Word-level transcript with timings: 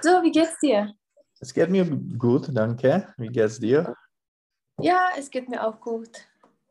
So, 0.00 0.22
wie 0.22 0.30
geht's 0.30 0.58
dir? 0.60 0.94
Es 1.40 1.52
geht 1.54 1.70
mir 1.70 1.84
gut, 2.18 2.48
danke. 2.52 3.12
Wie 3.16 3.28
geht's 3.28 3.58
dir? 3.58 3.94
Ja, 4.80 5.08
es 5.16 5.30
geht 5.30 5.48
mir 5.48 5.66
auch 5.66 5.80
gut. 5.80 6.10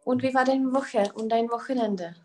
Und 0.03 0.23
wie 0.23 0.33
war 0.33 0.45
deine 0.45 0.73
Woche 0.73 1.11
und 1.15 1.29
dein 1.29 1.49
Wochenende? 1.49 2.15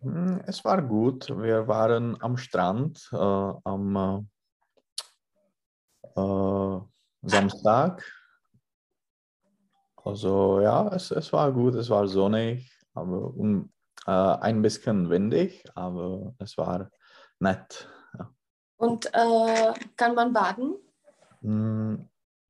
Hm, 0.00 0.40
Es 0.46 0.64
war 0.64 0.82
gut. 0.82 1.28
Wir 1.28 1.66
waren 1.68 2.20
am 2.22 2.36
Strand 2.36 3.08
äh, 3.12 3.16
am 3.16 4.26
äh, 6.16 6.20
äh, 6.20 6.80
Samstag. 7.22 8.02
Also 9.96 10.60
ja, 10.60 10.88
es, 10.88 11.10
es 11.10 11.32
war 11.32 11.50
gut, 11.52 11.74
es 11.74 11.88
war 11.88 12.06
sonnig, 12.06 12.70
aber 12.92 13.34
und, 13.34 13.72
äh, 14.06 14.10
ein 14.10 14.60
bisschen 14.60 15.08
windig, 15.08 15.64
aber 15.74 16.34
es 16.38 16.58
war 16.58 16.90
nett. 17.40 17.88
Und 18.84 19.06
äh, 19.14 19.72
kann 19.96 20.14
man 20.14 20.34
baden? 20.34 20.74
Hm, 21.40 22.06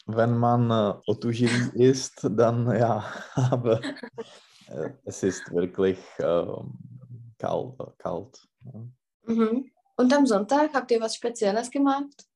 Wenn 0.07 0.37
man 0.37 0.69
äh, 0.69 0.95
Otužilí 1.07 1.73
isst, 1.75 2.27
dann 2.29 2.67
ja, 2.77 3.05
aber 3.37 3.81
äh, 4.67 4.91
es 5.05 5.23
ist 5.23 5.49
wirklich 5.53 5.99
ähm, 6.19 6.77
kalt. 7.39 7.79
kalt. 7.99 8.49
ja. 8.65 8.81
Mhm. 9.27 9.71
Und 9.97 10.13
am 10.13 10.27
Sonntag 10.27 10.75
habt 10.75 10.91
ihr 10.91 11.01
was 11.01 11.15
Spezielles 11.15 11.71
gemacht? 11.71 12.27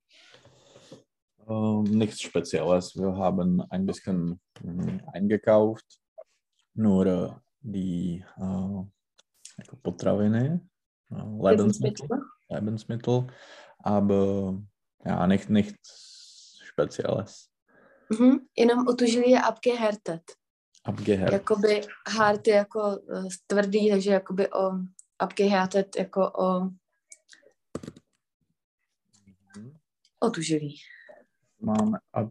Ähm, 1.49 1.83
nichts 1.83 2.23
Spezielles. 2.23 2.95
Wir 2.95 3.17
haben 3.17 3.61
ein 3.69 3.85
bisschen 3.85 4.41
mm, 4.61 5.01
eingekauft, 5.13 6.01
nur 6.75 7.07
äh, 7.07 7.31
die 7.63 8.25
äh, 8.37 9.65
potraviny, 9.83 10.61
äh, 11.11 11.51
Lebensmittel, 11.51 12.09
Lebensmittel, 12.49 13.27
aber 13.85 14.55
ja, 15.07 15.27
nicht, 15.27 15.49
nichts 15.49 16.09
Spezielles. 16.73 17.49
Mhm. 18.11 18.47
Jenom 18.57 18.89
utužili 18.89 19.31
je 19.31 19.41
abgehärtet. 19.43 20.23
Abgehärtet. 20.85 21.33
Jakoby 21.33 21.81
hard 22.09 22.47
je 22.47 22.55
jako 22.55 22.99
eh, 23.17 23.23
tvrdý, 23.47 23.91
takže 23.91 24.11
jakoby 24.11 24.49
o 24.53 24.71
abgehärtet 25.19 25.97
jako 25.97 26.33
o 26.33 26.61
Mhm. 29.57 29.77
otužilý. 30.21 30.77
Man 31.61 31.99
ab, 32.13 32.31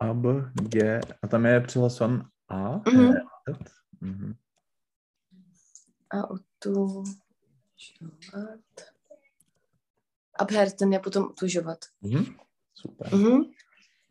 abge, 0.00 1.00
a 1.22 1.26
tam 1.28 1.46
je 1.46 1.60
přihlasen 1.60 2.28
A. 2.48 2.76
Mhm. 2.90 3.12
härtet. 3.12 3.72
Mhm. 4.00 4.34
A 6.10 6.30
otužovat. 6.30 7.12
Abhärten 10.38 10.92
je 10.92 10.98
potom 10.98 11.24
utužovat. 11.24 11.78
Mhm. 12.00 12.38
Super. 12.74 13.14
Mhm. 13.14 13.52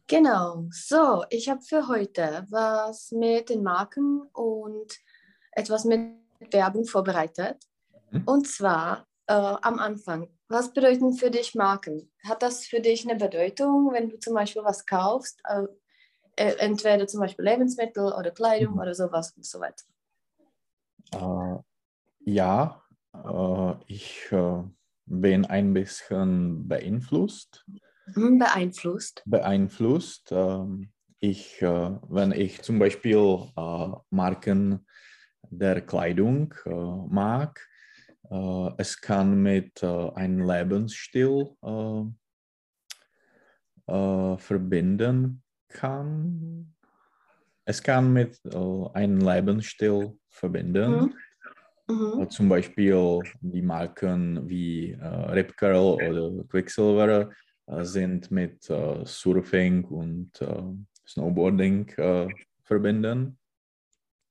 Genau. 0.07 0.67
So, 0.71 1.23
ich 1.29 1.49
habe 1.49 1.61
für 1.61 1.87
heute 1.87 2.45
was 2.49 3.11
mit 3.11 3.49
den 3.49 3.63
Marken 3.63 4.21
und 4.33 4.93
etwas 5.55 5.85
mit 5.85 6.01
Werbung 6.51 6.85
vorbereitet. 6.85 7.57
Mhm. 8.11 8.23
Und 8.25 8.47
zwar 8.47 9.07
äh, 9.27 9.33
am 9.61 9.79
Anfang. 9.79 10.27
Was 10.49 10.73
bedeuten 10.73 11.13
für 11.13 11.31
dich 11.31 11.55
Marken? 11.55 12.11
Hat 12.27 12.41
das 12.41 12.65
für 12.65 12.81
dich 12.81 13.09
eine 13.09 13.17
Bedeutung, 13.17 13.93
wenn 13.93 14.09
du 14.09 14.19
zum 14.19 14.33
Beispiel 14.33 14.63
was 14.63 14.85
kaufst? 14.85 15.39
Äh, 15.47 15.65
äh, 16.35 16.55
entweder 16.59 17.07
zum 17.07 17.21
Beispiel 17.21 17.45
Lebensmittel 17.45 18.11
oder 18.11 18.31
Kleidung 18.31 18.73
Mhm. 18.73 18.79
oder 18.79 18.93
sowas 18.93 19.33
und 19.37 19.45
so 19.45 19.59
weiter. 19.59 19.85
Äh, 21.13 21.59
ja, 22.25 22.81
äh, 23.13 23.73
ich 23.87 24.31
äh, 24.31 24.63
bin 25.05 25.45
ein 25.45 25.73
bisschen 25.73 26.67
beeinflusst. 26.67 27.65
Beeinflusst. 28.15 29.23
beeinflusst. 29.25 30.31
Ähm, 30.31 30.91
ich, 31.19 31.61
äh, 31.61 31.91
wenn 32.09 32.31
ich 32.31 32.61
zum 32.61 32.79
Beispiel 32.79 33.47
äh, 33.55 33.87
Marken 34.09 34.85
der 35.49 35.81
Kleidung 35.81 36.53
äh, 36.65 36.69
mag, 36.69 37.67
es 38.77 39.01
kann 39.01 39.41
mit 39.43 39.83
einem 39.83 40.47
Lebensstil 40.47 41.49
verbinden 43.85 45.43
kann. 45.67 46.73
Es 47.65 47.83
kann 47.83 48.13
mit 48.13 48.39
einem 48.93 49.19
Lebensstil 49.19 50.17
verbinden. 50.29 50.91
Mhm. 50.91 51.13
Mhm. 51.91 52.29
Zum 52.29 52.49
Beispiel 52.49 53.21
die 53.41 53.61
Marken 53.61 54.47
wie 54.47 54.91
äh, 54.91 55.05
Rip 55.05 55.57
Curl 55.57 55.75
oder 55.75 56.43
Quicksilver 56.45 57.31
äh, 57.67 57.83
sind 57.83 58.31
mit 58.31 58.69
äh, 58.69 59.05
Surfing 59.05 59.83
und 59.85 60.41
äh, 60.41 60.63
Snowboarding 61.07 61.91
verbinden, 62.63 63.37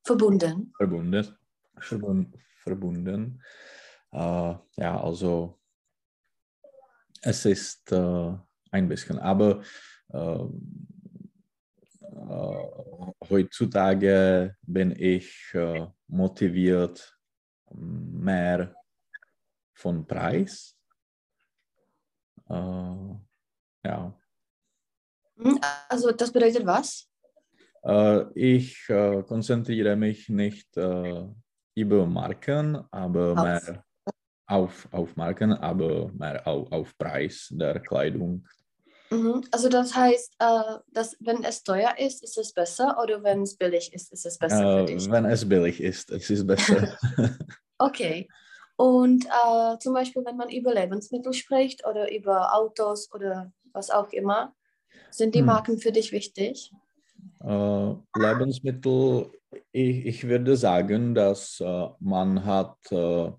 Verbunden. 0.03 0.73
verbunden. 0.77 1.37
Verbun 1.79 2.33
verbunden. 2.63 3.43
Äh, 4.13 4.55
ja, 4.77 5.01
also 5.03 5.59
es 7.23 7.45
ist 7.45 7.93
ein 7.93 8.89
bisschen, 8.89 9.19
aber 9.19 9.63
heutzutage 13.29 14.57
bin 14.63 14.95
ich 14.97 15.55
motiviert 16.07 17.20
mehr 17.75 18.75
von 19.75 20.07
Preis. 20.07 20.77
Äh, 22.49 23.15
ja, 23.85 24.21
Mhm. 25.41 25.59
Also 25.89 26.13
das 26.13 26.31
bedeutet 26.33 26.67
was? 26.67 27.09
äh, 27.83 28.25
ich 28.35 28.89
äh, 28.89 29.23
konzentriere 29.23 29.97
mich 29.97 30.29
nicht 30.29 30.77
äh, 30.77 31.27
über 31.75 32.07
Marken, 32.07 32.85
aber 32.91 33.33
Auf. 33.33 33.43
mehr 33.45 33.85
auf, 34.47 34.89
auf 34.93 35.17
Marken, 35.17 35.53
aber 35.53 36.11
mehr 36.13 36.47
auf, 36.47 36.71
auf 36.73 36.99
Preis 36.99 37.49
der 37.53 37.81
Kleidung. 37.81 38.47
Mhm. 39.11 39.45
Also 39.51 39.69
das 39.69 39.95
heißt, 39.95 40.35
äh, 40.39 40.79
dass 40.93 41.17
wenn 41.21 41.43
es 41.43 41.63
teuer 41.65 41.95
ist, 41.99 42.23
ist 42.23 42.39
es 42.39 42.53
besser 42.53 42.97
oder 43.03 43.23
wenn 43.23 43.43
es 43.43 43.57
billig 43.57 43.93
ist, 43.93 44.13
ist 44.13 44.25
es 44.25 44.39
besser 44.39 44.87
für 44.87 44.87
dich? 44.87 45.09
Äh, 45.09 45.11
wenn 45.11 45.25
es 45.25 45.49
billig 45.49 45.81
ist, 45.81 46.11
es 46.11 46.31
ist 46.31 46.47
besser. 46.47 46.97
Okay. 47.79 48.29
Und 48.77 49.27
äh, 49.27 49.79
zum 49.79 49.95
Beispiel, 49.95 50.23
wenn 50.25 50.37
man 50.37 50.51
über 50.51 50.75
Lebensmittel 50.75 51.33
spricht 51.33 51.87
oder 51.87 52.15
über 52.15 52.55
Autos 52.55 53.13
oder 53.13 53.53
was 53.73 53.91
auch 53.91 54.11
immer, 54.13 54.55
sind 55.11 55.35
die 55.35 55.41
Hm. 55.41 55.47
Marken 55.47 55.79
für 55.79 55.93
dich 55.93 56.13
wichtig? 56.13 56.73
Äh, 57.43 57.95
Lebensmittel, 58.17 59.31
ich, 59.73 60.07
ich 60.07 60.29
würde 60.29 60.57
sagen, 60.57 61.15
dass 61.15 61.61
äh, 61.61 61.89
man 62.01 62.45
hat 62.45 62.77
äh, 62.91 63.33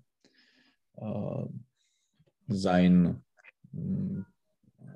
äh, 0.96 1.46
sein 2.48 3.24
mh, 3.72 4.24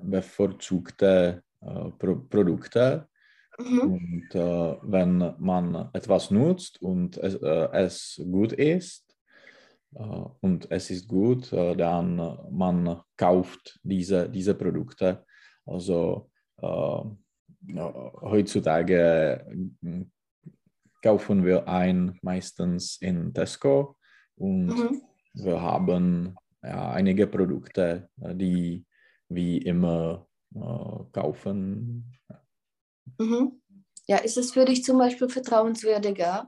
bevorzugte 0.03 1.43
äh, 1.61 1.89
Pro 1.97 2.15
Produkte 2.15 3.07
Mhm. 3.59 3.81
und 3.81 4.35
äh, 4.35 4.77
wenn 4.83 5.33
man 5.39 5.89
etwas 5.93 6.29
nutzt 6.29 6.79
und 6.81 7.17
es, 7.17 7.33
äh, 7.35 7.69
es 7.71 8.21
gut 8.31 8.53
ist 8.53 9.03
und 10.41 10.69
es 10.69 10.91
ist 10.91 11.07
gut, 11.07 11.51
dann 11.51 12.37
man 12.51 13.01
kauft 13.15 13.79
diese, 13.81 14.29
diese 14.29 14.53
Produkte. 14.53 15.25
Also 15.65 16.29
heutzutage 18.21 19.43
äh, 19.81 20.05
kaufen 21.01 21.43
wir 21.43 21.67
ein 21.67 22.19
meistens 22.21 22.97
in 23.01 23.33
Tesco 23.33 23.95
und 24.35 24.67
Mhm. 24.67 25.01
wir 25.33 25.61
haben 25.61 26.35
ja, 26.61 26.91
einige 26.91 27.25
Produkte, 27.27 28.09
die 28.17 28.85
wir 29.29 29.65
immer 29.65 30.27
äh, 30.55 31.03
kaufen. 31.11 32.13
Mhm. 33.17 33.61
Ja, 34.07 34.17
ist 34.17 34.37
es 34.37 34.51
für 34.53 34.65
dich 34.65 34.83
zum 34.83 34.97
Beispiel 34.97 35.29
vertrauenswürdiger, 35.29 36.47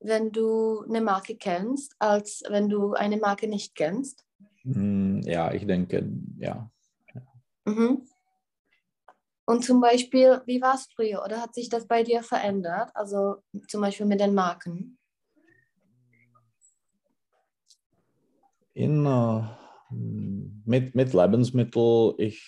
wenn 0.00 0.30
du 0.30 0.82
eine 0.82 1.00
Marke 1.00 1.36
kennst, 1.36 1.94
als 1.98 2.42
wenn 2.48 2.68
du 2.68 2.94
eine 2.94 3.16
Marke 3.16 3.48
nicht 3.48 3.74
kennst? 3.74 4.24
Hm, 4.62 5.22
Ja, 5.24 5.52
ich 5.52 5.66
denke, 5.66 6.08
ja. 6.38 6.70
Mhm. 7.64 8.06
Und 9.44 9.64
zum 9.64 9.80
Beispiel, 9.80 10.40
wie 10.46 10.62
war 10.62 10.74
es 10.74 10.86
früher 10.94 11.22
oder 11.24 11.40
hat 11.40 11.54
sich 11.54 11.68
das 11.68 11.86
bei 11.86 12.04
dir 12.04 12.22
verändert? 12.22 12.90
Also 12.94 13.42
zum 13.68 13.80
Beispiel 13.80 14.06
mit 14.06 14.20
den 14.20 14.34
Marken? 14.34 14.98
In, 18.74 19.04
äh, 19.04 19.42
mit, 19.92 20.94
mit 20.94 21.12
Lebensmittel, 21.12 22.14
ich, 22.18 22.42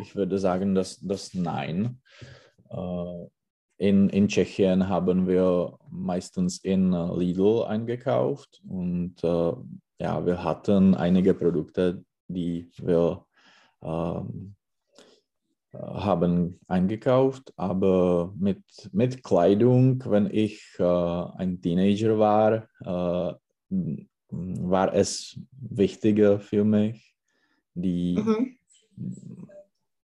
ich 0.00 0.16
würde 0.16 0.38
sagen, 0.38 0.74
dass 0.74 1.00
das 1.00 1.34
nein. 1.34 2.00
Äh, 2.70 3.26
in, 3.76 4.08
in 4.08 4.28
Tschechien 4.28 4.88
haben 4.88 5.26
wir 5.26 5.78
meistens 5.90 6.58
in 6.58 6.92
äh, 6.92 7.16
Lidl 7.16 7.64
eingekauft 7.64 8.62
und 8.68 9.16
äh, 9.22 9.52
ja, 9.98 10.26
wir 10.26 10.42
hatten 10.42 10.94
einige 10.94 11.34
Produkte, 11.34 12.04
die 12.28 12.70
wir 12.78 13.24
ähm, 13.82 14.54
haben 15.72 16.60
eingekauft, 16.68 17.52
aber 17.56 18.32
mit, 18.36 18.62
mit 18.92 19.24
Kleidung, 19.24 20.02
wenn 20.06 20.28
ich 20.30 20.62
äh, 20.78 20.84
ein 20.84 21.60
Teenager 21.60 22.18
war, 22.18 22.68
äh, 22.80 24.04
war 24.68 24.94
es 24.94 25.38
wichtiger 25.52 26.40
für 26.40 26.64
mich, 26.64 27.14
die 27.74 28.16
mhm. 28.16 28.58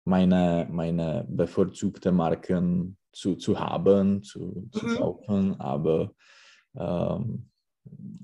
meine, 0.05 0.67
meine 0.71 1.25
bevorzugte 1.29 2.11
Marken 2.11 2.97
zu, 3.11 3.35
zu 3.35 3.59
haben, 3.59 4.23
zu, 4.23 4.69
zu 4.71 4.85
mhm. 4.85 4.95
kaufen, 4.95 5.59
aber 5.59 6.13
ähm, 6.75 7.49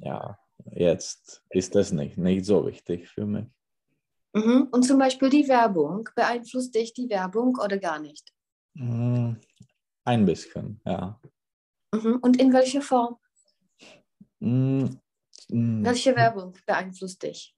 ja, 0.02 0.38
jetzt 0.72 1.44
ist 1.50 1.76
das 1.76 1.92
nicht, 1.92 2.18
nicht 2.18 2.46
so 2.46 2.66
wichtig 2.66 3.10
für 3.10 3.26
mich. 3.26 3.46
Mhm. 4.34 4.68
Und 4.72 4.84
zum 4.84 5.00
Beispiel 5.00 5.30
die 5.30 5.48
Werbung, 5.48 6.10
beeinflusst 6.16 6.76
dich 6.76 6.94
die 6.94 7.10
Werbung 7.10 7.58
oder 7.64 7.78
gar 7.78 8.00
nicht? 8.00 8.32
Mm, 8.74 9.34
ein 10.04 10.26
bisschen, 10.26 10.82
ja. 10.86 11.20
Mhm. 11.94 12.18
Und 12.22 12.38
in 12.40 12.52
welcher 12.52 12.82
Form? 12.82 13.18
Mm. 15.50 15.84
Welche 15.84 16.16
Werbung 16.16 16.54
beeinflusst 16.66 17.24
dich? 17.24 17.56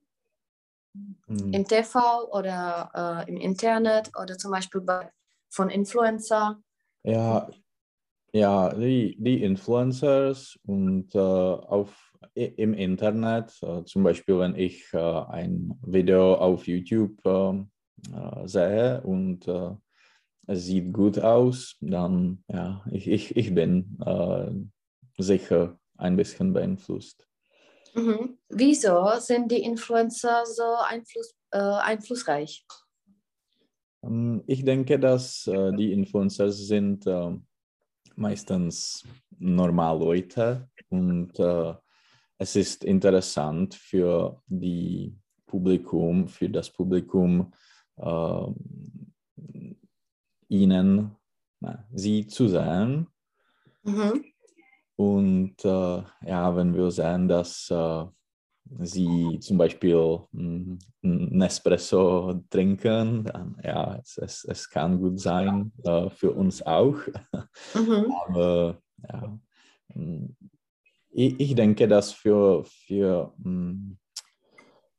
Mm. 0.94 1.54
Im 1.54 1.68
TV 1.68 2.30
oder 2.31 3.25
äh, 3.28 3.30
im 3.30 3.38
Internet 3.38 4.12
oder 4.22 4.38
zum 4.38 4.51
Beispiel 4.51 4.81
bei, 4.81 5.12
von 5.50 5.69
Influencer? 5.69 6.60
Ja, 7.04 7.50
ja 8.34 8.74
die, 8.74 9.16
die 9.19 9.44
Influencers 9.44 10.60
und 10.63 11.13
äh, 11.16 11.19
auf 11.19 12.07
im 12.34 12.74
Internet, 12.74 13.57
äh, 13.62 13.84
zum 13.86 14.04
Beispiel 14.04 14.39
wenn 14.39 14.56
ich 14.56 14.94
äh, 14.94 14.98
ein 14.98 15.74
Video 15.81 16.36
auf 16.36 16.68
YouTube 16.68 17.19
ähm, 17.25 17.72
äh, 18.13 18.48
sehe 18.48 19.01
und 19.01 19.48
es 20.50 20.66
sieht 20.66 20.94
gut 20.94 21.19
aus, 21.19 21.75
dann 21.81 22.44
ja, 22.48 22.84
ich, 22.92 23.07
ich, 23.10 23.36
ich 23.36 23.54
bin 23.54 23.98
sicher 25.18 25.78
ein 25.98 26.16
bisschen 26.16 26.54
beeinflusst. 26.54 27.28
Mhm. 27.98 28.38
Wieso 28.50 29.20
sind 29.20 29.52
die 29.52 29.64
Influencer 29.64 30.46
so 30.46 30.76
einfluss, 30.88 31.36
äh, 31.52 31.58
einflussreich? 31.58 32.66
Ähm, 34.04 34.44
ich 34.46 34.64
denke, 34.64 35.00
dass 35.00 35.48
äh, 35.48 35.74
die 35.74 35.92
Influencer 35.92 36.52
sind 36.52 37.08
äh, 37.08 37.32
meistens 38.16 39.04
normal 39.40 40.00
Leute 40.00 40.70
und 40.90 41.38
es 42.40 42.56
ist 42.56 42.84
interessant 42.84 43.76
für 43.76 44.42
die 44.48 45.16
Publikum, 45.46 46.28
für 46.28 46.50
das 46.50 46.72
Publikum, 46.72 47.54
äh, 47.98 48.48
ihnen, 50.50 51.16
na, 51.60 51.88
sie 51.94 52.28
zu 52.28 52.48
sehen. 52.48 53.08
Mhm. 53.84 54.24
Und 54.98 55.64
äh, 55.64 56.04
ja, 56.26 56.56
wenn 56.56 56.76
wir 56.76 56.92
sehen, 56.92 57.28
dass 57.28 57.70
äh, 57.70 58.06
sie 58.80 59.40
zum 59.40 59.58
Beispiel 59.58 60.20
ein 60.34 60.80
Nespresso 61.02 62.42
trinken, 62.50 63.24
dann 63.24 63.58
ja, 63.64 63.96
es, 64.02 64.18
es, 64.18 64.44
es 64.44 64.70
kann 64.70 65.00
gut 65.00 65.20
sein, 65.20 65.72
äh, 65.84 66.10
für 66.10 66.32
uns 66.32 66.62
auch. 66.66 66.98
Mhm. 67.76 68.12
Aber 68.28 68.82
ja, 69.08 69.40
ich, 71.12 71.40
ich 71.40 71.56
denke, 71.56 71.88
dass 71.88 72.12
für, 72.12 72.64
für 72.66 73.34
hm, 73.42 73.98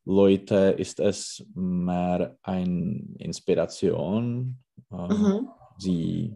Leute 0.04 0.74
ist 0.78 1.00
es 1.00 1.44
mehr 1.54 2.38
eine 2.42 3.04
Inspiration. 3.18 4.58
Äh, 4.90 5.14
mhm. 5.14 5.48
Sie 5.76 6.34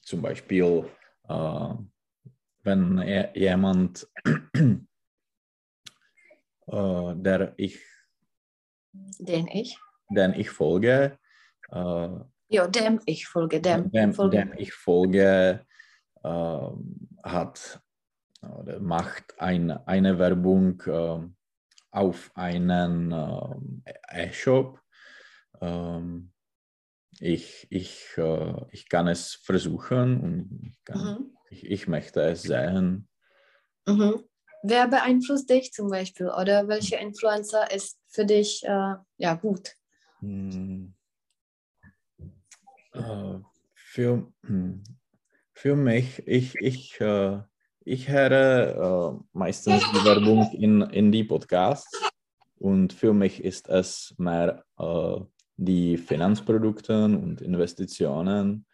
zum 0.00 0.22
Beispiel, 0.22 0.84
äh, 1.28 1.74
wenn 2.64 3.02
jemand, 3.34 4.08
äh, 6.66 7.14
der 7.16 7.54
ich, 7.56 7.80
den 8.92 9.46
ich, 9.48 9.78
den 10.10 10.34
ich 10.34 10.50
folge, 10.50 11.18
äh, 11.70 12.08
ja, 12.48 12.66
dem 12.68 13.00
ich 13.06 13.26
folge, 13.26 13.60
dem, 13.60 13.90
dem, 13.90 14.12
folge. 14.12 14.36
dem 14.38 14.52
ich 14.56 14.72
folge, 14.72 15.66
äh, 16.22 16.68
hat 17.22 17.80
oder 18.42 18.80
macht 18.80 19.38
ein, 19.38 19.70
eine 19.70 20.18
Werbung 20.18 20.82
äh, 20.86 21.20
auf 21.90 22.30
einen 22.34 23.12
äh, 23.12 24.28
E-Shop. 24.28 24.80
Ähm, 25.60 26.32
ich, 27.20 27.66
ich, 27.70 28.06
äh, 28.16 28.54
ich 28.70 28.88
kann 28.88 29.06
es 29.06 29.34
versuchen 29.34 30.20
und 30.20 30.60
ich, 30.62 30.84
kann, 30.84 30.98
mhm. 30.98 31.36
Ich, 31.54 31.70
ich, 31.70 31.88
möchte 31.88 32.20
es 32.20 32.42
sehen. 32.42 33.08
Mhm. 33.86 34.24
Wer 34.62 34.88
beeinflusst 34.88 35.50
dich 35.50 35.72
zum 35.72 35.90
Beispiel 35.90 36.28
oder 36.28 36.68
welcher 36.68 36.98
Influencer 36.98 37.70
ist 37.70 37.98
für 38.08 38.24
dich 38.24 38.62
äh, 38.64 38.94
ja, 39.18 39.34
gut? 39.34 39.72
Hm. 40.20 40.94
Äh, 42.92 43.38
für, 43.74 44.32
hm. 44.46 44.82
für 45.52 45.76
mich, 45.76 46.26
ich, 46.26 46.54
ich, 46.56 47.00
äh, 47.00 47.40
ich 47.84 48.08
höre 48.08 49.12
äh, 49.12 49.24
meistens 49.32 49.82
die 49.92 50.04
Werbung 50.04 50.50
in, 50.52 50.80
in 50.80 51.12
die 51.12 51.24
Podcasts 51.24 52.00
und 52.58 52.94
für 52.94 53.12
mich 53.12 53.44
ist 53.44 53.68
es 53.68 54.14
mehr 54.16 54.64
die 55.56 55.96
Finanzprodukte 55.98 57.04
und 57.04 57.40
Investitionen. 57.40 58.66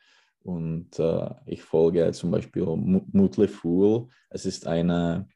Und 0.43 0.99
äh, 0.99 1.31
ich 1.47 1.63
folge 1.63 2.11
zum 2.13 2.31
Beispiel 2.31 2.65
Motley 2.65 3.49
Fool. 3.49 4.09
Es 4.31 4.47
ist 4.47 4.67
eine 4.67 5.29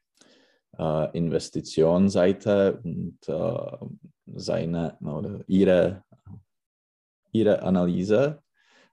äh, 0.77 1.17
Investitionsseite 1.17 2.81
und 2.83 3.17
äh, 3.27 3.77
seine 4.25 4.97
oder 5.01 5.43
ihre, 5.47 6.03
ihre 7.31 7.61
Analyse 7.61 8.41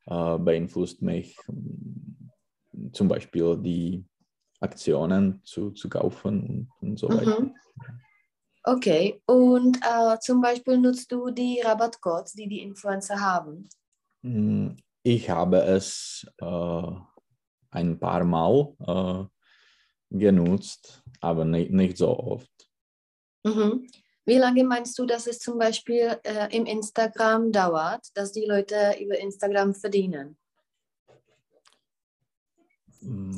äh, 0.06 0.38
beeinflusst 0.38 1.02
mich 1.02 1.36
zum 2.92 3.08
Beispiel 3.08 3.56
die 3.58 4.04
Aktionen 4.60 5.40
zu, 5.44 5.70
zu 5.72 5.88
kaufen 5.88 6.68
und, 6.80 6.88
und 6.88 6.98
so 6.98 7.08
weiter. 7.08 7.40
Mhm. 7.40 7.54
Okay, 8.64 9.20
und 9.26 9.78
äh, 9.78 10.18
zum 10.20 10.40
Beispiel 10.40 10.78
nutzt 10.78 11.10
du 11.10 11.30
die 11.30 11.60
Rabattcodes, 11.64 12.34
die 12.34 12.46
die 12.46 12.60
Influencer 12.62 13.20
haben? 13.20 13.68
Hm, 15.04 15.12
ich 15.12 15.30
habe 15.30 15.58
es 15.58 16.26
äh, 16.38 16.90
ein 17.70 17.98
paar 17.98 18.24
Mal 18.24 18.74
äh, 18.86 20.16
genutzt, 20.16 21.02
aber 21.20 21.44
nicht, 21.44 21.70
nicht 21.70 21.96
so 21.96 22.18
oft. 22.18 22.50
Mhm. 23.44 23.88
Wie 24.24 24.38
lange 24.38 24.62
meinst 24.62 24.96
du, 24.98 25.06
dass 25.06 25.26
es 25.26 25.40
zum 25.40 25.58
Beispiel 25.58 26.16
äh, 26.22 26.56
im 26.56 26.66
Instagram 26.66 27.50
dauert, 27.50 28.06
dass 28.14 28.30
die 28.32 28.46
Leute 28.46 28.96
über 29.00 29.18
Instagram 29.18 29.74
verdienen? 29.74 30.38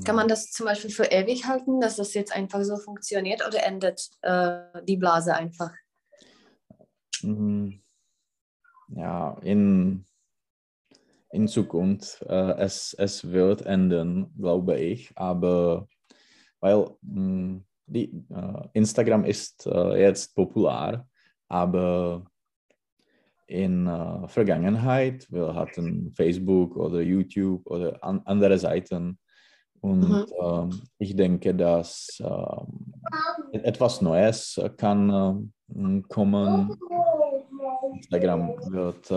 Kann 0.04 0.16
man 0.16 0.28
das 0.28 0.50
zum 0.50 0.66
Beispiel 0.66 0.90
für 0.90 1.04
ewig 1.04 1.46
halten, 1.46 1.80
dass 1.80 1.96
das 1.96 2.12
jetzt 2.12 2.36
einfach 2.36 2.62
so 2.64 2.76
funktioniert 2.76 3.46
oder 3.46 3.62
endet 3.64 4.10
äh, 4.20 4.60
die 4.82 4.98
Blase 4.98 5.34
einfach? 5.34 5.72
Mm, 7.22 7.70
ja, 8.88 9.38
in, 9.40 10.04
in 11.34 11.48
Zukunft, 11.48 12.22
äh, 12.22 12.52
es, 12.58 12.94
es 12.98 13.30
wird 13.30 13.62
enden, 13.66 14.32
glaube 14.38 14.78
ich, 14.78 15.12
aber 15.16 15.88
weil 16.60 16.86
mh, 17.02 17.20
mm, 17.20 17.64
die, 17.86 18.24
äh, 18.30 18.68
Instagram 18.72 19.24
ist 19.24 19.66
äh, 19.66 20.00
jetzt 20.00 20.34
populär, 20.34 21.06
aber 21.48 22.24
in 23.46 23.86
äh, 23.86 24.26
Vergangenheit, 24.28 25.30
wir 25.30 25.54
hatten 25.54 26.12
Facebook 26.14 26.76
oder 26.76 27.00
YouTube 27.02 27.66
oder 27.66 28.02
an, 28.02 28.22
andere 28.24 28.58
Seiten, 28.58 29.18
und 29.84 30.00
mhm. 30.00 30.26
ähm, 30.40 30.82
ich 30.96 31.14
denke, 31.14 31.54
dass 31.54 32.18
ähm, 32.18 32.94
etwas 33.52 34.00
Neues 34.00 34.58
kann 34.78 35.50
äh, 35.68 36.00
kommen. 36.08 36.74
Instagram 37.92 38.48
wird 38.72 39.10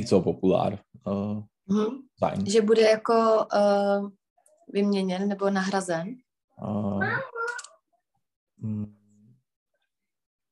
so 0.00 0.22
populár 0.22 0.78
uh, 1.06 1.42
mhm. 1.66 1.96
sein. 2.18 2.46
Že 2.46 2.62
bude 2.62 2.82
jako 2.82 3.46
uh, 3.54 4.10
vyměněn 4.68 5.28
nebo 5.28 5.50
nahrazen? 5.50 6.16
Uh, 6.62 7.04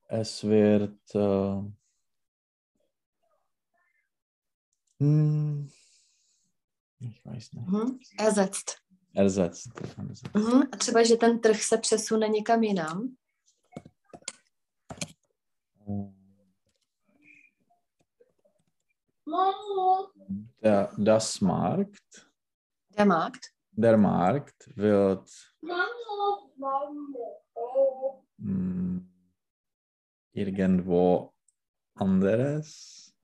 es 0.09 0.43
wird 0.43 1.15
uh, 1.15 1.65
hmm, 5.01 5.69
Ich 7.01 7.25
weiß 7.25 7.53
nicht. 7.53 7.69
Mhm. 7.69 7.99
Ersetzt. 8.19 8.77
Ersetzt. 9.15 9.71
A 10.73 10.77
třeba, 10.77 11.03
že 11.03 11.17
ten 11.17 11.41
trh 11.41 11.63
se 11.63 11.79
přesune 11.79 12.29
někam 12.29 12.63
jinam? 12.63 13.17
Der, 20.63 20.91
das 20.99 21.41
Markt, 21.41 22.31
Der 22.97 23.07
Markt. 23.07 23.53
der 23.73 23.97
Markt 23.97 24.77
wird 24.77 25.31
mm, 28.39 28.99
irgendwo 30.33 31.33
anderes. 31.95 33.15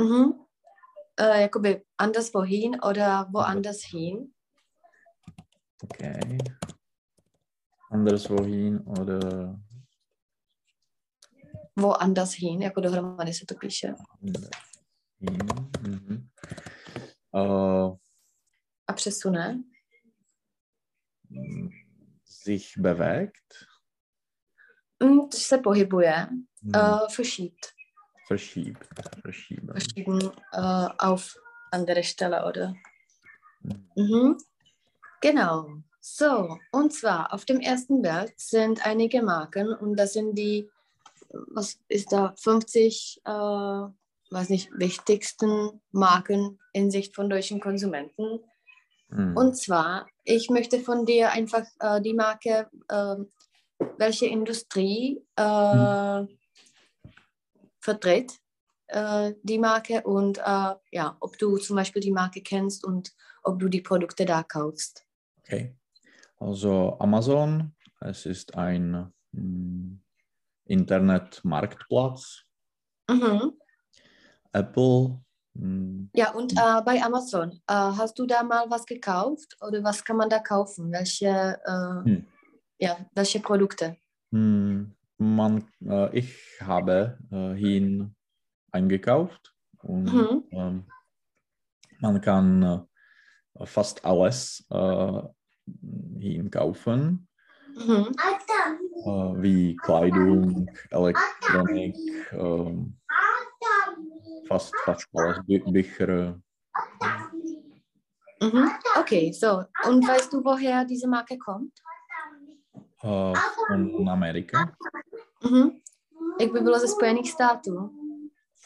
Mhm. 0.00 0.46
Äh, 1.16 1.40
jakoby 1.42 1.84
anderswohin 1.96 2.80
oder 2.82 3.28
woanders 3.32 3.82
hin. 3.84 4.34
Okay. 5.82 6.38
Anderswohin 7.90 8.80
oder 8.80 9.58
Woanders 11.76 12.32
hin, 12.34 12.60
jako 12.62 12.80
dohromady 12.80 13.32
se 13.32 13.46
to 13.46 13.54
píše. 13.54 13.94
hin. 14.20 14.32
Mhm. 15.20 16.28
Äh, 17.34 17.96
A 18.86 18.92
přesune. 18.94 19.62
mm, 21.30 21.68
sich 22.24 22.74
bewegt. 22.78 23.54
Mm, 25.02 25.28
což 25.30 25.42
se 25.42 25.58
pohybuje. 25.58 26.26
Mm, 26.62 26.72
Uh, 26.76 27.08
verschiebt. 27.08 27.66
Verschiebt. 28.26 28.88
Verschieben. 29.22 29.68
Verschieben 29.72 30.22
uh, 30.22 30.88
auf 30.98 31.36
andere 31.72 32.02
Stelle, 32.02 32.44
oder? 32.46 32.74
Mhm. 33.62 33.88
Mhm. 33.96 34.36
Genau. 35.20 35.82
So, 36.00 36.58
und 36.72 36.92
zwar 36.92 37.32
auf 37.32 37.44
dem 37.44 37.60
ersten 37.60 38.02
Bild 38.02 38.32
sind 38.40 38.86
einige 38.86 39.22
Marken 39.22 39.72
und 39.74 39.96
das 39.96 40.12
sind 40.12 40.34
die, 40.34 40.70
was 41.54 41.78
ist 41.88 42.12
da, 42.12 42.34
50, 42.36 43.20
äh, 43.24 43.86
weiß 44.30 44.50
nicht, 44.50 44.70
wichtigsten 44.72 45.80
Marken 45.90 46.58
in 46.72 46.90
Sicht 46.90 47.14
von 47.14 47.30
deutschen 47.30 47.60
Konsumenten. 47.60 48.40
Mm. 49.08 49.36
Und 49.36 49.56
zwar, 49.56 50.06
ich 50.24 50.50
möchte 50.50 50.80
von 50.80 51.06
dir 51.06 51.32
einfach 51.32 51.64
äh, 51.80 52.00
die 52.00 52.14
Marke, 52.14 52.68
äh, 52.88 53.16
welche 53.96 54.26
Industrie 54.26 55.22
äh, 55.36 56.26
vertritt 57.80 58.32
äh, 58.88 59.34
die 59.42 59.58
Marke 59.58 60.02
und 60.02 60.38
äh, 60.38 60.74
ja, 60.90 61.16
ob 61.20 61.38
du 61.38 61.58
zum 61.58 61.76
Beispiel 61.76 62.02
die 62.02 62.10
Marke 62.10 62.40
kennst 62.40 62.84
und 62.84 63.12
ob 63.42 63.58
du 63.58 63.68
die 63.68 63.82
Produkte 63.82 64.24
da 64.24 64.42
kaufst. 64.42 65.06
Okay. 65.38 65.74
Also 66.38 66.96
Amazon, 66.98 67.74
es 68.00 68.26
ist 68.26 68.54
ein 68.54 69.12
mm, 69.32 69.96
Internetmarktplatz. 70.64 72.44
Mhm. 73.10 73.52
Apple, 74.52 75.20
mm, 75.54 76.08
Ja, 76.14 76.32
und 76.32 76.52
äh, 76.52 76.82
bei 76.84 77.02
Amazon, 77.02 77.52
äh, 77.66 77.74
hast 77.74 78.18
du 78.18 78.26
da 78.26 78.42
mal 78.42 78.64
was 78.68 78.86
gekauft 78.86 79.56
oder 79.60 79.82
was 79.84 80.04
kann 80.04 80.16
man 80.16 80.28
da 80.28 80.38
kaufen? 80.38 80.90
Welche, 80.90 81.60
äh, 81.64 82.08
Hm. 82.08 82.26
ja, 82.78 82.96
welche 83.14 83.40
Produkte? 83.40 83.96
mm, 84.30 84.84
man, 85.18 85.64
äh, 85.84 86.18
ich 86.18 86.34
habe 86.60 87.18
äh, 87.30 87.54
hin 87.54 88.14
eingekauft 88.72 89.54
und 89.82 90.04
Mhm. 90.04 90.44
ähm, 90.50 90.84
man 92.00 92.20
kann 92.20 92.86
fast 93.64 94.04
alles 94.04 94.64
äh, 94.70 95.22
hinkaufen, 96.20 97.28
Mhm. 97.76 98.12
äh, 99.04 99.42
wie 99.42 99.76
Kleidung, 99.78 100.68
Elektronik, 100.90 101.96
ähm, 102.32 102.98
fast, 104.48 104.72
fast 104.84 105.06
alles, 105.14 105.38
Bü 105.46 105.60
Bücher. 105.72 106.40
Mhm. 108.40 108.70
Okay, 109.00 109.32
so. 109.32 109.64
Und 109.86 110.06
weißt 110.06 110.32
du, 110.32 110.44
woher 110.44 110.84
diese 110.84 111.08
Marke 111.08 111.36
kommt? 111.38 111.72
äh, 113.02 113.34
von 113.66 114.08
Amerika, 114.08 114.72
Mhm. 115.44 115.80
Jak 116.40 116.52
by 116.52 116.60
bylo 116.60 116.78
ze 116.78 116.88
Spojených 116.88 117.30
států? 117.30 117.90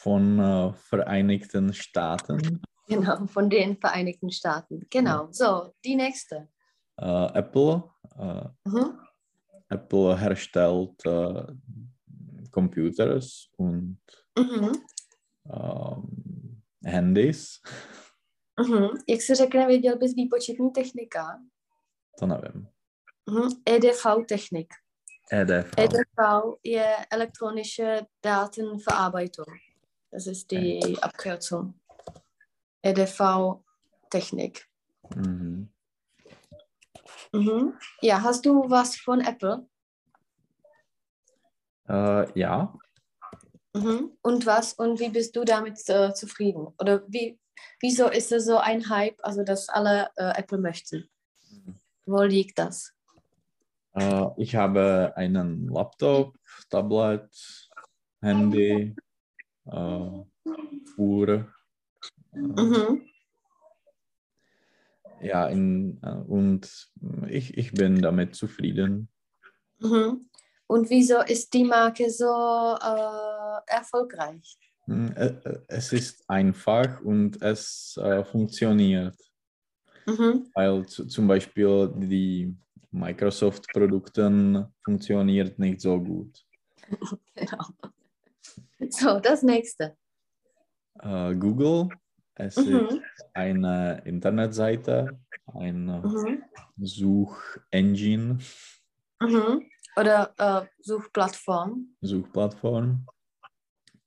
von 0.03 0.39
äh, 0.39 0.73
Vereinigten 0.89 1.73
Staaten. 1.73 2.59
Genau, 2.89 3.25
von 3.27 3.49
den 3.49 3.77
Vereinigten 3.77 4.31
Staaten. 4.31 4.79
Genau. 4.91 5.27
So, 5.31 5.71
die 5.85 5.95
nächste. 5.95 6.47
Äh, 6.97 7.37
Apple, 7.39 7.83
äh, 8.19 8.49
Mhm. 8.65 8.99
Apple 9.69 10.17
herstellt 10.17 11.05
äh, 11.05 11.45
Computers 12.51 13.49
und 13.57 13.97
Mhm. 14.37 14.71
Ähm, 15.45 16.61
Handys. 16.93 17.59
Mhm. 18.59 18.87
Jak 19.09 19.21
se 19.21 19.35
řekne, 19.35 19.67
věděl 19.67 19.97
bys 19.97 20.15
výpočetní 20.15 20.71
technika? 20.71 21.39
To 22.19 22.27
nevím. 22.27 22.67
Mhm. 23.29 23.49
EDV 23.69 24.05
Technik. 24.27 24.73
EDV. 25.31 25.73
EDV 25.77 26.43
je 26.63 26.95
elektronische 27.11 28.01
Datenverarbeitung. 28.23 29.47
Das 30.11 30.27
ist 30.27 30.51
die 30.51 30.97
Abkürzung. 31.01 31.73
EDV 32.83 33.21
Technik. 34.09 34.61
Mhm. 35.15 35.69
Mhm. 37.33 37.73
Ja, 38.01 38.21
hast 38.21 38.45
du 38.45 38.69
was 38.69 38.95
von 38.95 39.21
Apple? 39.21 39.65
Äh, 41.89 42.39
ja, 42.39 42.73
Mhm. 43.73 44.11
Und 44.21 44.45
was 44.45 44.73
und 44.73 44.99
wie 44.99 45.09
bist 45.09 45.35
du 45.35 45.43
damit 45.43 45.77
äh, 45.89 46.13
zufrieden? 46.13 46.67
Oder 46.79 47.03
wie, 47.07 47.39
wieso 47.79 48.07
ist 48.07 48.31
es 48.31 48.45
so 48.45 48.57
ein 48.57 48.89
Hype, 48.89 49.17
also 49.23 49.43
dass 49.43 49.69
alle 49.69 50.09
äh, 50.15 50.33
Apple 50.37 50.59
möchten? 50.59 51.09
Wo 52.05 52.21
liegt 52.21 52.59
das? 52.59 52.93
äh, 53.93 54.25
ich 54.37 54.55
habe 54.55 55.13
einen 55.15 55.67
Laptop, 55.69 56.35
Tablet, 56.69 57.29
Handy, 58.21 58.95
äh, 59.65 60.23
Uhr. 60.97 61.29
Äh, 61.29 61.43
Mhm. 62.33 63.05
Ja, 65.21 65.47
in, 65.47 65.99
äh, 66.01 66.15
und 66.27 66.89
ich, 67.29 67.57
ich 67.57 67.71
bin 67.73 68.01
damit 68.01 68.35
zufrieden. 68.35 69.07
Mhm. 69.79 70.29
Und 70.67 70.89
wieso 70.89 71.21
ist 71.21 71.53
die 71.53 71.63
Marke 71.63 72.09
so 72.09 72.25
erfolgreich? 73.67 74.57
Hm, 74.85 75.11
äh, 75.15 75.27
äh, 75.27 75.59
Es 75.67 75.93
ist 75.93 76.23
einfach 76.29 77.01
und 77.01 77.41
es 77.41 77.97
äh, 77.97 78.23
funktioniert, 78.25 79.15
Mhm. 80.05 80.49
weil 80.53 80.85
zu, 80.85 81.05
zum 81.07 81.27
Beispiel 81.27 81.91
die 81.95 82.55
Microsoft-Produkte 82.91 84.71
funktioniert 84.83 85.57
nicht 85.59 85.81
so 85.81 85.99
gut. 86.01 86.45
Genau. 87.35 87.65
So, 88.89 89.19
das 89.19 89.41
nächste. 89.43 89.97
Äh, 90.99 91.33
Google, 91.35 91.89
es 92.35 92.57
Mhm. 92.57 92.75
ist 92.87 93.01
eine 93.33 94.01
Internetseite, 94.05 95.17
eine 95.45 96.01
Mhm. 96.01 96.43
Suchengine, 96.77 98.37
Mhm. 99.21 99.69
Oder 99.95 100.33
äh, 100.37 100.65
Suchplattform. 100.81 101.95
Suchplattform. 102.01 103.05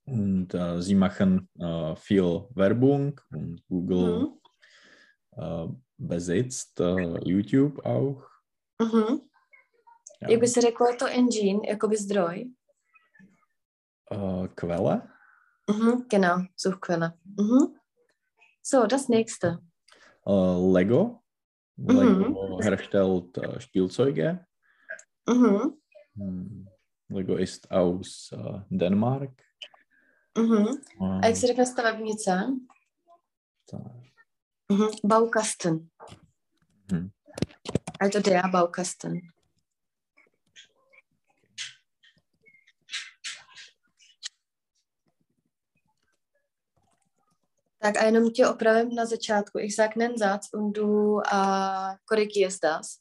Und 0.06 0.54
äh, 0.54 0.80
sie 0.82 0.94
machen 0.94 1.48
äh, 1.58 1.96
viel 1.96 2.46
Werbung 2.54 3.20
und 3.30 3.62
Google 3.68 4.18
Mhm. 4.20 4.40
äh, 5.32 5.68
besitzt 5.98 6.80
äh, 6.80 7.18
YouTube 7.28 7.84
auch. 7.84 8.22
Mhm. 8.78 9.20
Ja. 10.20 10.30
Jak 10.30 10.40
by 10.40 10.46
se 10.48 10.60
řeklo 10.60 10.86
to 10.98 11.06
engine, 11.06 11.60
jakoby 11.68 11.96
zdroj? 11.96 12.50
Äh, 14.10 14.48
Quelle. 14.54 15.02
Mhm. 15.68 16.06
Genau, 16.08 16.44
Suchquelle. 16.56 17.12
Mhm. 17.25 17.76
So, 18.62 18.86
das 18.86 19.08
nächste. 19.08 19.58
Äh, 20.26 20.72
Lego. 20.72 21.22
Lego 21.76 22.58
herstellt 22.62 23.38
Spielzeuge. 23.58 24.46
Mhm. 25.28 25.76
Hm, 26.14 26.68
Lego 27.08 27.36
ist 27.36 27.70
aus 27.70 28.30
Dänemark. 28.70 29.30
Äh, 30.36 31.20
A 31.22 31.26
jak 31.26 31.36
se 31.36 31.46
řekne 31.46 31.66
stavebnice? 31.66 32.46
Mhm. 34.68 34.88
Baukasten. 35.04 35.88
Mhm. 36.92 37.10
Also 38.00 38.20
der 38.20 38.50
Baukasten. 38.50 39.20
Tak 47.78 47.96
a 47.96 48.04
jenom 48.04 48.30
tě 48.30 48.46
opravím 48.46 48.94
na 48.94 49.06
začátku. 49.06 49.58
Ich 49.58 49.74
sag 49.74 49.96
nen 49.96 50.18
Satz 50.18 50.54
und 50.54 50.76
du 50.76 51.20
äh, 51.20 51.96
korrigierst 52.04 52.62
das. 52.62 53.00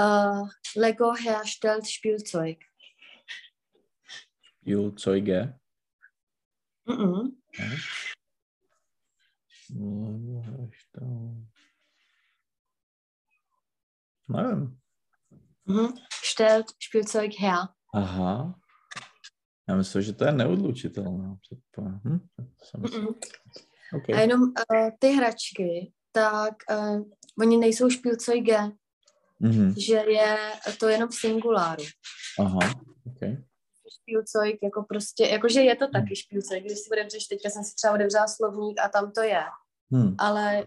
Äh, 0.00 0.42
Lego 0.76 1.12
herstellt 1.12 1.86
Spielzeug. 1.86 2.58
Spielzeuge. 4.62 5.58
Mhm. 6.86 7.36
Nein. 14.28 14.78
Mhm. 15.66 15.94
Stellt 16.24 16.66
Spielzeug 16.82 17.32
her. 17.40 17.58
Aha. 17.94 18.54
Já 19.68 19.76
myslím, 19.76 20.02
že 20.02 20.12
to 20.12 20.24
je 20.24 20.32
neodlučitelné. 20.32 21.36
Hm? 22.04 22.18
Mm-mm. 22.78 23.14
Okay. 23.94 24.14
A 24.16 24.20
jenom 24.20 24.42
uh, 24.42 24.90
ty 24.98 25.08
hračky, 25.08 25.92
tak 26.12 26.54
uh, 26.70 27.02
oni 27.40 27.56
nejsou 27.56 27.90
Spielzeuge, 27.90 28.58
Mhm. 29.40 29.74
že 29.80 29.94
je 29.94 30.36
to 30.78 30.88
jenom 30.88 31.08
v 31.08 31.14
singuláru. 31.14 31.84
Aha, 32.40 32.58
okay. 33.06 33.44
Spielzeug, 34.02 34.56
jako 34.62 34.82
prostě, 34.82 35.26
jakože 35.26 35.60
je 35.60 35.76
to 35.76 35.88
taky 35.88 36.16
Spielzeug, 36.16 36.64
když 36.64 36.78
si 36.78 36.90
otevřeš, 36.90 37.26
teďka 37.26 37.50
jsem 37.50 37.64
si 37.64 37.74
třeba 37.74 37.94
otevřela 37.94 38.26
slovník 38.28 38.80
a 38.80 38.88
tam 38.88 39.12
to 39.12 39.22
je, 39.22 39.42
Hm. 39.94 40.14
ale 40.18 40.66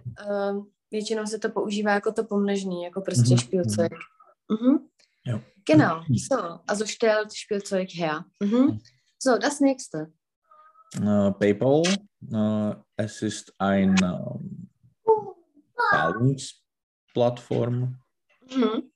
um, 0.51 0.71
většinou 0.91 1.25
se 1.25 1.39
to 1.39 1.49
používá 1.49 1.91
jako 1.91 2.11
to 2.11 2.23
pomnožný, 2.23 2.83
jako 2.83 3.01
prostě 3.01 3.29
Mhm, 3.29 3.37
Spielzeug. 3.37 3.91
Mhm. 4.51 4.77
Ja. 5.27 5.41
Genau, 5.69 6.03
so, 6.27 6.59
also 6.67 6.85
stellt 6.87 7.31
Spielzeug 7.31 7.89
her. 7.95 8.23
Mhm. 8.43 8.79
So, 9.23 9.37
das 9.37 9.59
nächste. 9.59 10.11
Äh, 11.01 11.31
PayPal, 11.31 11.81
äh, 12.33 12.75
es 12.97 13.21
ist 13.21 13.51
ein 13.59 13.95
ähm, 14.03 14.69
Zahlungsplattform. 15.91 17.95
Mhm. 18.55 18.91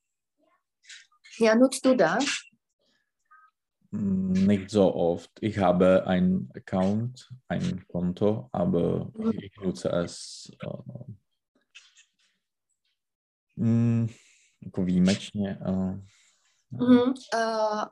Ja, 1.40 1.54
nutzt 1.54 1.84
du 1.84 1.94
das? 1.96 2.24
Nicht 3.94 4.70
so 4.70 4.94
oft. 4.94 5.30
Ich 5.42 5.58
habe 5.58 6.06
ein 6.06 6.48
Account, 6.56 7.30
ein 7.48 7.84
Konto, 7.88 8.48
aber 8.50 9.10
Mhm. 9.14 9.38
ich 9.38 9.52
nutze 9.62 9.90
es 9.90 10.50
äh, 10.62 10.68
jako 14.62 14.84
výjimečně. 14.84 15.58
Äh, 15.66 15.98
Mhm. 16.70 17.14
Äh, 17.34 17.86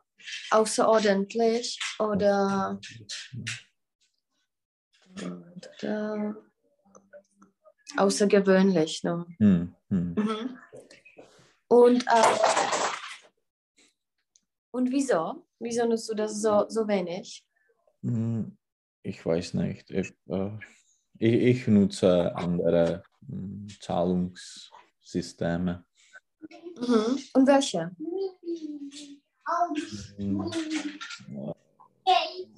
außerordentlich 0.51 1.79
oder 1.99 2.79
äh, 5.83 6.33
außergewöhnlich. 7.99 9.03
Ne? 9.05 9.27
hm, 9.39 9.75
hm. 9.91 10.15
Mhm. 10.17 10.59
Und, 11.69 12.07
äh, 12.07 12.23
und 14.73 14.91
wieso? 14.91 15.45
Wieso 15.61 15.87
nutzt 15.87 16.09
du 16.09 16.15
das 16.15 16.41
so, 16.41 16.65
so 16.69 16.89
wenig? 16.89 17.45
Hm, 18.03 18.57
Ich 19.03 19.25
weiß 19.25 19.55
nicht. 19.55 19.91
Ich, 19.91 20.13
äh, 20.29 20.51
ich, 21.19 21.35
ich 21.61 21.67
nutze 21.69 22.35
andere 22.35 23.03
hm, 23.29 23.67
Zahlungssysteme. 23.81 25.85
Mhm. 26.77 27.19
Und 27.35 27.47
welche? 27.47 27.91
Hm, 30.17 30.51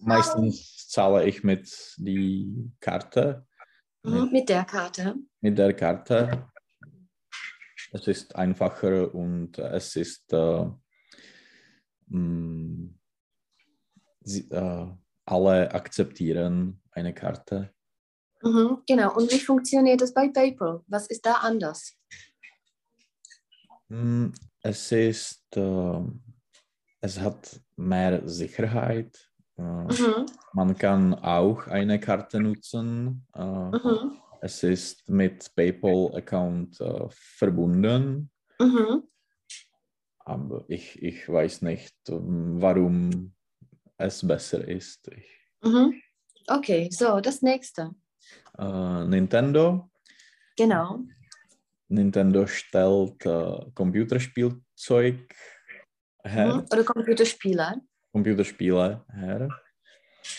Meistens 0.00 0.88
zahle 0.88 1.24
ich 1.26 1.42
mit 1.44 1.68
die 1.98 2.70
Karte, 2.80 3.46
Mhm. 4.04 4.32
Mit 4.32 4.48
der 4.48 4.64
Karte. 4.64 5.14
mit 5.40 5.56
der 5.56 5.72
Karte. 5.74 6.48
Es 7.92 8.08
ist 8.08 8.34
einfacher 8.34 9.14
und 9.14 9.58
es 9.58 9.94
ist 9.94 10.32
äh, 10.32 10.66
mh, 12.12 12.90
sie, 14.22 14.48
äh, 14.50 14.86
alle 15.24 15.72
akzeptieren 15.72 16.80
eine 16.92 17.14
Karte. 17.14 17.72
Mhm. 18.42 18.82
Genau. 18.86 19.14
Und 19.16 19.30
wie 19.32 19.38
funktioniert 19.38 20.00
das 20.00 20.12
bei 20.12 20.28
PayPal? 20.28 20.82
Was 20.88 21.06
ist 21.06 21.24
da 21.24 21.34
anders? 21.34 21.92
Hm, 23.88 24.32
Es 24.64 24.92
ist, 24.92 25.44
äh, 25.56 26.00
es 27.00 27.18
hat 27.20 27.60
mehr 27.76 28.26
Sicherheit. 28.28 29.28
Äh, 29.56 29.62
Mhm. 29.62 30.26
Man 30.52 30.76
kann 30.78 31.14
auch 31.14 31.66
eine 31.66 31.98
Karte 31.98 32.38
nutzen. 32.40 33.26
Äh, 33.34 33.42
Mhm. 33.44 34.18
Es 34.40 34.62
ist 34.64 35.08
mit 35.08 35.52
PayPal-Account 35.54 36.80
äh, 36.80 37.06
verbunden, 37.10 38.30
Mhm. 38.60 39.02
Aber 40.24 40.64
ich, 40.68 41.00
ich 41.02 41.28
weiß 41.28 41.62
nicht, 41.62 41.94
ähm, 42.08 42.60
warum 42.60 43.32
es 43.96 44.26
besser 44.26 44.66
ist. 44.66 45.10
Mhm. 45.62 46.00
Okay, 46.48 46.88
so, 46.90 47.20
das 47.20 47.42
nächste. 47.42 47.90
äh, 48.58 49.04
Nintendo. 49.04 49.90
Genau. 50.56 51.00
Nintendo 51.88 52.46
stellt 52.46 53.24
äh, 53.26 53.70
Computerspielzeug 53.74 55.34
her, 56.24 56.54
Mhm. 56.54 56.66
Oder 56.72 56.84
Computerspiele. 56.84 57.80
Computerspiele 58.12 59.04
her. 59.12 59.48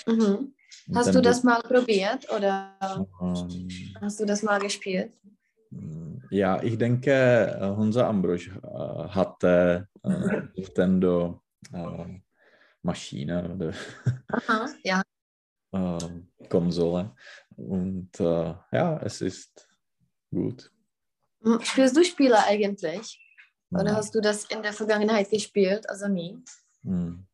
Mhm. 0.07 0.53
Hast 0.93 1.07
du 1.07 1.19
Nintendo, 1.19 1.21
das 1.21 1.43
mal 1.43 1.61
probiert 1.61 2.29
oder 2.31 2.77
ähm, 2.81 3.67
hast 4.01 4.19
du 4.19 4.25
das 4.25 4.43
mal 4.43 4.59
gespielt? 4.59 5.13
Ja, 6.33 6.59
ich 6.63 6.79
denke, 6.79 7.11
äh, 7.11 7.67
unser 7.67 8.07
Ambrosch 8.07 8.47
äh, 8.47 9.07
hatte 9.09 9.87
äh, 10.03 10.09
Nintendo 10.55 11.43
Maschine 12.81 13.53
oder 13.53 13.73
Aha, 14.29 14.67
ja. 14.83 15.03
Konsole. 16.49 17.15
Und 17.55 18.09
ja, 18.19 18.99
es 19.03 19.21
ist 19.21 19.69
gut. 20.31 20.71
Spielst 21.61 21.95
du 21.95 22.03
Spiele 22.03 22.43
eigentlich? 22.43 23.19
Oder 23.71 23.91
Ja. 23.91 23.95
hast 23.97 24.15
du 24.15 24.19
das 24.19 24.45
in 24.45 24.63
der 24.63 24.73
Vergangenheit 24.73 25.29
gespielt? 25.29 25.87
Also 25.87 26.07
nie. 26.07 26.37
Hm. 26.83 27.25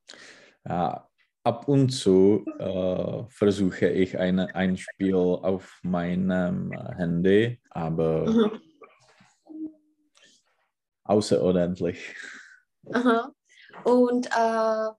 Ja, 0.67 1.09
ab 1.43 1.67
und 1.69 1.89
zu 1.89 2.45
äh, 2.59 3.23
versuche 3.29 3.87
ich 3.89 4.17
eine, 4.17 4.53
ein 4.55 4.75
Spiel 4.77 5.15
auf 5.15 5.79
meinem 5.83 6.71
Handy, 6.97 7.61
aber 7.69 8.25
Mhm. 8.27 8.68
Außerordentlich. 11.09 12.15
Aha. 12.93 13.31
Und 13.83 14.27
äh, 14.27 14.89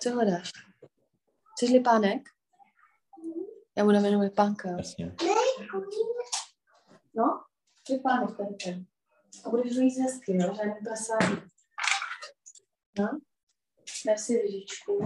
co 0.00 0.10
hledáš? 0.10 0.52
Chceš 1.56 1.70
lipánek? 1.70 2.28
Já 3.76 3.84
mu 3.84 3.90
jmenuje 3.90 4.30
panka. 4.30 4.68
Jasně. 4.68 5.16
No, 7.14 7.44
lipánek 7.90 8.36
tady 8.36 8.54
ten. 8.64 8.86
A 9.44 9.48
budeš 9.50 9.76
jíst 9.76 9.98
hezky, 9.98 10.36
jo? 10.36 10.54
Žádný 10.54 10.74
prasání. 10.84 11.42
No, 12.98 13.18
daj 14.06 14.18
si 14.18 14.32
lyžičku. 14.32 15.04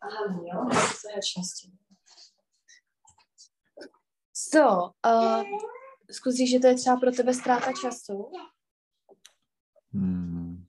A 0.00 0.06
hlavně, 0.06 0.50
jo? 0.52 0.68
So, 4.32 4.92
uh, 5.06 5.42
zkusíš, 6.10 6.50
že 6.50 6.58
to 6.58 6.66
je 6.66 6.74
třeba 6.74 6.96
pro 6.96 7.10
tebe 7.12 7.34
ztráta 7.34 7.72
času? 7.72 8.32
Hm. 9.92 10.66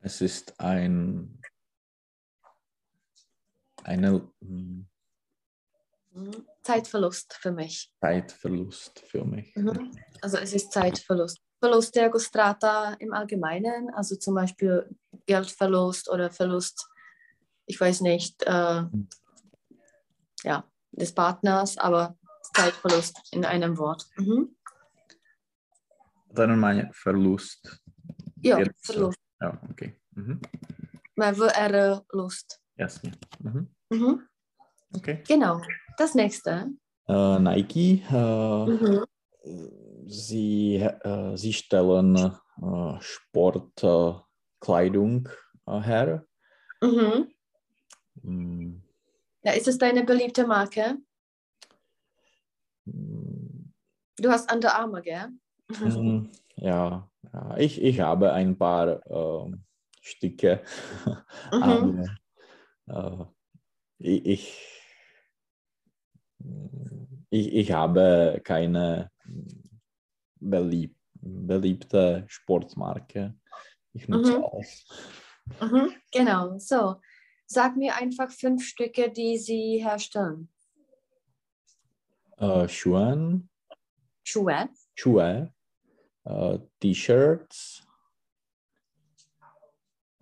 Es 0.00 0.20
ist 0.20 0.52
ein 0.58 1.38
eine 3.84 4.20
hm. 4.40 4.86
Zeitverlust 6.62 7.32
für 7.32 7.52
mich. 7.52 7.90
Zeitverlust 8.00 9.00
für 9.00 9.24
mich. 9.24 9.56
Mhm. 9.56 9.92
Also 10.22 10.36
es 10.38 10.52
ist 10.52 10.72
Zeitverlust. 10.72 11.38
Verlust 11.60 11.96
je 11.96 12.02
jako 12.02 12.18
ztráta 12.18 12.96
im 13.00 13.12
Allgemeinen, 13.12 13.90
also 13.94 14.16
zum 14.16 14.34
Beispiel 14.34 14.88
Geldverlust 15.26 16.10
oder 16.10 16.30
Verlust, 16.30 16.86
ich 17.66 17.80
weiß 17.80 18.00
nicht, 18.00 18.42
äh, 18.42 18.82
ja, 20.44 20.64
des 20.92 21.12
Partners, 21.12 21.78
aber 21.78 22.16
Zeitverlust 22.54 23.20
in 23.32 23.44
einem 23.44 23.78
Wort. 23.78 24.06
Mhm. 24.16 24.56
Dann 26.30 26.58
meine 26.58 26.90
Verlust. 26.92 27.80
Ja, 28.42 28.58
Jetzt, 28.58 28.86
Verlust. 28.86 29.18
Ja, 29.40 29.58
okay. 29.70 29.94
Mhm. 30.12 30.40
Maar 31.16 31.36
we 31.38 31.46
er 31.54 32.02
Lust. 32.12 32.60
Jasně. 32.76 33.12
Mhm. 33.40 33.68
Mhm. 33.90 34.28
Okay. 34.96 35.22
Genau. 35.26 35.60
Das 35.98 36.14
nächste. 36.14 36.70
Äh, 37.08 37.38
Nike, 37.38 38.02
äh, 38.10 38.66
Mhm. 38.66 39.04
sie, 40.06 40.76
äh, 40.76 41.36
sie 41.36 41.52
stellen 41.52 42.16
äh, 42.16 43.00
Sportkleidung 43.00 45.28
äh, 45.66 45.80
her. 45.80 46.26
Mhm. 46.82 47.28
Hm, 48.22 48.82
Ja, 49.42 49.52
ist 49.52 49.68
es 49.68 49.78
deine 49.78 50.04
beliebte 50.04 50.46
Marke? 50.46 50.96
hm, 52.84 53.72
Du 54.16 54.30
hast 54.30 54.52
Under 54.52 54.74
Armour, 54.74 55.00
gell? 55.02 55.28
Hm, 55.70 56.30
ja, 56.56 57.08
ja 57.32 57.56
ich, 57.58 57.82
ich 57.82 58.00
habe 58.00 58.32
ein 58.32 58.56
paar 58.56 59.04
ähm, 59.10 59.64
Stücke, 60.00 60.62
Mhm. 61.52 62.18
aber 62.86 63.28
äh, 63.98 64.14
ich, 64.20 64.58
ich, 67.30 67.52
ich 67.54 67.72
habe 67.72 68.40
keine 68.44 69.10
belieb, 70.40 70.96
beliebte 71.20 72.24
Sportmarke. 72.28 73.34
Ich 73.92 74.08
nutze 74.08 74.36
Mhm. 74.36 74.44
alles. 74.44 74.86
Mhm, 75.60 75.92
genau, 76.12 76.58
so. 76.58 77.00
Sag 77.46 77.76
mir 77.76 77.96
einfach 77.96 78.30
fünf 78.30 78.64
Stücke, 78.64 79.10
die 79.10 79.38
sie 79.38 79.82
herstellen. 79.82 80.48
Äh, 82.36 82.68
Schuhen, 82.68 83.48
Schuhe. 84.22 84.68
Schuhe, 84.94 85.52
äh, 86.28 86.58
T-Shirts, 86.78 87.82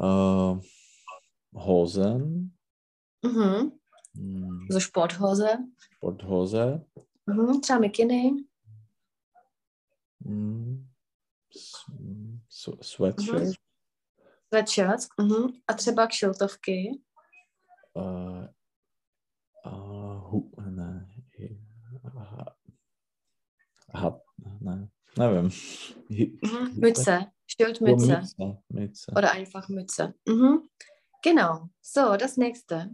äh, 0.01 0.61
Hosen, 1.55 2.53
Mhm. 3.23 3.73
hm, 4.15 4.67
Also 4.71 4.81
Sporthose. 4.81 5.59
Sporthose, 5.97 6.85
Mhm. 7.27 7.61
Třeba 7.61 7.79
mikiny. 7.79 8.31
hm, 10.25 10.89
s- 11.51 11.85
s- 12.49 12.77
Sweatshirt, 12.81 13.57
Sweatshirts. 14.49 15.09
Mhm. 15.21 15.53
A 15.69 15.75
třeba 15.75 16.07
kšiltovky. 16.07 16.91
äh, 17.97 18.45
äh, 19.65 20.19
hu, 20.19 20.51
ne, 20.71 21.09
ha- 22.15 22.57
hat, 23.95 24.21
ne, 24.61 24.89
Hi- 25.19 26.39
Mhm. 26.43 26.73
Mütze. 26.77 27.33
Schildmütze. 27.47 28.07
Mütze, 28.19 28.63
Mütze. 28.69 29.13
Oder 29.17 29.33
einfach 29.33 29.69
Mütze. 29.69 30.15
Mhm. 30.27 30.69
Genau. 31.23 31.71
So, 31.81 32.17
das 32.17 32.37
nächste. 32.37 32.91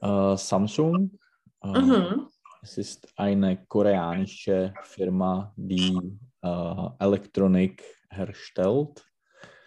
Äh, 0.00 0.36
Samsung. 0.36 1.18
Äh, 1.62 1.68
Mhm. 1.78 2.28
Es 2.62 2.78
ist 2.78 3.06
eine 3.16 3.64
koreanische 3.66 4.74
Firma, 4.84 5.52
die 5.56 6.18
äh, 6.42 6.88
Elektronik 6.98 7.82
herstellt. 8.10 9.04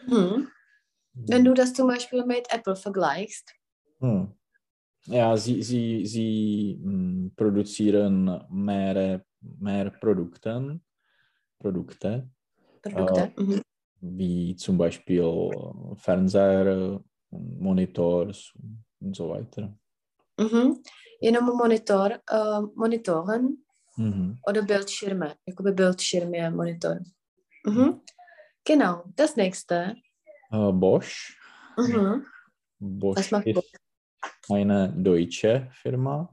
Mhm. 0.07 0.47
Wenn 1.13 1.43
du 1.45 1.53
das 1.53 1.73
zum 1.73 1.87
Beispiel 1.87 2.23
mit 2.25 2.47
Apple 2.51 2.75
vergleichst. 2.75 3.53
Hm. 3.99 4.33
Ja, 5.05 5.35
sie, 5.37 5.63
sie, 5.63 6.05
sie 6.05 6.77
mh, 6.81 7.31
produzieren 7.35 8.43
mehr, 8.49 9.25
mehr 9.41 9.89
Produkte, 9.89 10.79
Produkte, 11.59 12.29
Produkte. 12.81 13.31
Mhm. 13.37 13.61
wie 14.01 14.55
zum 14.55 14.77
Beispiel 14.77 15.21
äh, 15.23 15.95
Fernseher, 15.95 17.01
Monitors 17.31 18.53
und 18.99 19.15
so 19.15 19.29
weiter. 19.29 19.73
Mhm. 20.39 20.81
Jenom 21.19 21.45
monitor, 21.57 22.19
uh, 22.31 22.67
monitoren 22.75 23.63
Mhm. 23.97 24.37
oder 24.43 24.61
Bildschirme. 24.61 25.35
Jakoby 25.45 25.71
Bildschirm 25.73 26.33
je 26.33 26.49
monitor. 26.51 26.99
Mhm. 27.65 28.01
Genau. 28.63 29.03
Das 29.15 29.35
nächste. 29.35 29.95
Äh, 30.51 30.71
Bosch. 30.71 31.35
Mhm. 31.77 32.23
Bosch 32.79 33.17
Was 33.17 33.31
macht 33.31 33.53
Bosch? 33.53 33.71
eine 34.49 34.93
deutsche 34.93 35.67
Firma 35.71 36.29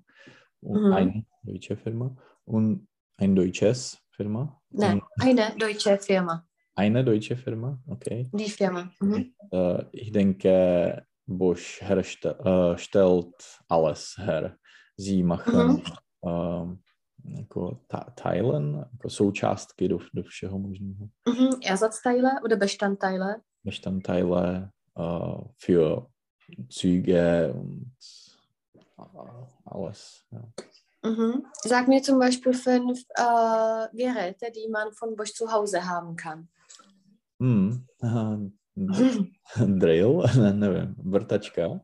Mhm. 0.60 0.92
eine 0.92 1.26
deutsche 1.42 1.76
Firma 1.76 2.16
und 2.46 2.86
ein 3.18 3.34
deutsches 3.36 3.98
Firma. 4.16 4.60
Ne, 4.70 5.00
eine 5.20 5.54
deutsche 5.58 5.96
Firma. 5.98 6.44
eine 6.76 7.04
deutsche 7.04 7.36
Firma, 7.36 7.78
okay. 7.88 8.28
Die 8.32 8.50
Firma. 8.50 8.90
Mhm. 9.00 9.32
Äh, 9.52 9.84
ich 9.92 10.12
denke, 10.12 11.04
Bosch 11.26 11.80
herste- 11.82 12.36
äh, 12.44 12.78
stellt 12.78 13.60
alles 13.68 14.14
her. 14.18 14.56
Sie 14.96 15.22
machen 15.22 15.66
Mhm. 15.68 15.82
ähm, 16.26 16.78
jako 17.38 17.80
ta- 17.88 18.10
Teilen, 18.14 18.74
jako 18.92 19.08
součástky 19.10 19.88
do, 19.88 19.98
do 20.14 20.22
všeho 20.22 20.58
možného. 20.58 21.08
Mhm. 21.28 21.48
Ersatzteile 21.64 22.30
oder 22.44 22.56
Bestandteile. 22.56 23.40
Bestandteile 23.64 24.70
äh, 24.98 25.44
für 25.58 26.06
Züge 26.68 27.52
und 27.54 27.92
alles. 29.66 30.24
Ja. 30.32 30.42
Mhm. 31.04 31.42
Sag 31.66 31.88
mir 31.88 32.02
zum 32.02 32.18
Beispiel 32.18 32.54
fünf 32.54 32.98
äh, 33.18 33.88
Geräte, 33.92 34.50
die 34.50 34.68
man 34.68 34.88
von 35.00 35.16
Bosch 35.16 35.34
zu 35.34 35.52
Hause 35.52 35.86
haben 35.86 36.16
kann. 36.16 36.48
Hmm. 37.40 37.86
Drill, 39.56 40.22
ne, 40.36 40.52
nevím, 40.52 40.94
vrtačka. 40.98 41.80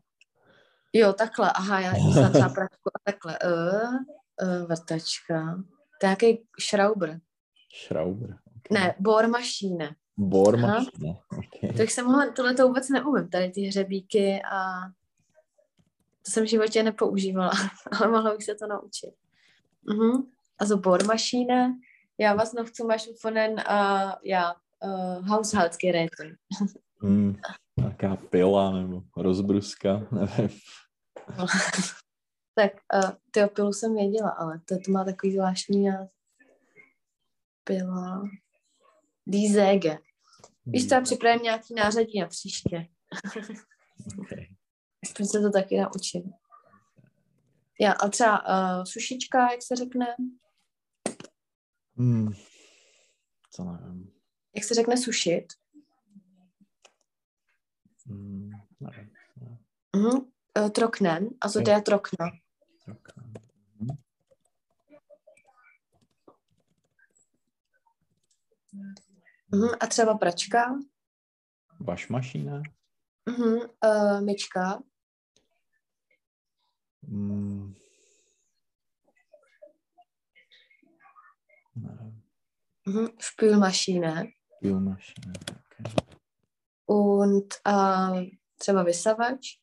Jo, 0.92 1.12
takhle, 1.12 1.52
aha, 1.52 1.80
já 1.80 1.94
jsem 1.94 2.32
třeba 2.32 2.48
pračku 2.48 2.90
a 2.94 2.98
takhle. 3.04 3.38
Uh, 3.44 3.94
uh, 4.42 4.66
vrtačka. 4.68 5.64
To 6.00 6.06
je 6.06 6.08
nějaký 6.08 6.46
šrauber. 6.58 7.20
Schrauber. 7.86 8.30
Okay. 8.30 8.80
Ne, 8.80 8.94
bormašíne. 8.98 9.96
Bohrmašina. 10.16 11.12
Okay. 11.38 11.76
To 11.76 11.82
jsem 11.82 12.06
mohla, 12.06 12.32
tohle 12.32 12.54
to 12.54 12.68
vůbec 12.68 12.88
neumím, 12.88 13.28
tady 13.28 13.50
ty 13.50 13.60
hřebíky 13.60 14.42
a 14.52 14.80
to 16.22 16.30
jsem 16.30 16.44
v 16.44 16.48
životě 16.48 16.82
nepoužívala, 16.82 17.52
ale 18.00 18.10
mohla 18.10 18.34
bych 18.36 18.44
se 18.44 18.54
to 18.54 18.66
naučit. 18.66 19.14
Mhm. 19.82 20.30
Also 20.58 20.76
Bohrmaschine, 20.76 21.74
ja, 22.18 22.34
was 22.34 22.52
noch 22.52 22.70
zum 22.70 22.88
Beispiel 22.88 23.14
von 23.22 23.34
den 23.34 23.58
äh, 23.58 24.12
ja, 24.24 24.54
äh, 24.80 25.28
Haushaltsgeräten. 25.28 26.36
Hmm. 27.02 27.36
Nějaká 27.76 28.16
pila 28.16 28.72
nebo 28.72 29.02
rozbruska, 29.16 30.06
nevím. 30.12 30.58
tak 32.54 32.72
uh, 32.94 33.10
ty 33.30 33.40
pilu 33.54 33.72
jsem 33.72 33.94
věděla, 33.94 34.30
ale 34.30 34.60
to, 34.64 34.74
to 34.84 34.90
má 34.90 35.04
takový 35.04 35.32
zvláštní 35.32 35.88
název. 35.88 36.10
Pila. 37.64 38.28
Die 39.26 39.52
Säge. 39.52 39.98
Víš, 40.66 40.88
co, 40.88 40.94
já 40.94 41.00
připravím 41.00 41.42
nějaký 41.42 41.74
nářadí 41.74 42.20
na 42.20 42.26
příště. 42.26 42.86
Okay. 44.18 44.46
Aspoň 45.20 45.28
se 45.28 45.40
to 45.40 45.50
taky 45.50 45.76
naučím. 45.80 46.32
Já, 47.80 47.92
a 47.92 48.08
třeba 48.08 48.42
uh, 48.48 48.84
sušička, 48.84 49.50
jak 49.52 49.62
se 49.62 49.76
řekne? 49.76 50.06
Hmm. 51.96 52.32
Co 53.50 53.64
nevím. 53.64 54.12
Jak 54.54 54.64
se 54.64 54.74
řekne 54.74 54.96
sušit? 54.96 55.46
Hmm. 58.06 58.50
Nevím. 58.80 59.10
Mhm. 59.96 60.06
Uh, 60.58 60.70
troknen, 60.70 61.28
also 61.40 61.60
der 61.60 61.82
Trockner. 61.82 62.28
Okay. 62.82 63.32
Mhm. 69.52 69.68
A 69.80 69.86
třeba 69.86 70.18
pračka, 70.18 70.78
Waschmaschine. 71.80 72.62
mhm. 73.28 73.54
Uh, 73.84 74.20
myčka, 74.24 74.82
Hmm. 77.08 77.74
Nevím. 81.76 82.22
mhm. 82.86 83.08
Spülmaschine 83.18 84.26
Spülmaschine. 84.56 85.32
Okay. 85.50 85.92
und 86.86 87.54
uh, 87.68 88.20
třeba 88.58 88.82
vysavač. 88.82 89.60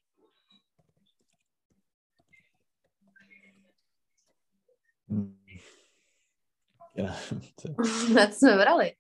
Hmm. 5.09 5.37
Ja, 6.95 7.15
to- 7.61 7.75
Na 8.13 8.27
to 8.27 8.33
jsme 8.33 8.55
brali. 8.57 8.95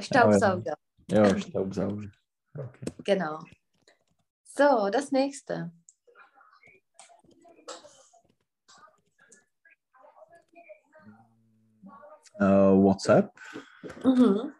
Staubsauger, 0.00 0.74
jo, 1.08 1.38
Staubsauger. 1.40 2.10
Okay. 2.58 2.82
genau. 3.04 3.38
So, 4.44 4.90
das 4.90 5.10
nächste. 5.10 5.70
Äh, 12.34 12.44
WhatsApp. 12.44 13.32
Mhm. 14.04 14.52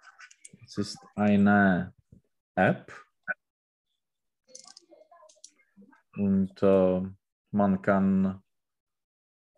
Es 0.64 0.78
ist 0.78 0.98
eine 1.14 1.92
App 2.54 2.92
und 6.16 6.62
äh, 6.62 7.02
man 7.50 7.82
kann 7.82 8.42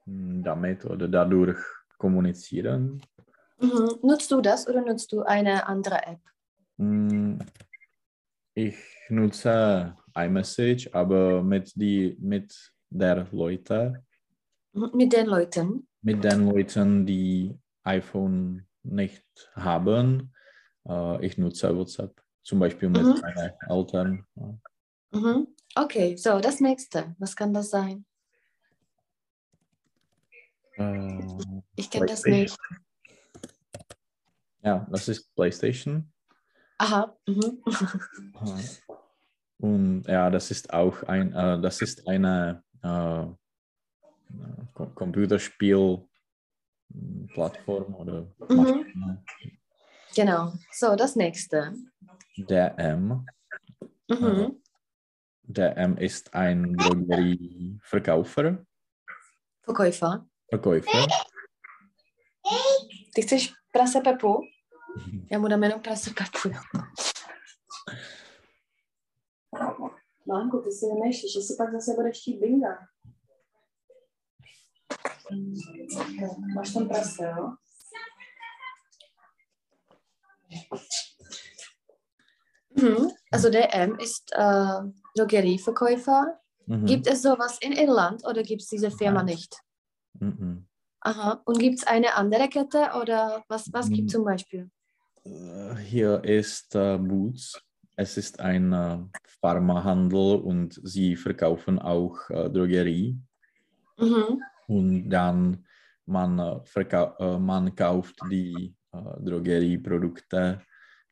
hm, 0.05 0.43
damit 0.43 0.85
oder 0.85 1.09
dadurch 1.09 1.59
kommunizieren. 1.99 3.01
Mhm. 3.59 3.99
Nutzt 4.03 4.31
du 4.31 4.41
das 4.41 4.69
oder 4.69 4.83
nutzt 4.83 5.13
du 5.13 5.23
eine 5.23 5.67
andere 5.67 6.05
App? 6.07 6.21
Hm, 6.79 7.39
Ich 8.55 8.77
nutze 9.09 9.97
iMessage, 10.17 10.89
aber 10.93 11.43
mit, 11.43 11.73
die, 11.75 12.17
mit 12.21 12.73
der 12.91 13.27
Leute. 13.33 14.05
Mit 14.73 15.13
den 15.13 15.27
Leuten. 15.27 15.89
mit 16.03 16.23
den 16.23 16.47
Leuten, 16.49 17.07
die 17.07 17.57
iPhone 17.85 18.67
nicht 18.83 19.25
haben. 19.55 20.35
Äh, 20.87 21.25
ich 21.25 21.39
nutze 21.39 21.77
WhatsApp, 21.77 22.21
zum 22.43 22.59
Beispiel 22.59 22.89
mit 22.89 23.03
Mhm. 23.03 23.21
meinen 23.21 23.53
Eltern. 23.69 24.27
Mhm. 25.13 25.47
Okay, 25.77 26.17
so, 26.17 26.41
das 26.41 26.61
nächste. 26.61 27.15
Was 27.19 27.35
kann 27.37 27.53
das 27.55 27.71
sein? 27.71 28.05
Äh, 30.77 31.63
Ich 31.77 31.91
kenne 31.91 32.07
das 32.07 32.25
nicht. 32.25 32.57
Ja, 34.63 34.87
das 34.91 35.09
ist 35.09 35.35
PlayStation. 35.35 36.11
Aha. 36.79 37.17
Mhm. 37.27 37.63
Und 39.59 40.05
ja, 40.07 40.31
das 40.31 40.51
ist 40.51 40.73
auch 40.73 41.03
ein, 41.05 41.33
äh, 41.33 41.61
das 41.61 41.81
ist 41.83 42.07
eine 42.09 42.63
äh, 42.83 43.27
Co- 44.75 44.91
Computerspiel-Plattform 46.95 47.95
oder 47.95 48.27
Mhm. 48.49 49.19
Genau. 50.17 50.53
So, 50.73 50.97
das 50.97 51.17
nächste. 51.17 51.73
DM. 52.39 53.25
Mhm. 54.09 54.63
DM 55.45 55.97
ist 55.99 56.35
ein 56.35 56.77
Drogerieverkäufer. 56.77 58.65
Verkäufer. 59.65 60.27
Verkäufer. 60.51 61.07
Ty 63.15 63.23
chceš 63.23 63.53
prase 63.73 64.01
Pepu? 64.01 64.41
Já 65.31 65.39
mu 65.39 65.49
dám 65.49 65.63
jenom 65.63 65.81
prase 65.81 66.11
Pepu. 66.11 66.49
Mánko, 70.27 70.59
ty 70.63 70.73
si 70.73 70.87
nemyslíš, 70.87 71.33
že 71.33 71.41
si 71.41 71.55
pak 71.59 71.73
zase 71.73 71.93
budeš 71.95 72.21
chtít 72.21 72.39
binga. 72.41 72.79
Prase, 76.89 77.23
jo? 77.23 77.57
Mhm. 82.77 83.11
Also 83.31 83.51
DM 83.51 83.97
ist 83.99 84.33
äh, 84.33 84.81
Drogerieverkäufer. 85.17 86.41
Mhm. 86.67 86.87
Gibt 86.87 87.07
es 87.07 87.23
sowas 87.23 87.59
in 87.61 87.73
Irland 87.73 88.25
oder 88.27 88.43
gibt 88.43 88.63
es 88.63 88.69
diese 88.69 88.91
Firma 88.91 89.23
Nein. 89.23 89.35
nicht? 89.35 89.57
Mhm. 90.19 90.67
Aha. 91.01 91.43
Und 91.45 91.59
gibt 91.59 91.79
es 91.79 91.87
eine 91.87 92.15
andere 92.15 92.49
Kette 92.49 92.91
oder 93.01 93.45
was, 93.49 93.73
was 93.73 93.89
gibt 93.89 94.01
Mhm. 94.03 94.07
es 94.07 94.13
zum 94.13 94.25
Beispiel? 94.25 94.71
Äh, 95.25 95.75
Hier 95.77 96.25
ist 96.25 96.75
äh, 96.75 96.99
Boots. 96.99 97.61
Es 97.97 98.17
ist 98.17 98.41
ein 98.41 98.73
äh, 98.73 98.99
Pharmahandel 99.41 100.37
und 100.41 100.81
sie 100.83 101.15
verkaufen 101.15 101.79
auch 101.79 102.19
äh, 102.31 102.51
Drogerie. 102.51 103.17
Mhm. 103.99 104.41
Und 104.67 105.11
dann 105.11 105.67
man, 106.07 106.39
äh, 106.39 106.81
äh, 106.81 107.39
man 107.39 107.75
kauft 107.75 108.21
die 108.31 108.75
äh, 108.93 108.99
Drogerieprodukte 109.21 110.61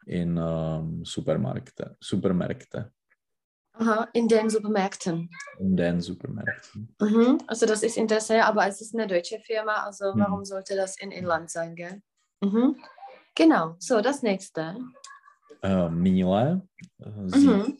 in 0.07 0.37
ähm, 0.37 1.05
Supermärkte, 1.05 1.97
Supermärkte, 2.01 2.93
Aha, 3.75 4.09
in 4.13 4.29
den 4.29 4.51
Supermärkten. 4.51 5.31
in 5.61 5.77
den 5.77 6.01
Supermärkten. 6.01 6.95
Mhm. 7.01 7.39
Also 7.47 7.65
das 7.67 7.83
ist 7.83 7.97
interessant, 7.97 8.45
aber 8.45 8.67
es 8.67 8.81
ist 8.81 8.95
eine 8.95 9.07
deutsche 9.07 9.39
Firma, 9.41 9.85
also 9.85 10.13
Mhm. 10.15 10.21
warum 10.21 10.45
sollte 10.45 10.77
das 10.77 10.99
in 11.01 11.11
Irland 11.11 11.51
sein, 11.51 11.75
gell? 11.75 12.03
Mhm. 12.43 12.77
Genau, 13.35 13.77
so 13.79 14.01
das 14.03 14.23
nächste. 14.23 14.77
Äh, 15.63 15.89
Miele, 15.89 16.69
sie 17.29 17.47
Mhm. 17.49 17.79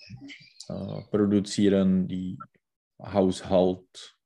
äh, 0.69 1.03
produzieren 1.11 2.09
die 2.09 2.39
Haushalt, 3.03 4.17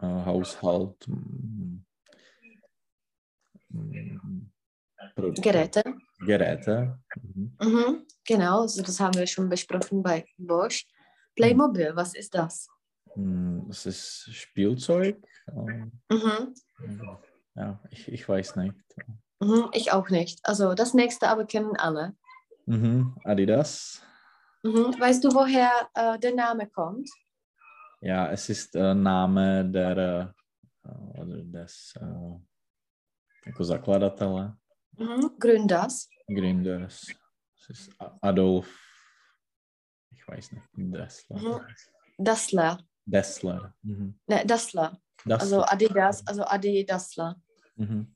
Haushalt 0.00 1.06
mm, 1.08 1.84
mm, 3.70 4.50
Pro, 5.14 5.32
Geräte. 5.32 5.82
Geräte. 6.20 6.98
Mhm. 7.22 7.56
Mhm. 7.60 8.06
Genau, 8.26 8.62
also 8.62 8.82
das 8.82 8.98
haben 9.00 9.14
wir 9.18 9.26
schon 9.26 9.48
besprochen 9.48 10.02
bei 10.02 10.24
Bosch. 10.36 10.86
Playmobil, 11.36 11.92
was 11.94 12.14
ist 12.14 12.34
das? 12.34 12.68
Mm, 13.14 13.68
Das 13.68 13.86
ist 13.86 14.28
Spielzeug. 14.34 15.16
äh, 15.46 15.52
Mhm. 16.14 16.54
Ja, 17.54 17.80
ich, 17.90 18.08
ich 18.08 18.28
weiß 18.28 18.56
nicht. 18.56 18.74
Mhm. 19.40 19.70
Ich 19.72 19.92
auch 19.92 20.10
nicht. 20.10 20.40
Also 20.44 20.74
das 20.74 20.94
nächste 20.94 21.28
aber 21.28 21.44
kennen 21.46 21.76
alle. 21.76 22.16
Mhm. 22.66 23.16
Adidas. 23.24 24.02
Mhm. 24.62 24.94
Weißt 24.98 25.22
du, 25.24 25.32
woher 25.32 25.70
äh, 25.94 26.18
der 26.18 26.34
Name 26.34 26.68
kommt? 26.68 27.08
Ja, 28.00 28.30
es 28.30 28.48
ist 28.48 28.74
der 28.74 28.94
Name 28.94 29.64
der, 29.68 30.34
äh, 30.84 31.42
des 31.44 31.94
äh, 32.00 33.52
zakladatele, 33.62 34.56
Mhm. 34.96 35.30
Gründers. 35.38 36.08
Gründers. 36.26 37.06
Es 37.56 37.70
ist 37.70 37.92
Adolf, 38.20 38.68
ich 40.10 40.26
weiß 40.26 40.52
nicht, 40.52 40.66
Dessler. 40.74 41.38
Mhm. 41.38 41.60
Dassler. 42.18 42.78
Dessler. 43.04 43.74
Mhm. 43.82 44.18
Ne, 44.26 44.44
Dassler. 44.46 45.00
Also 45.28 45.60
Dassler. 45.60 45.72
Adidas, 45.72 46.26
also 46.26 46.44
Adi 46.44 46.84
Dassler. 46.84 47.40
Mhm. 47.76 48.14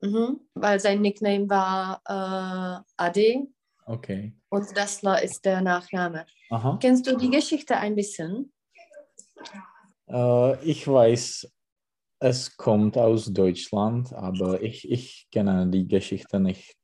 Mhm. 0.00 0.40
Weil 0.54 0.80
sein 0.80 1.00
Nickname 1.02 1.48
war 1.48 2.00
äh, 2.06 2.82
Adi 2.96 3.48
Okay. 3.86 4.34
und 4.48 4.76
Dassler 4.76 5.22
ist 5.22 5.44
der 5.44 5.60
Nachname. 5.60 6.26
Aha. 6.50 6.78
Kennst 6.80 7.06
du 7.06 7.16
die 7.16 7.30
Geschichte 7.30 7.76
ein 7.76 7.94
bisschen? 7.94 8.52
Äh, 10.08 10.64
ich 10.64 10.86
weiß, 10.86 11.50
es 12.20 12.56
kommt 12.56 12.96
aus 12.96 13.26
Deutschland, 13.32 14.12
aber 14.12 14.62
ich, 14.62 14.90
ich 14.90 15.28
kenne 15.30 15.66
die 15.68 15.86
Geschichte 15.86 16.40
nicht. 16.40 16.78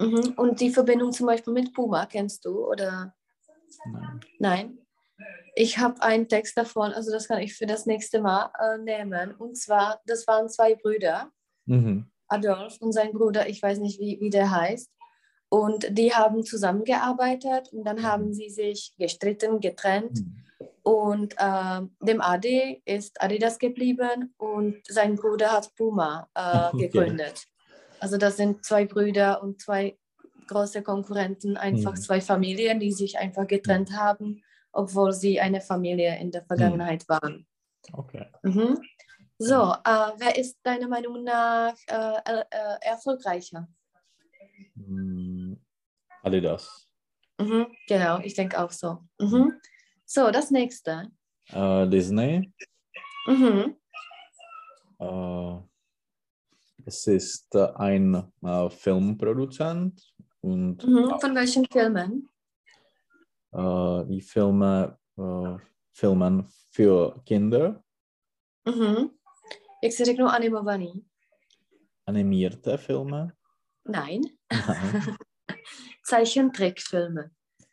Mhm. 0.00 0.34
Und 0.36 0.60
die 0.60 0.70
Verbindung 0.70 1.12
zum 1.12 1.26
Beispiel 1.26 1.52
mit 1.52 1.72
Puma 1.72 2.06
kennst 2.06 2.44
du 2.44 2.66
oder 2.66 3.14
Nein. 3.90 4.20
nein? 4.38 4.78
Ich 5.54 5.78
habe 5.78 6.02
einen 6.02 6.28
Text 6.28 6.56
davon, 6.58 6.92
also 6.92 7.10
das 7.10 7.28
kann 7.28 7.40
ich 7.40 7.54
für 7.54 7.66
das 7.66 7.86
nächste 7.86 8.20
Mal 8.20 8.50
äh, 8.60 8.78
nehmen. 8.78 9.34
Und 9.36 9.56
zwar, 9.56 10.00
das 10.04 10.26
waren 10.26 10.50
zwei 10.50 10.74
Brüder, 10.74 11.32
Mhm. 11.66 12.06
Adolf 12.28 12.80
und 12.80 12.92
sein 12.92 13.12
Bruder, 13.12 13.48
ich 13.48 13.62
weiß 13.62 13.78
nicht, 13.78 14.00
wie, 14.00 14.18
wie 14.20 14.30
der 14.30 14.50
heißt. 14.50 14.90
Und 15.48 15.86
die 15.96 16.12
haben 16.12 16.42
zusammengearbeitet 16.44 17.72
und 17.72 17.84
dann 17.84 18.02
haben 18.02 18.32
sie 18.32 18.50
sich 18.50 18.94
gestritten, 18.98 19.60
getrennt. 19.60 20.20
Mhm. 20.20 20.44
Und 20.86 21.34
ähm, 21.40 21.96
dem 22.00 22.20
Adi 22.20 22.80
ist 22.84 23.20
Adidas 23.20 23.58
geblieben 23.58 24.32
und 24.36 24.76
sein 24.86 25.16
Bruder 25.16 25.50
hat 25.50 25.74
Puma 25.74 26.28
äh, 26.32 26.68
Okay. 26.74 26.86
gegründet. 26.86 27.44
Also 27.98 28.16
das 28.18 28.36
sind 28.36 28.64
zwei 28.64 28.84
Brüder 28.84 29.42
und 29.42 29.60
zwei 29.60 29.98
große 30.46 30.84
Konkurrenten, 30.84 31.56
einfach 31.56 31.94
Mhm. 31.94 31.96
zwei 31.96 32.20
Familien, 32.20 32.78
die 32.78 32.92
sich 32.92 33.18
einfach 33.18 33.48
getrennt 33.48 33.96
haben, 33.96 34.44
obwohl 34.70 35.12
sie 35.12 35.40
eine 35.40 35.60
Familie 35.60 36.20
in 36.20 36.30
der 36.30 36.44
Vergangenheit 36.44 37.08
waren. 37.08 37.48
Okay. 37.92 38.26
Mhm. 38.44 38.80
So, 39.38 39.72
äh, 39.72 40.12
wer 40.18 40.38
ist 40.38 40.56
deiner 40.62 40.86
Meinung 40.86 41.24
nach 41.24 41.74
äh, 41.88 42.18
äh, 42.30 42.44
äh, 42.48 42.76
erfolgreicher? 42.82 43.66
Mm, 44.76 45.54
Adidas. 46.22 46.88
Mhm. 47.40 47.66
Genau, 47.88 48.20
ich 48.20 48.34
denke 48.34 48.62
auch 48.62 48.70
so. 48.70 48.98
Mhm. 49.18 49.60
So, 50.06 50.30
das 50.30 50.50
nächste. 50.50 51.10
Äh, 51.50 51.88
Disney. 51.88 52.52
Mhm. 53.26 53.76
Äh, 55.00 55.58
es 56.86 57.06
ist 57.08 57.54
äh, 57.54 57.66
ein 57.74 58.14
äh, 58.42 58.70
Filmproduzent 58.70 60.14
und 60.40 60.84
Mhm. 60.84 61.18
Von 61.20 61.34
welchen 61.34 61.66
Filmen? 61.66 62.28
die 64.08 64.20
Filme 64.20 64.98
filmen 65.94 66.46
für 66.70 67.22
Kinder, 67.24 67.82
Mhm. 68.66 69.10
Jak 69.82 69.92
se 69.92 70.04
řeknou 70.04 70.26
animovaný? 70.26 71.06
animierte 72.06 72.76
Filme, 72.78 73.32
Nein. 73.88 74.20
Nein, 74.52 75.16
Zeichentrickfilme. 76.04 77.30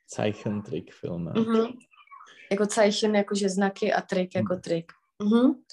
Zeichentrickfilme. 0.08 1.34
Mhm. 1.34 1.80
Jako 2.51 2.65
Zeichen, 2.65 3.15
jakože 3.15 3.49
znaky 3.49 3.93
a 3.93 4.01
trik 4.01 4.36
jako 4.36 4.56
trik. 4.56 4.91
Mhm. 5.23 5.63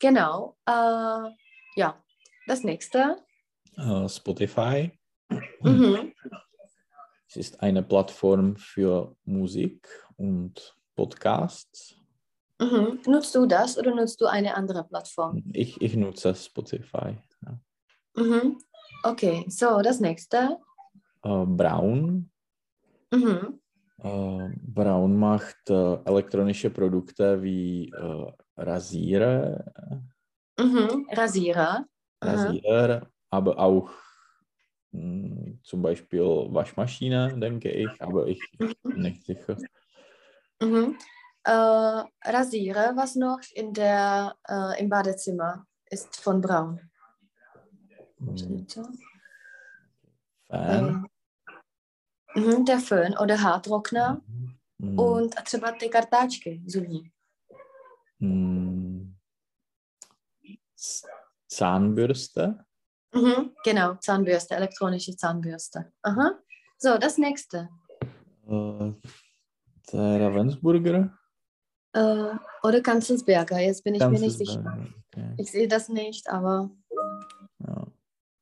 Genau. 0.00 0.54
Äh, 0.68 1.30
ja, 1.76 2.00
das 2.48 2.62
nächste. 2.62 3.16
Äh, 3.78 4.08
Spotify. 4.08 4.90
Mhm. 5.62 6.12
Es 7.28 7.36
ist 7.36 7.62
eine 7.62 7.82
Plattform 7.82 8.56
für 8.56 9.16
Musik 9.24 9.88
und 10.16 10.76
Podcasts. 10.94 11.94
Mhm. 12.60 13.00
Nutzt 13.06 13.34
du 13.34 13.46
das 13.46 13.78
oder 13.78 13.94
nutzt 13.94 14.20
du 14.20 14.26
eine 14.26 14.54
andere 14.54 14.84
Plattform? 14.84 15.42
Ich, 15.54 15.80
ich 15.80 15.96
nutze 15.96 16.34
Spotify. 16.34 17.16
Ja. 17.46 17.58
Mhm. 18.16 18.58
Okay, 19.04 19.44
so, 19.48 19.80
das 19.82 20.00
nächste. 20.00 20.58
Äh, 21.22 21.46
Braun. 21.46 22.30
Mhm. 23.10 23.61
Äh, 24.02 24.48
Braun 24.56 25.16
macht 25.16 25.70
äh, 25.70 25.94
elektronische 26.04 26.70
Produkte 26.70 27.42
wie 27.42 27.90
äh, 27.90 28.32
Rasierer, 28.56 30.02
Mhm. 30.58 31.08
Rasierer. 31.10 31.86
Rasierer, 32.22 33.08
aber 33.30 33.58
auch 33.58 33.90
mh, 34.90 35.58
zum 35.62 35.82
Beispiel 35.82 36.20
Waschmaschine, 36.20 37.38
denke 37.38 37.70
ich, 37.70 38.00
aber 38.02 38.26
ich 38.26 38.40
bin 38.58 38.74
nicht 39.02 39.24
sicher. 39.24 39.56
Mhm. 40.60 40.98
Äh, 41.44 41.50
Rasierer, 42.24 42.94
was 42.96 43.16
noch 43.16 43.40
in 43.54 43.72
der, 43.72 44.36
äh, 44.48 44.80
im 44.80 44.88
Badezimmer? 44.88 45.66
ist 45.92 46.16
von 46.16 46.40
Braun. 46.40 46.80
So. 48.34 48.88
Fan. 50.48 51.06
Mhm, 52.34 52.64
der 52.64 52.78
Föhn 52.78 53.14
oder 53.18 53.36
Haartrockner 53.42 54.20
Mm, 54.78 54.98
und 54.98 55.34
třeba 55.44 55.72
ty 55.72 55.88
kartáčky 55.88 56.62
zubní. 56.66 57.10
Z- 60.76 61.04
Zahnbürste. 61.48 62.64
Mhm, 63.14 63.50
genau, 63.64 63.96
Zahnbürste, 64.00 64.56
elektronische 64.56 65.16
Zahnbürste. 65.16 65.92
Aha. 66.02 66.38
So, 66.78 66.98
das 66.98 67.18
nächste. 67.18 67.68
Äh, 68.48 68.92
der 69.92 70.20
Ravensburger. 70.20 71.18
Äh, 71.94 72.34
oder 72.62 72.80
Kanzelsberger, 72.80 73.58
jetzt 73.60 73.84
bin 73.84 73.94
ich 73.94 74.00
mir 74.00 74.18
nicht 74.18 74.38
sicher. 74.38 74.88
Okay. 75.12 75.34
Ich 75.36 75.50
sehe 75.52 75.68
das 75.68 75.88
nicht, 75.88 76.28
aber. 76.28 76.70
Ja. 77.58 77.86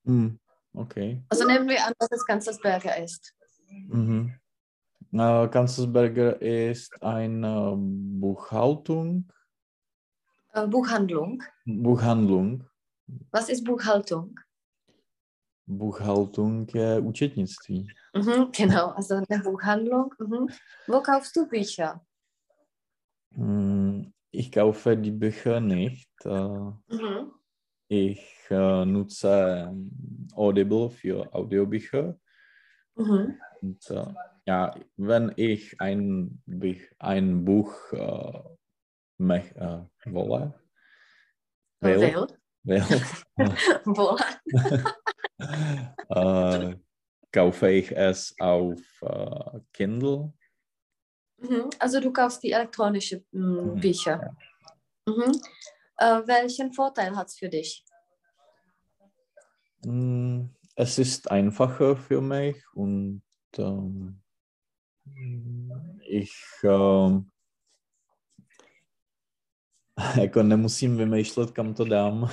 Mm, 0.05 0.39
okay. 0.75 1.23
Also 1.29 1.47
nehmen 1.47 1.69
wir 1.69 1.85
an, 1.87 1.93
dass 1.99 2.09
es 2.13 2.25
Kanzelsberger 2.25 2.97
ist. 3.03 3.35
Mhm. 3.71 4.35
Äh, 5.13 5.49
Kanzelsberger 5.49 6.41
ist 6.41 7.03
eine 7.03 7.75
Buchhaltung. 7.77 9.31
Äh, 10.53 10.67
Buchhandlung. 10.67 11.43
Buchhandlung. 11.65 12.65
Was 13.31 13.49
ist 13.49 13.65
Buchhaltung? 13.65 14.39
Buchhaltung 15.67 16.69
äh, 16.75 16.99
účetnictví. 17.01 17.89
Mhm, 18.15 18.51
genau, 18.53 18.89
also 18.91 19.15
eine 19.15 19.43
Buchhandlung. 19.43 20.15
Mhm. 20.19 20.49
Wo 20.87 21.01
kaufst 21.01 21.37
du 21.37 21.47
Bücher? 21.49 22.05
Mm, 23.37 24.13
Ich 24.33 24.51
kaufe 24.53 24.97
die 24.97 25.13
Bücher 25.13 25.61
nicht. 25.61 26.11
Äh, 26.25 26.31
Mhm. 26.89 27.33
Ich 27.93 28.47
äh, 28.51 28.85
nutze 28.85 29.69
ähm, 29.69 30.29
Audible 30.35 30.91
für 30.91 31.33
Audiobücher. 31.35 32.17
Mhm. 33.01 33.41
Und 33.63 33.91
äh, 33.91 34.07
ja, 34.47 34.75
wenn 34.97 35.33
ich 35.37 35.81
ein, 35.81 36.43
Buch- 36.47 36.91
ein 36.99 37.45
Buch 37.45 37.75
äh, 37.93 38.43
mech, 39.19 39.55
äh, 39.57 39.85
wolle, 40.07 40.55
will, 41.81 42.27
Will. 42.65 42.85
äh, 46.11 46.77
kaufe 47.33 47.71
ich 47.71 47.97
es 47.97 48.35
auf 48.39 48.81
äh, 49.03 49.61
Kindle. 49.73 50.33
Mhm. 51.39 51.71
Also 51.79 52.01
du 52.01 52.13
kaufst 52.13 52.43
die 52.43 52.53
elektronischen 52.53 53.25
mm, 53.33 53.39
Mhm, 53.41 53.81
Bücher. 53.81 54.37
Mhm. 55.07 55.41
Äh, 55.97 56.21
welchen 56.27 56.73
Vorteil 56.73 57.17
hat 57.17 57.29
es 57.29 57.39
für 57.39 57.49
dich? 57.49 57.85
Mm, 59.87 60.49
Es 60.81 60.99
ist 60.99 61.31
einfacher 61.31 61.95
für 61.95 62.23
mich 62.23 62.57
und 62.73 63.23
ähm, 63.59 64.23
ich 66.09 66.33
ähm, 66.65 67.31
jako 70.21 70.43
nemusím 70.43 70.97
vymýšlet, 70.97 71.51
kam 71.51 71.75
to 71.75 71.85
dám. 71.85 72.31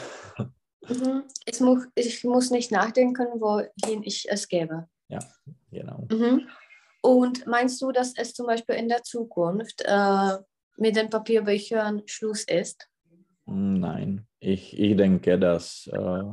Mhm. 0.89 1.23
Ich, 1.45 1.59
mu 1.59 1.75
ich 1.95 2.23
muss 2.23 2.49
nicht 2.49 2.71
nachdenken, 2.71 3.25
wohin 3.39 4.03
ich 4.03 4.25
es 4.31 4.47
gebe. 4.47 4.87
Genau. 5.71 6.07
Mhm. 6.11 6.47
Und 7.01 7.45
meinst 7.47 7.81
du, 7.81 7.91
dass 7.91 8.13
es 8.17 8.33
zum 8.33 8.45
Beispiel 8.45 8.75
in 8.75 8.87
der 8.87 9.03
Zukunft 9.03 9.83
äh, 9.85 10.37
mit 10.77 10.95
den 10.95 11.09
Papierbüchern 11.09 12.03
Schluss 12.05 12.45
ist? 12.45 12.87
Nein, 13.45 14.25
ich, 14.39 14.79
ich 14.79 14.95
denke, 14.95 15.37
dass 15.37 15.87
äh, 15.87 16.23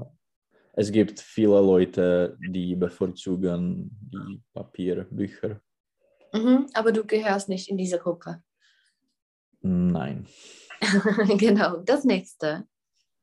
es 0.76 0.90
gibt 0.90 1.20
viele 1.20 1.60
Leute, 1.60 2.36
die 2.40 2.74
bevorzugen 2.74 3.90
die 4.12 4.42
Papierbücher. 4.52 5.60
Mhm. 6.32 6.66
Aber 6.74 6.90
du 6.92 7.04
gehörst 7.04 7.48
nicht 7.48 7.68
in 7.70 7.76
diese 7.76 7.98
Gruppe. 7.98 8.42
Nein. 9.60 10.26
genau, 11.38 11.78
das 11.78 12.04
nächste. 12.04 12.66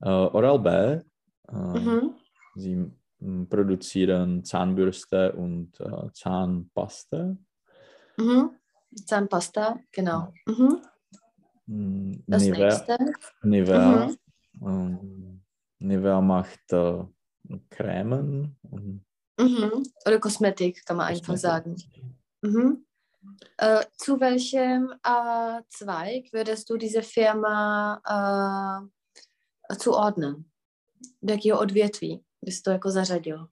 Äh, 0.02 0.10
Oral-B, 0.10 0.70
äh, 0.70 1.04
Mhm. 1.52 2.16
sie 2.56 2.76
mm, 3.20 3.46
produzieren 3.50 4.44
Zahnbürste 4.44 5.34
und 5.34 5.80
äh, 5.80 6.10
Zahnpaste. 6.14 7.38
Mhm. 8.18 8.52
Zahnpasta, 9.06 9.80
genau. 9.92 10.34
Mhm. 10.48 10.82
Mm, 11.68 12.12
Das 12.28 12.42
Nivea, 12.44 12.66
nächste. 12.66 12.98
Nivea, 13.44 14.08
Mhm. 14.08 14.18
ähm, 14.68 15.44
Nivea 15.80 16.22
macht 16.22 16.72
äh, 16.74 17.04
Cremen 17.70 18.56
und 18.72 19.06
Mhm. 19.40 19.84
Oder 20.06 20.20
Kosmetik, 20.20 20.86
kann 20.86 20.98
man 20.98 21.08
einfach 21.08 21.38
sagen. 21.38 21.76
Mhm. 22.42 22.86
Äh, 23.58 23.86
zu 23.98 24.20
welchem 24.20 24.92
äh, 25.04 25.62
Zweig 25.70 26.32
würdest 26.34 26.70
du 26.70 26.78
diese 26.78 27.02
Firma 27.02 28.02
äh, 29.70 29.76
zuordnen? 29.76 30.46
Do 31.22 31.60
odvětví 31.60 32.24
bys 32.42 32.62
to 32.62 32.72
jako 32.72 32.92
zařadil? 32.92 33.48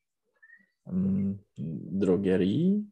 Drogerie, 1.99 2.83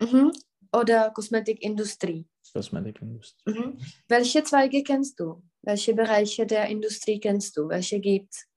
Mhm. 0.00 0.30
Oder 0.72 1.10
Kosmetikindustrie? 1.10 2.24
Kosmetikindustrie. 2.52 3.54
Mhm. 3.54 3.78
Welche 4.08 4.42
Zweige 4.42 4.82
kennst 4.82 5.18
du? 5.20 5.42
Welche 5.62 5.94
Bereiche 5.94 6.46
der 6.46 6.66
Industrie 6.68 7.20
kennst 7.20 7.56
du? 7.56 7.68
Welche 7.68 8.00
gibt's? 8.00 8.44
Mm, 8.44 8.47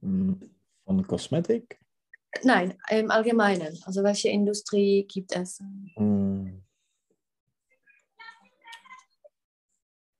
Von 0.00 1.06
Kosmetik? 1.06 1.78
Nein, 2.44 2.78
im 2.90 3.10
Allgemeinen. 3.10 3.76
Also 3.86 4.02
welche 4.02 4.28
Industrie 4.28 5.06
gibt 5.06 5.34
es? 5.36 5.60
Mm. 5.96 6.62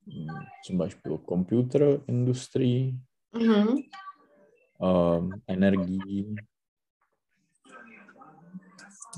Mm, 0.06 0.46
Zum 0.64 0.78
Beispiel 0.78 1.18
Computerindustrie, 1.18 2.94
Mhm. 3.32 3.82
ähm, 4.80 5.42
Energie, 5.46 6.34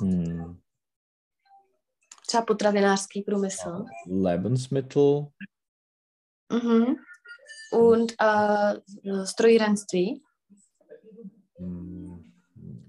mm, 0.00 0.60
Třeba 2.26 2.42
potravinářský 2.42 3.22
průmysl. 3.22 3.84
Lebensmittel, 4.06 5.26
Mhm. 6.52 6.96
Und 7.72 8.12
äh, 8.20 9.26
Strojírenství. 9.26 10.22
Mm, 11.60 12.24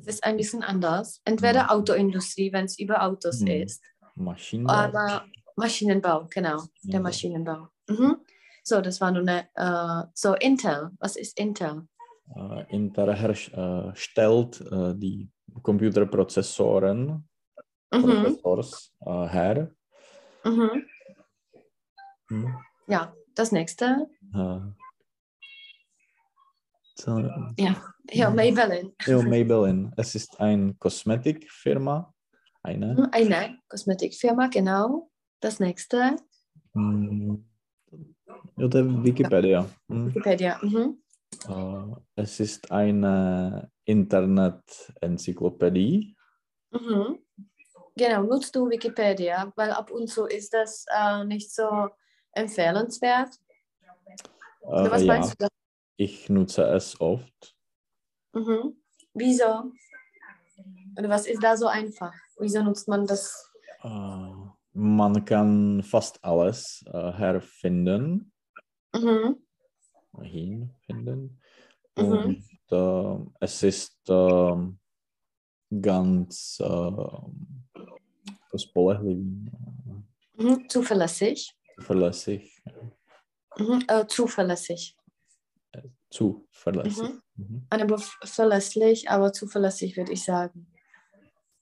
Das 0.05 0.15
ist 0.15 0.23
ein 0.23 0.37
bisschen 0.37 0.63
anders. 0.63 1.21
Entweder 1.25 1.63
Mhm. 1.63 1.69
Autoindustrie, 1.69 2.51
wenn 2.53 2.65
es 2.65 2.79
über 2.79 3.03
Autos 3.03 3.41
Mhm. 3.41 3.47
ist. 3.47 3.83
Maschinenbau. 4.15 4.73
Aber 4.73 5.25
Maschinenbau, 5.55 6.27
genau. 6.29 6.63
Der. 6.83 6.99
Maschinenbau. 6.99 7.67
Mhm. 7.87 8.17
So, 8.63 8.81
das 8.81 8.99
war 9.01 9.11
nur 9.11 9.21
eine. 9.21 9.47
Äh, 9.55 10.07
so, 10.13 10.33
Intel. 10.35 10.91
Was 10.99 11.15
ist 11.15 11.37
Intel? 11.39 11.87
Äh, 12.35 12.65
Intel 12.75 13.09
äh, 13.09 13.95
stellt 13.95 14.61
äh, 14.61 14.93
die 14.95 15.29
Computerprozessoren, 15.61 17.27
Mhm. 17.93 18.01
Prozessors 18.01 18.93
her. 19.03 19.71
Mhm. 20.45 20.85
Hm. 22.29 22.55
Ja, 22.87 23.13
das 23.35 23.51
nächste. 23.51 24.07
Äh, 24.33 24.59
Ja, 27.57 27.75
ja. 28.11 28.29
Maybelline. 28.29 28.93
Jo, 29.05 29.21
Maybelline. 29.21 29.91
Es 29.97 30.15
ist 30.15 30.39
eine 30.39 30.73
Kosmetikfirma. 30.75 32.13
Eine. 32.63 32.93
Mhm, 32.93 33.07
Eine 33.11 33.57
Kosmetikfirma, 33.67 34.47
genau. 34.47 35.09
Das 35.39 35.59
nächste. 35.59 36.15
Hm. 36.73 37.45
Je 38.57 38.69
Wikipedia. 39.03 39.65
Hm. 39.89 40.07
Wikipedia. 40.07 40.59
Mhm. 40.61 41.01
Äh, 41.49 41.95
es 42.15 42.39
ist 42.39 42.71
eine 42.71 43.69
Internet-Enzyklopädie. 43.85 46.15
Mhm. 46.71 47.19
Genau, 47.95 48.23
nutzt 48.23 48.55
du 48.55 48.69
Wikipedia, 48.69 49.51
weil 49.55 49.71
ab 49.71 49.91
und 49.91 50.07
zu 50.07 50.25
ist 50.25 50.53
das 50.53 50.85
äh, 50.95 51.23
nicht 51.25 51.53
so 51.53 51.89
empfehlenswert. 52.31 53.29
Oder 54.61 54.85
Äh, 54.85 54.91
was 54.91 55.01
ja, 55.03 55.07
meinst 55.13 55.41
du? 55.41 55.47
Ich 56.01 56.29
nutze 56.29 56.63
es 56.63 56.99
oft. 56.99 57.55
Mhm. 58.33 58.75
Wieso? 59.13 59.71
Oder 60.97 61.09
was 61.09 61.27
ist 61.27 61.43
da 61.43 61.55
so 61.55 61.67
einfach? 61.67 62.13
Wieso 62.39 62.63
nutzt 62.63 62.87
man 62.87 63.05
das? 63.05 63.51
Äh, 63.83 64.33
man 64.73 65.25
kann 65.25 65.83
fast 65.83 66.23
alles 66.23 66.83
äh, 66.87 67.11
herfinden, 67.13 68.31
Mhm. 68.95 69.37
hinfinden. 70.23 71.39
Mhm. 71.95 72.03
Und 72.03 72.45
äh, 72.71 73.17
es 73.39 73.63
ist 73.63 74.09
äh, 74.09 74.55
ganz 75.81 76.59
Mhm. 80.35 80.67
Zuverlässig. 80.67 81.53
zuverlässig. 81.77 82.63
Mhm. 83.57 83.85
Zuverlässig. 84.07 84.97
Zuverlässig. 86.11 87.09
Mhm. 87.35 87.65
Eine 87.69 87.85
bef- 87.85 88.25
verlässlich, 88.27 89.09
aber 89.09 89.33
zuverlässig 89.33 89.97
würde 89.97 90.11
ich 90.11 90.23
sagen. 90.23 90.67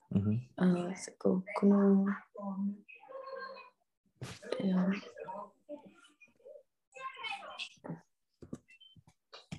Mhm. 0.09 0.49
Äh, 0.57 0.93
gu- 1.19 1.43
gnu- 1.59 2.13
ja. 4.59 4.91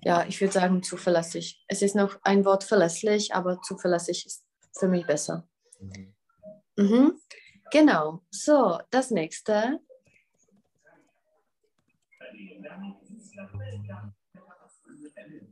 ja, 0.03 0.25
ich 0.27 0.41
würde 0.41 0.53
sagen 0.53 0.83
zuverlässig. 0.83 1.65
Es 1.69 1.83
ist 1.83 1.95
noch 1.95 2.19
ein 2.23 2.45
Wort 2.45 2.65
verlässlich, 2.65 3.35
aber 3.35 3.61
zuverlässig 3.63 4.27
ist 4.27 4.45
für 4.79 4.89
mich 4.89 5.07
besser. 5.07 5.49
Mhm. 5.79 6.15
Mhm. 6.77 7.21
Genau. 7.71 8.23
So, 8.31 8.81
das 8.91 9.11
nächste. 9.11 9.81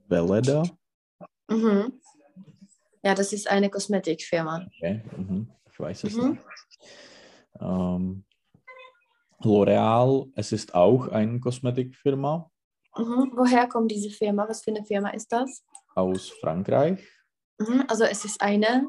Veleda. 0.09 0.62
Mhm. 1.49 2.01
Ja, 3.03 3.14
das 3.14 3.33
ist 3.33 3.49
eine 3.49 3.71
Kosmetikfirma. 3.71 4.66
Okay. 4.77 5.03
Mhm. 5.16 5.51
Ich 5.71 5.79
weiß 5.81 6.05
es 6.05 6.16
Mhm. 6.16 6.31
nicht. 6.33 6.43
Ähm, 7.61 8.25
L'Oreal, 9.41 10.27
es 10.35 10.51
ist 10.53 10.75
auch 10.75 11.09
eine 11.09 11.39
Kosmetikfirma 11.41 12.51
Mhm. 12.97 13.33
Woher 13.37 13.69
kommt 13.69 13.93
diese 13.93 14.11
Firma? 14.11 14.49
Was 14.49 14.62
für 14.64 14.71
eine 14.73 14.85
Firma 14.85 15.11
ist 15.11 15.31
das? 15.31 15.62
aus 15.95 16.31
Frankreich. 16.41 16.99
Mhm. 17.59 17.85
Also 17.89 18.05
es 18.05 18.25
ist 18.25 18.41
eine, 18.41 18.89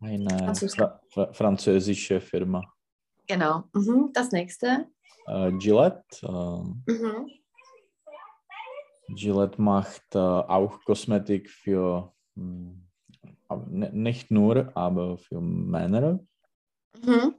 Eine 0.00 0.28
Französisch. 0.38 0.76
fra 0.76 1.00
fra 1.10 1.32
französische 1.32 2.20
Firma. 2.20 2.62
genau. 3.28 3.64
Mhm. 3.72 4.10
Das 4.12 4.32
nächste. 4.32 4.88
Äh, 5.26 5.52
Gillette. 5.58 6.04
Äh, 6.22 6.92
Mhm. 6.92 7.30
Gillette 9.08 9.60
macht 9.60 10.14
äh, 10.14 10.18
auch 10.18 10.82
Kosmetik 10.84 11.48
für, 11.50 12.12
hm, 12.34 12.86
aber 13.48 13.66
ne- 13.66 13.92
nicht 13.92 14.30
nur, 14.30 14.76
aber 14.76 15.18
für 15.18 15.40
Männer 15.40 16.20
Mhm. 17.04 17.34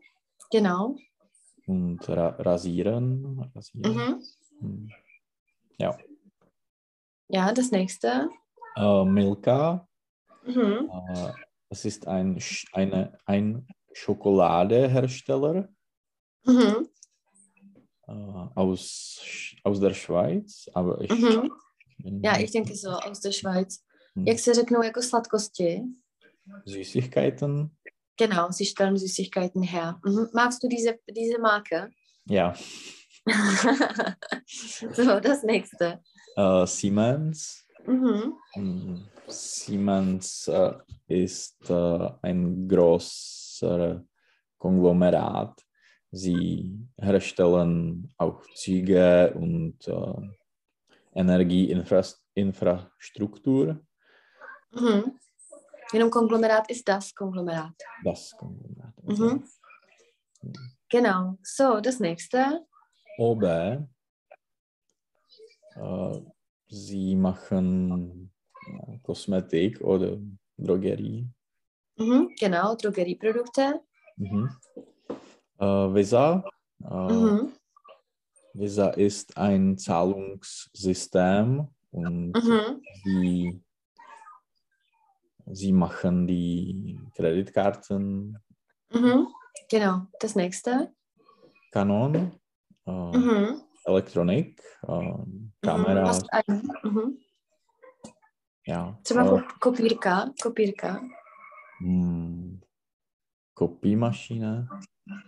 Genau. 0.51 0.95
und 1.65 2.07
ra 2.09 2.29
Rasieren. 2.29 3.51
Rasieren. 3.55 3.95
Mhm. 3.95 4.23
Hm. 4.59 4.91
Ja. 5.79 5.97
Ja, 7.29 7.51
das 7.51 7.71
nächste. 7.71 8.29
Äh, 8.75 9.03
Milka. 9.03 9.87
Mhm. 10.45 10.89
Äh, 10.89 11.31
es 11.69 11.83
ist 11.85 12.07
ein, 12.07 12.39
eine, 12.71 13.17
ein 13.25 13.67
Schokoladehersteller 13.93 15.67
Mhm. 16.45 16.87
Äh, 18.07 18.11
aus, 18.55 19.55
aus 19.63 19.79
der 19.79 19.93
Schweiz, 19.93 20.69
aber 20.73 21.01
ich, 21.01 21.11
Mhm. 22.03 22.21
Ja, 22.23 22.39
ich 22.39 22.51
denke 22.51 22.75
so 22.75 22.89
aus 22.89 23.21
der 23.21 23.31
Schweiz. 23.31 23.83
Hm. 24.15 24.25
Jak 24.27 24.39
se 24.39 24.53
řeknou 24.53 24.83
jako 24.83 25.01
sladkosti? 25.01 25.83
Süßigkeiten. 26.65 27.69
Genau, 28.17 28.51
sie 28.51 28.65
stellen 28.65 28.97
Süßigkeiten 28.97 29.63
her. 29.63 29.99
Mhm. 30.05 30.29
Magst 30.33 30.63
du 30.63 30.67
diese, 30.67 30.97
diese 31.15 31.39
Marke? 31.39 31.91
Ja. 32.29 32.55
so, 34.93 35.19
das 35.19 35.43
nächste. 35.43 35.99
Äh, 36.35 36.65
Siemens. 36.65 37.65
Mhm. 37.85 38.33
Hm, 38.55 39.05
Siemens 39.27 40.47
äh, 40.47 40.73
ist 41.07 41.69
äh, 41.69 42.09
ein 42.21 42.67
großer 42.67 44.03
Konglomerat. 44.57 45.61
Sie 46.11 46.87
herstellen 46.97 48.13
auch 48.17 48.41
Züge 48.55 49.33
und 49.35 49.87
äh, 49.87 50.31
Energieinfrastruktur. 51.13 53.79
Mhm. 54.71 55.19
Jenom 55.93 56.09
Konglomerat 56.09 56.69
ist 56.69 56.85
das 56.87 57.13
Konglomerat. 57.13 57.75
Das 58.03 58.35
Konglomerat. 58.37 58.93
Mhm. 59.03 59.43
Genau. 60.89 61.37
So, 61.43 61.81
das 61.81 61.99
nächste. 61.99 62.65
OB. 63.17 63.43
Äh, 63.43 63.79
sie 66.67 67.15
machen 67.15 68.31
äh, 68.65 68.97
Kosmetik 68.99 69.81
oder 69.81 70.17
Drogerie. 70.57 71.27
Mhm. 71.97 72.33
Genau, 72.39 72.75
Drogerieprodukte. 72.75 73.81
Mhm. 74.17 74.49
Äh, 75.59 75.65
Visa. 75.93 76.43
Äh, 76.83 76.85
Mhm. 77.11 77.53
Visa 78.53 78.89
ist 78.89 79.37
ein 79.37 79.77
Zahlungssystem 79.77 81.67
und 81.91 82.31
Mhm. 82.33 82.81
sie, 83.03 83.61
sie 85.45 85.71
machen 85.73 86.27
die 86.27 86.99
Kreditkarten. 87.15 88.37
Mhm. 88.91 89.27
Genau, 89.69 90.07
das 90.19 90.35
nächste. 90.35 90.93
Canon, 91.71 92.31
äh, 92.85 92.91
Mhm. 93.17 93.61
Elektronik, 93.83 94.61
äh, 94.87 94.91
Mhm. 94.93 95.47
Ein- 96.31 96.71
Mhm. 96.83 97.19
ja. 98.65 98.97
Třeba 99.03 99.21
äh, 99.25 99.29
kop- 99.29 99.59
kopírka, 99.59 100.33
kopírka. 100.41 101.01
hm, 101.79 102.61
Kopiermaschine, 103.53 104.67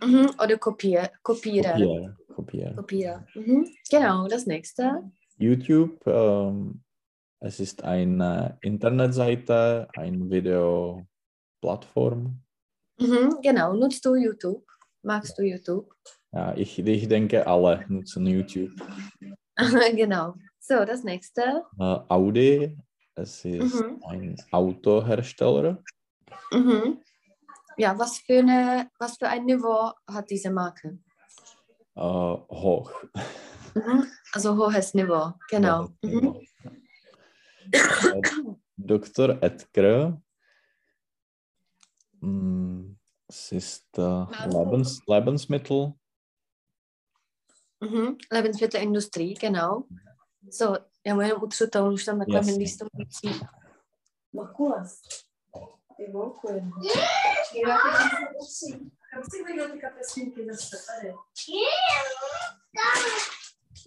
Mhm. 0.02 0.30
Oder 0.42 0.58
Kopier, 0.58 1.10
Kopierer. 1.22 1.72
Kopier, 1.72 2.16
Kopier. 2.34 2.74
Kopierer. 2.76 3.26
Mhm. 3.34 3.66
Genau, 3.90 4.28
das 4.28 4.46
nächste. 4.46 5.02
YouTube, 5.38 6.06
ähm, 6.06 6.82
es 7.40 7.60
ist 7.60 7.82
eine 7.84 8.58
Internetseite, 8.60 9.88
eine 9.96 10.30
Videoplattform. 10.30 12.40
Mhm. 12.98 13.36
Genau, 13.42 13.74
nutzt 13.74 14.04
du 14.04 14.14
YouTube? 14.14 14.64
Magst 15.02 15.38
du 15.38 15.42
YouTube? 15.42 15.94
Ja, 16.32 16.54
ich, 16.54 16.78
ich 16.78 17.08
denke, 17.08 17.46
alle 17.46 17.84
nutzen 17.88 18.26
YouTube. 18.26 18.72
genau. 19.96 20.34
So, 20.58 20.84
das 20.84 21.02
nächste. 21.02 21.64
Äh, 21.78 21.98
Audi, 22.08 22.76
es 23.14 23.44
ist 23.44 23.74
Mhm. 23.80 24.02
ein 24.06 24.36
Autohersteller. 24.52 25.82
Mhm. 26.52 26.98
Ja, 27.80 27.98
was 27.98 28.18
für, 28.18 28.40
eine, 28.40 28.90
was 28.98 29.16
für 29.16 29.28
ein 29.28 29.46
Niveau 29.46 29.92
hat 30.06 30.28
diese 30.28 30.50
Marke? 30.50 30.98
Äh, 31.96 32.00
hoch. 32.00 32.92
Mhm. 33.74 34.06
Also 34.32 34.54
hohes 34.56 34.92
Niveau, 34.92 35.32
genau. 35.48 35.88
Mhm. 36.02 36.36
Äh, 37.72 38.22
Dr. 38.76 39.42
Edgar. 39.42 40.20
Mm, 42.20 42.96
Es 43.28 43.52
ist 43.52 43.86
äh, 43.96 44.26
Lebens, 44.46 45.00
Lebensmittel. 45.06 45.94
Mhm. 47.80 48.18
Lebensmittelindustrie, 48.30 49.34
genau. 49.34 49.86
So, 50.50 50.76
já 51.06 51.14
mu 51.14 51.20
jenom 51.20 51.42
utřu 51.42 51.66
to, 51.66 51.92
už 51.92 52.04
tam 52.04 52.18
takhle 52.18 52.52
yes. 52.62 52.76
to 52.76 52.86
musí. 52.92 53.40
Makulas. 54.32 55.00
Ty 56.00 56.10
volku 56.12 56.48
jenom. 56.48 56.72
Kam 59.10 59.22
si 59.30 59.44
viděl 59.44 59.72
ty 59.72 59.78
kapesníky 59.78 60.46
zase 60.46 60.76
tady? 60.86 61.14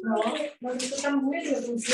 No, 0.05 0.15
no 0.61 0.77
to 0.89 1.01
tam 1.01 1.25
bude, 1.25 1.39
že 1.45 1.71
musí 1.71 1.93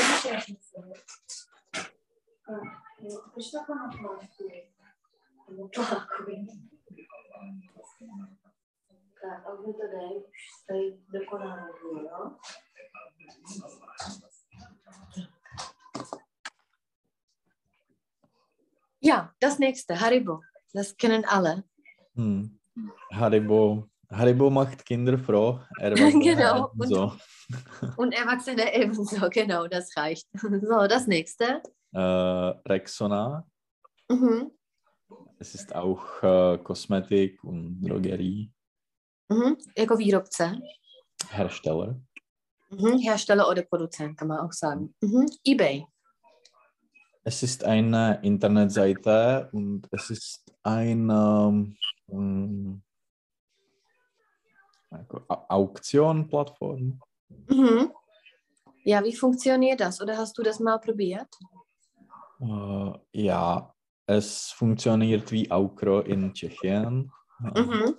Proč 3.34 3.52
takhle 3.52 3.76
na 3.76 3.90
plášti? 4.02 4.72
Nebo 5.50 5.68
plákovi? 5.68 6.48
Tak, 9.22 9.48
a 9.48 9.54
už 9.54 9.76
to 9.76 9.88
dej, 9.88 10.18
už 10.18 10.38
stojí 10.64 11.06
dokonale, 11.08 11.70
jo? 12.04 12.38
Ja, 19.10 19.34
das 19.40 19.58
nächste, 19.58 20.00
Haribo. 20.00 20.44
Das 20.72 20.96
kennen 20.96 21.26
alle. 21.26 21.64
Hm. 22.14 22.60
Haribo. 23.12 23.90
Haribo 24.12 24.52
macht 24.52 24.86
Kinder 24.86 25.18
froh. 25.18 25.60
Er 25.80 25.96
Genau, 26.28 26.70
So. 26.78 27.14
Und 27.98 28.14
Erwachsene 28.14 28.72
ebenso, 28.76 29.28
genau, 29.32 29.66
das 29.68 29.98
reicht. 29.98 30.28
So, 30.70 30.88
das 30.88 31.08
nächste. 31.08 31.64
Äh, 31.92 32.00
Rexona. 32.70 33.48
Mhm. 34.10 34.52
Es 35.40 35.56
ist 35.56 35.74
auch 35.74 36.22
äh, 36.22 36.60
Kosmetik 36.60 37.44
und 37.44 37.82
Drogerie. 37.82 38.52
Mhm. 39.30 39.58
Jako 39.76 39.98
výrobce. 39.98 40.60
Hersteller. 41.32 41.96
Mhm. 42.70 43.00
Hersteller 43.00 43.50
oder 43.50 43.64
Produzent, 43.64 44.20
kann 44.20 44.28
man 44.28 44.40
auch 44.42 44.54
sagen. 44.54 44.94
Mhm. 45.02 45.26
Ebay. 45.44 45.88
Es 47.30 47.44
ist 47.44 47.64
eine 47.64 48.20
Internetseite 48.24 49.50
und 49.52 49.88
es 49.92 50.10
ist 50.10 50.52
eine 50.64 51.72
ähm, 52.08 52.82
Au- 55.28 55.46
Auktion-Plattform. 55.48 57.00
Mhm. 57.48 57.92
Ja, 58.84 59.04
wie 59.04 59.16
funktioniert 59.16 59.80
das? 59.80 60.02
Oder 60.02 60.18
hast 60.18 60.40
du 60.40 60.42
das 60.42 60.60
mal 60.60 60.80
probiert? 60.80 61.28
Äh, 62.42 62.94
ja, 63.12 63.76
es 64.08 64.50
funktioniert 64.50 65.32
wie 65.32 65.52
Aukro 65.52 66.00
in 66.00 66.34
Tschechien. 66.34 67.12
Mhm. 67.42 67.96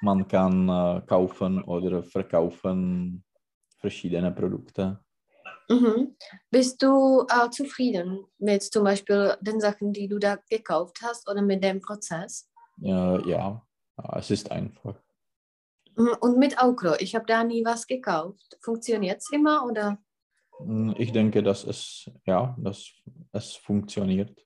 Man 0.00 0.26
kann 0.26 0.68
äh, 0.68 1.02
kaufen 1.06 1.62
oder 1.62 2.02
verkaufen 2.02 3.22
verschiedene 3.78 4.32
Produkte. 4.32 4.98
Mhm. 5.68 6.16
Bist 6.50 6.82
du 6.82 7.26
äh, 7.28 7.50
zufrieden 7.50 8.24
mit 8.38 8.62
zum 8.62 8.84
Beispiel 8.84 9.36
den 9.40 9.60
Sachen, 9.60 9.92
die 9.92 10.08
du 10.08 10.18
da 10.18 10.36
gekauft 10.48 10.98
hast 11.02 11.28
oder 11.28 11.42
mit 11.42 11.62
dem 11.64 11.80
Prozess? 11.80 12.48
Ja, 12.78 13.18
ja, 13.26 13.62
es 14.16 14.30
ist 14.30 14.50
einfach. 14.50 14.94
Mhm. 15.96 16.14
Und 16.20 16.38
mit 16.38 16.62
Aukro, 16.62 16.94
ich 16.98 17.14
habe 17.14 17.26
da 17.26 17.42
nie 17.42 17.64
was 17.64 17.86
gekauft. 17.86 18.58
Funktioniert 18.60 19.18
es 19.18 19.30
immer 19.32 19.64
oder? 19.66 19.98
Mm, 20.60 20.92
Ich 20.98 21.12
denke, 21.12 21.42
dass 21.42 21.64
es, 21.64 22.10
ja, 22.26 22.54
dass 22.58 22.92
es 23.32 23.54
funktioniert. 23.56 24.38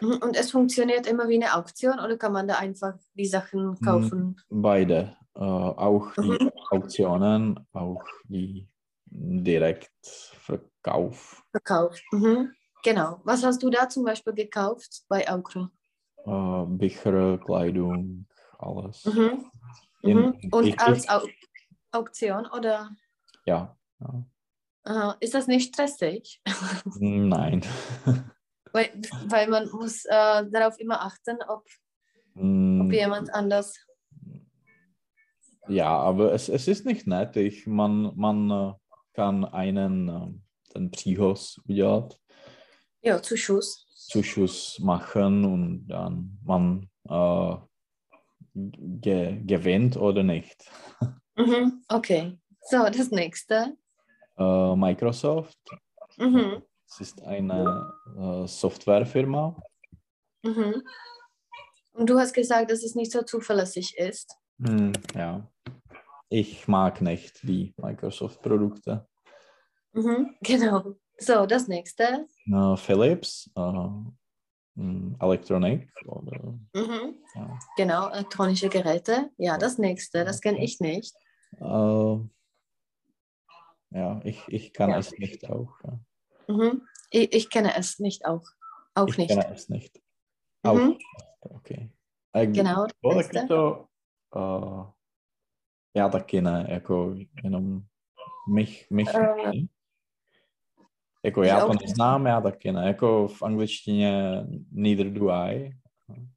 Mhm. 0.00 0.18
Und 0.22 0.36
es 0.36 0.50
funktioniert 0.50 1.06
immer 1.06 1.28
wie 1.28 1.36
eine 1.36 1.54
Auktion 1.54 2.00
oder 2.00 2.16
kann 2.16 2.32
man 2.32 2.48
da 2.48 2.56
einfach 2.56 2.94
die 3.14 3.26
Sachen 3.26 3.78
kaufen? 3.80 4.36
Beide, 4.48 5.16
äh, 5.36 5.40
auch 5.40 6.12
die 6.16 6.22
Mhm. 6.22 6.50
Auktionen, 6.70 7.66
auch 7.72 8.02
die 8.24 8.68
Direktverkauf, 9.10 11.42
Verkauft. 11.50 12.02
Mhm. 12.12 12.52
Genau. 12.82 13.20
Was 13.24 13.44
hast 13.44 13.62
du 13.62 13.68
da 13.70 13.88
zum 13.88 14.04
Beispiel 14.04 14.32
gekauft 14.34 15.02
bei 15.08 15.28
Aukro? 15.28 15.68
äh, 16.24 16.64
Bücher, 16.66 17.38
Kleidung, 17.38 18.26
alles. 18.58 19.04
Mhm. 19.04 19.50
In- 20.02 20.18
Mhm. 20.18 20.38
Und 20.52 20.66
ich- 20.66 20.78
als 20.80 21.08
Au 21.08 21.22
Auktion 21.92 22.46
oder 22.46 22.90
Ja, 23.44 23.76
ja. 24.00 24.24
Aha. 24.84 25.16
ist 25.20 25.34
das 25.34 25.46
nicht 25.48 25.74
stressig? 25.74 26.40
Nein. 26.98 27.62
weil, 28.72 28.90
weil 29.26 29.48
man 29.48 29.68
muss 29.70 30.04
äh, 30.04 30.44
darauf 30.50 30.78
immer 30.78 31.00
achten, 31.02 31.38
ob, 31.48 31.66
Mm, 32.34 32.82
ob 32.82 32.92
jemand 32.92 33.34
anders. 33.34 33.74
Ja, 35.68 35.88
aber 35.98 36.32
es, 36.32 36.48
es 36.48 36.68
ist 36.68 36.86
nicht 36.86 37.06
nett. 37.08 37.34
Ich, 37.36 37.66
man, 37.66 38.12
man 38.16 38.76
kann 39.20 39.44
einen 39.44 40.08
äh, 40.08 40.72
den 40.74 40.90
Psychos 40.90 41.60
udělat, 41.68 42.18
Ja, 43.02 43.20
Zuschuss. 43.20 43.86
Zuschuss 44.08 44.78
machen 44.78 45.44
und 45.44 45.86
dann 45.88 46.38
man 46.42 46.88
äh, 47.06 47.56
ge 48.54 49.42
gewinnt 49.44 49.98
oder 49.98 50.22
nicht. 50.22 50.70
Mhm. 51.36 51.82
Okay. 51.88 52.38
So, 52.62 52.84
das 52.84 53.10
nächste. 53.10 53.76
Äh, 54.38 54.76
Microsoft, 54.76 55.58
Mhm. 56.16 56.62
es 56.88 57.00
ist 57.00 57.22
eine 57.22 57.92
äh, 58.16 58.46
Softwarefirma. 58.46 59.54
Mhm. 60.42 60.82
Und 61.92 62.08
du 62.08 62.18
hast 62.18 62.32
gesagt, 62.32 62.70
dass 62.70 62.82
es 62.82 62.94
nicht 62.94 63.12
so 63.12 63.20
zuverlässig 63.22 63.98
ist. 63.98 64.34
Hm, 64.62 64.92
ja, 65.14 65.46
ich 66.30 66.66
mag 66.68 67.02
nicht 67.02 67.42
die 67.42 67.74
Microsoft-Produkte. 67.76 69.06
Mhm. 69.92 70.36
Genau. 70.42 70.94
So, 71.18 71.44
das 71.46 71.68
nächste. 71.68 72.26
Äh, 72.46 72.76
Philips, 72.76 73.50
äh, 73.54 73.88
hm, 74.76 75.16
Electronic 75.20 75.90
oder 76.06 76.58
Mhm. 76.74 77.14
ja. 77.34 77.58
Genau, 77.76 78.08
elektronische 78.08 78.68
Geräte. 78.70 79.30
Ja, 79.36 79.58
das 79.58 79.76
nächste, 79.78 80.24
das 80.24 80.40
kenne 80.40 80.62
ich 80.64 80.80
nicht. 80.80 81.14
Äh, 81.60 82.16
ja, 83.90 84.20
ich, 84.24 84.42
ich 84.48 84.72
kann 84.72 84.90
Ja. 84.90 84.98
es 84.98 85.12
nicht 85.18 85.48
auch. 85.50 85.74
Ja. 85.84 85.98
Mhm. 86.48 86.82
Ich, 87.10 87.32
ich 87.32 87.50
kenne 87.50 87.74
es 87.76 87.98
nicht 87.98 88.24
auch. 88.24 88.44
Auch 88.94 89.08
ich 89.08 89.18
nicht. 89.18 89.28
kenne 89.30 89.52
es 89.52 89.68
nicht. 89.68 90.00
Auch 90.62 90.74
Mhm. 90.74 90.88
nicht. 90.88 91.04
Okay. 91.40 91.90
K- 92.32 92.46
Genau, 92.46 92.84
das 92.86 92.94
bylo 93.02 93.14
nächste. 93.14 93.34
taky 93.34 93.48
to, 93.48 93.88
uh, 94.36 94.86
já 95.94 96.08
taky 96.08 96.40
ne, 96.40 96.66
jako 96.70 97.14
jenom 97.44 97.84
mich, 98.48 98.90
mich 98.90 99.12
ne? 99.12 99.52
Jako 101.24 101.42
já 101.42 101.66
to 101.66 101.72
neznám, 101.86 102.26
já 102.26 102.40
taky 102.40 102.72
ne. 102.72 102.86
Jako 102.86 103.28
v 103.28 103.42
angličtině 103.42 104.44
neither 104.72 105.12
do 105.12 105.30
I. 105.30 105.72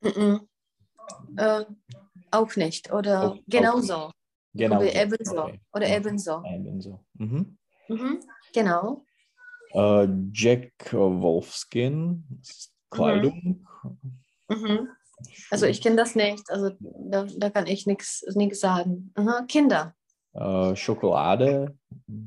Mhm. 0.02 0.38
Äh, 1.40 1.66
auch 2.32 2.56
nicht. 2.56 2.92
Oder 2.94 3.22
Auch- 3.24 3.40
genauso. 3.48 4.10
Genau. 4.54 4.78
Oder 4.82 4.92
so. 4.92 4.98
ebenso. 5.00 5.44
Okay. 5.44 5.60
Oder 5.76 5.88
Mhm. 5.88 5.94
ebenso. 5.94 6.42
Ebenso. 6.56 7.00
Mhm. 7.20 7.56
Mhm. 7.90 8.20
Genau. 8.54 9.04
Äh, 9.76 10.08
Jack 10.34 10.94
Wolfskin, 10.94 12.24
Kleidung. 12.92 13.66
Mhm. 14.50 14.88
Also 15.52 15.66
ich 15.66 15.82
kenne 15.82 15.96
das 15.96 16.16
nicht. 16.16 16.44
Also 16.52 16.72
da, 16.80 17.26
da 17.38 17.50
kann 17.50 17.66
ich 17.68 17.88
nichts 17.88 18.24
sagen. 18.60 19.12
Aha. 19.16 19.46
Kinder. 19.48 19.96
Äh, 20.34 20.76
Schokolade, 20.76 21.76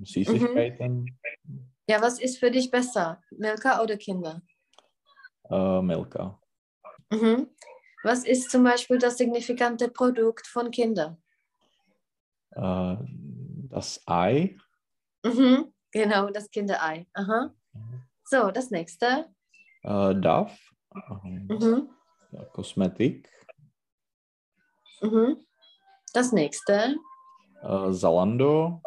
Süßigkeiten, 0.03 1.07
Ja, 1.89 2.03
was 2.03 2.19
ist 2.19 2.39
für 2.39 2.51
dich 2.51 2.71
besser? 2.71 3.23
Milka 3.31 3.81
oder 3.83 3.97
Kinder? 3.97 4.43
äh, 5.49 5.81
Milka. 5.83 6.41
Mhm. 7.13 7.49
Was 8.03 8.25
ist 8.25 8.51
zum 8.51 8.65
Beispiel 8.65 8.99
das 8.99 9.17
signifikante 9.17 9.89
Produkt 9.89 10.47
von 10.49 10.71
Kindern? 10.71 11.23
Äh, 12.53 12.97
das 13.71 14.01
Ei, 14.07 14.57
Mhm. 15.25 15.73
Genau, 15.93 16.31
das 16.31 16.51
Kinderei. 16.51 17.07
Aha. 17.15 17.55
So, 18.25 18.51
das 18.51 18.71
nächste. 18.71 19.33
äh, 19.83 20.15
Duff, 20.15 20.53
Mhm. 21.49 21.89
Kosmetik, 22.53 23.29
Mhm. 25.01 25.45
Das 26.13 26.33
nächste. 26.33 26.97
äh, 27.63 27.93
Zalando, 27.93 28.83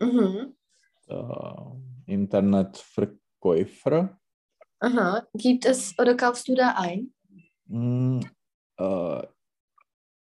Mhm. 0.00 0.56
Äh, 1.10 2.12
Internetverkäufer, 2.12 4.16
Aha. 4.82 5.26
Gibt 5.34 5.66
es 5.66 5.94
oder 5.98 6.16
kaufst 6.16 6.48
du 6.48 6.54
da 6.54 6.74
ein? 6.78 7.12
Mm, 7.66 8.20
äh, 8.78 9.22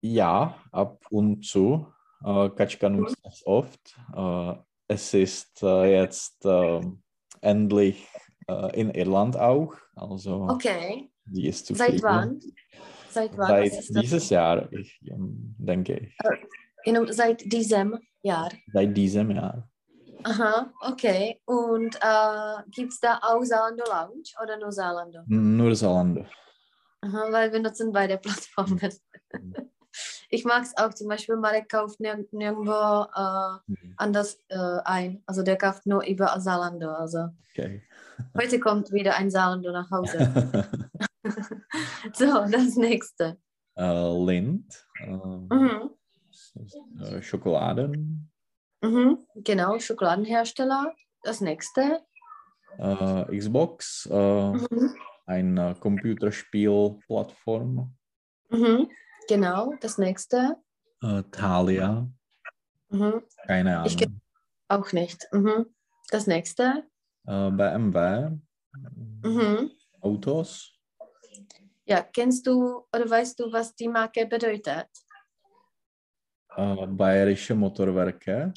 ja, 0.02 0.56
ab 0.72 1.04
und 1.10 1.46
zu. 1.46 1.86
Äh, 2.24 2.50
Katschka 2.50 2.88
nutzt 2.88 3.18
es 3.24 3.46
oft. 3.46 3.96
Äh, 4.16 4.54
es 4.88 5.14
ist 5.14 5.62
äh, 5.62 5.92
jetzt 6.00 6.44
ähm, 6.44 7.02
endlich 7.40 8.04
äh, 8.48 8.80
in 8.80 8.90
Irland 8.90 9.36
auch. 9.36 9.74
Also 9.94 10.48
Okay. 10.50 11.08
die 11.24 11.46
ist 11.46 11.68
Seit 11.68 11.76
zufrieden. 11.76 12.02
wann? 12.02 12.40
Seit 13.10 13.38
wann? 13.38 13.46
Seit 13.46 13.66
ist 13.72 13.94
das? 13.94 14.02
dieses 14.02 14.28
Jahr, 14.30 14.72
ich 14.72 15.00
ähm, 15.08 15.54
denke 15.56 15.98
ich. 15.98 16.16
In, 16.84 17.12
seit 17.12 17.40
diesem 17.52 17.96
Jahr. 18.22 18.50
Seit 18.72 18.96
diesem 18.96 19.30
Jahr. 19.30 19.68
Aha, 20.24 20.72
okay. 20.80 21.40
Und 21.44 21.96
äh, 21.96 22.62
gibt 22.70 22.92
es 22.92 23.00
da 23.00 23.18
auch 23.22 23.42
Zalando 23.44 23.84
Lounge 23.84 24.22
oder 24.42 24.56
nur 24.58 24.70
Zalando? 24.70 25.20
Nur 25.26 25.74
Zalando. 25.74 26.26
Aha, 27.02 27.26
weil 27.32 27.52
wir 27.52 27.60
nutzen 27.60 27.92
beide 27.92 28.18
Plattformen. 28.18 28.80
Ich 30.30 30.46
mag 30.46 30.62
es 30.62 30.74
auch, 30.78 30.94
zum 30.94 31.08
Beispiel 31.08 31.36
Marek 31.36 31.68
kauft 31.68 32.00
nirg 32.00 32.32
nirgendwo 32.32 32.72
äh, 33.14 33.58
Mhm. 33.70 33.94
anders 33.98 34.38
äh, 34.48 34.78
ein. 34.86 35.22
Also 35.26 35.42
der 35.42 35.56
kauft 35.56 35.84
nur 35.84 36.02
über 36.06 36.38
Zalando. 36.40 36.88
Also 36.90 37.28
Okay. 37.50 37.82
heute 38.38 38.58
kommt 38.58 38.90
wieder 38.92 39.16
ein 39.16 39.30
Zalando 39.30 39.70
nach 39.70 39.90
Hause. 39.90 40.18
so, 42.14 42.26
das 42.50 42.76
nächste. 42.76 43.36
äh, 43.76 44.24
Lind. 44.24 44.86
Äh, 45.00 45.06
Mhm. 45.10 45.90
äh, 47.02 47.20
Schokoladen. 47.20 48.31
Mhm. 48.82 49.26
Genau, 49.36 49.78
Schokoladenhersteller. 49.78 50.94
Das 51.22 51.40
nächste. 51.40 52.00
Äh, 52.78 53.38
Xbox. 53.38 54.06
Äh, 54.10 54.52
Mhm. 54.54 54.94
eine 55.26 55.76
Computerspielplattform. 55.78 57.94
Mhm. 58.50 58.90
Genau, 59.28 59.72
das 59.80 59.98
nächste. 59.98 60.56
Äh, 61.02 61.22
Thalia, 61.30 62.08
Mhm. 62.90 63.22
keine 63.46 63.76
Ahnung. 63.78 63.86
Ich 63.86 64.08
Auch 64.68 64.92
nicht. 64.92 65.26
Mhm. 65.32 65.66
Das 66.10 66.26
nächste. 66.26 66.84
Äh, 67.26 67.50
BMW, 67.50 68.30
Mhm. 69.22 69.70
Autos, 70.00 70.70
Ja, 71.84 72.00
kennst 72.02 72.46
du 72.46 72.86
oder 72.94 73.10
weißt 73.10 73.38
du, 73.40 73.52
was 73.52 73.74
die 73.74 73.88
Marke 73.88 74.24
bedeutet? 74.26 74.88
äh, 76.56 76.86
Bayerische 76.86 77.54
Motorwerke, 77.54 78.52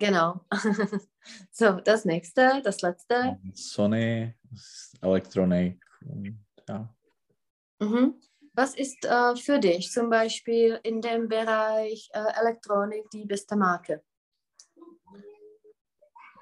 Genau. 0.00 0.40
so, 1.52 1.72
das 1.72 2.06
nächste, 2.06 2.62
das 2.64 2.80
letzte. 2.80 3.38
Sony, 3.52 4.34
Elektronik. 5.02 5.84
Und, 6.06 6.42
ja. 6.66 6.88
Mhm. 7.80 8.14
Was 8.54 8.74
ist 8.74 9.04
äh, 9.04 9.36
für 9.36 9.58
dich 9.58 9.92
zum 9.92 10.08
Beispiel 10.08 10.80
in 10.82 11.02
dem 11.02 11.28
Bereich 11.28 12.08
äh, 12.14 12.40
Elektronik 12.40 13.10
die 13.10 13.26
beste 13.26 13.56
Marke? 13.56 14.02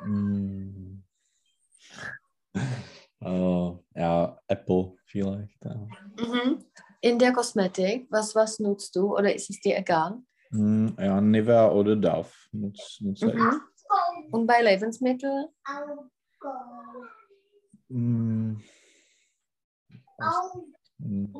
Mm, 0.04 1.02
äh, 3.20 3.72
ja, 3.96 4.40
Apple 4.46 4.96
vielleicht. 5.04 5.64
Ja. 5.64 5.88
Mhm. 6.16 6.64
In 7.00 7.18
der 7.18 7.32
Kosmetik, 7.32 8.06
was, 8.09 8.36
was 8.36 8.61
nutzt 8.61 8.94
du 8.94 9.16
oder 9.16 9.34
ist 9.34 9.50
es 9.50 9.61
dir 9.61 9.76
egal? 9.76 10.22
Hm, 10.51 10.96
ja, 10.99 11.20
Nivea 11.20 11.70
oder 11.70 11.94
nutze 12.53 13.05
nutz 13.05 13.22
ich. 13.22 13.34
Mhm. 13.34 13.61
Und 14.30 14.46
bei 14.46 14.62
Lebensmitteln? 14.62 15.49
Hm, 17.90 18.62
hm, 20.99 21.34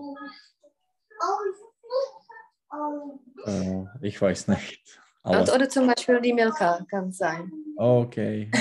äh, 3.47 3.85
ich 4.07 4.21
weiß 4.21 4.49
nicht. 4.49 5.01
Alles. 5.23 5.53
Oder 5.53 5.69
zum 5.69 5.87
Beispiel 5.87 6.21
die 6.21 6.33
Milka 6.33 6.85
kann 6.91 7.13
sein. 7.13 7.53
Okay. 7.77 8.51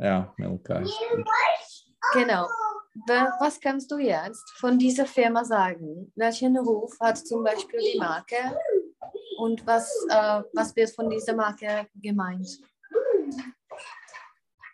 Ja, 0.00 0.32
Milka. 0.36 0.80
Genau. 2.12 2.46
Wa- 3.08 3.36
Was 3.40 3.58
kannst 3.60 3.90
du 3.90 3.98
jetzt 3.98 4.48
von 4.60 4.78
dieser 4.78 5.06
Firma 5.06 5.44
sagen? 5.44 6.12
Welchen 6.14 6.56
Ruf 6.56 6.96
hat 7.00 7.18
zum 7.18 7.42
Beispiel 7.42 7.80
die 7.80 7.98
Marke? 7.98 8.36
Und 9.38 9.64
was, 9.68 9.88
äh, 10.10 10.42
was 10.52 10.74
wird 10.74 10.90
von 10.90 11.08
dieser 11.08 11.32
Marke 11.32 11.86
gemeint? 11.94 12.48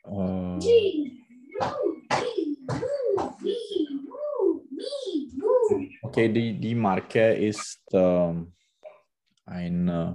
Äh, 0.04 0.58
okay, 6.00 6.32
die, 6.32 6.58
die 6.58 6.74
Marke 6.74 7.34
ist 7.34 7.82
ähm, 7.92 8.54
ein 9.44 9.88
äh, 9.88 10.14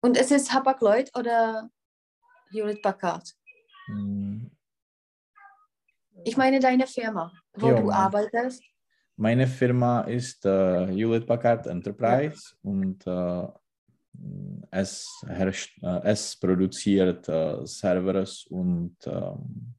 Und 0.00 0.16
es 0.16 0.32
ist 0.32 0.52
Hapag-Lloyd 0.52 1.16
oder 1.16 1.70
Hewlett 2.50 2.82
Packard? 2.82 3.32
hm, 3.86 4.50
Ich 6.24 6.36
meine 6.36 6.58
deine 6.58 6.88
Firma, 6.88 7.32
wo 7.52 7.68
Ja, 7.68 7.80
du 7.80 7.92
arbeitest. 7.92 8.64
Meine 9.20 9.46
Firma 9.46 10.00
ist 10.00 10.46
äh, 10.46 10.86
Hewlett 10.86 11.26
Packard 11.26 11.66
Enterprise 11.66 12.54
und 12.62 13.06
äh, 13.06 13.48
es, 14.70 15.10
herrscht, 15.28 15.78
äh, 15.82 16.00
es 16.04 16.36
produziert 16.36 17.28
äh, 17.28 17.66
Servers 17.66 18.46
und 18.48 18.96
ähm, 19.04 19.74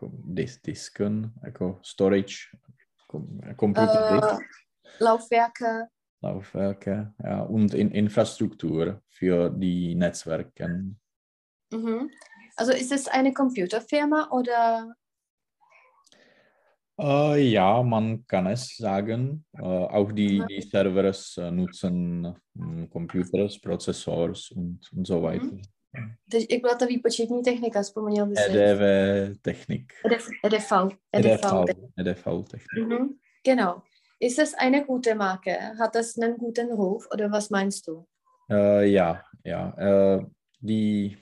Dis 0.00 0.62
Disken, 0.62 1.34
also 1.42 1.78
Storage, 1.82 2.56
Com 3.06 3.38
Computer 3.54 4.32
Äh, 4.32 5.04
Laufwerke. 5.04 5.88
Laufwerke 6.22 7.12
ja, 7.22 7.42
und 7.42 7.74
in 7.74 7.90
Infrastruktur 7.90 9.02
für 9.10 9.50
die 9.50 9.94
Netzwerke. 9.94 10.86
Mhm. 11.70 12.10
Also 12.56 12.72
ist 12.72 12.92
es 12.92 13.08
eine 13.08 13.34
Computerfirma 13.34 14.30
oder? 14.30 14.96
Äh, 17.00 17.40
ja, 17.50 17.82
man 17.82 18.24
kann 18.26 18.46
es 18.46 18.76
sagen. 18.76 19.44
Äh, 19.58 19.62
auch 19.62 20.12
die, 20.12 20.40
Mhm. 20.40 20.46
die 20.46 20.62
Servers 20.62 21.36
äh, 21.38 21.50
nutzen 21.50 22.34
hm, 22.56 22.88
Computers, 22.90 23.58
Prozessors 23.60 24.50
und, 24.52 24.80
und 24.96 25.06
so 25.06 25.22
weiter. 25.22 25.58
Teď 26.30 26.50
jak 26.50 26.60
byla 26.60 26.74
ta 26.74 26.86
výpočetní 26.86 27.42
technika, 27.42 27.82
vzpomněl 27.82 28.26
bys 28.26 28.38
si? 28.38 28.50
EDV 28.58 29.38
Technik. 29.42 29.92
EDV. 30.06 30.28
EDV. 30.44 30.72
EDV, 31.12 31.44
EDV 31.96 32.24
Technik. 32.50 32.88
Mhm. 32.88 33.08
Genau. 33.44 33.82
Ist 34.20 34.38
es 34.38 34.54
eine 34.54 34.84
gute 34.84 35.14
Marke? 35.14 35.58
Hat 35.78 35.94
das 35.94 36.16
einen 36.18 36.36
guten 36.36 36.72
Ruf 36.72 37.06
oder 37.12 37.30
was 37.30 37.50
meinst 37.50 37.86
du? 37.88 38.06
Äh, 38.50 38.86
ja, 38.90 39.22
ja. 39.44 39.70
Äh, 40.16 40.26
die, 40.60 41.16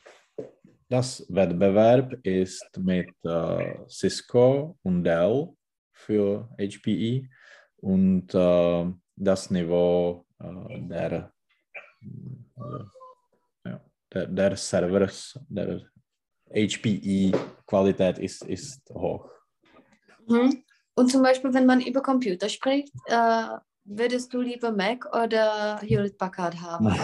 das 0.89 1.27
Wettbewerb 1.29 2.15
ist 2.23 2.71
mit 2.79 3.11
äh, 3.25 3.75
Cisco 3.89 4.77
und 4.83 5.05
Dell 5.05 5.49
für 6.07 6.49
HPE 6.59 7.29
und 7.77 8.35
äh, 8.35 8.93
das 9.17 9.51
Niveau 9.51 10.27
äh, 10.39 10.81
der, 10.81 11.33
äh, 13.65 13.77
der, 14.13 14.27
der 14.27 14.57
Servers, 14.57 15.39
der 15.49 15.81
HPE-Qualität 16.51 18.19
ist, 18.19 18.45
ist 18.45 18.91
hoch. 18.91 19.31
Mhm. 20.27 20.65
Und 20.95 21.11
zum 21.11 21.23
Beispiel, 21.23 21.55
wenn 21.55 21.67
man 21.67 21.81
über 21.81 22.03
Computer 22.03 22.49
spricht, 22.49 22.93
äh, 23.07 23.47
würdest 23.85 24.33
du 24.35 24.41
lieber 24.41 24.71
Mac 24.71 25.07
oder 25.15 25.79
Hewlett 25.81 26.19
Packard 26.19 26.61
haben? 26.61 26.85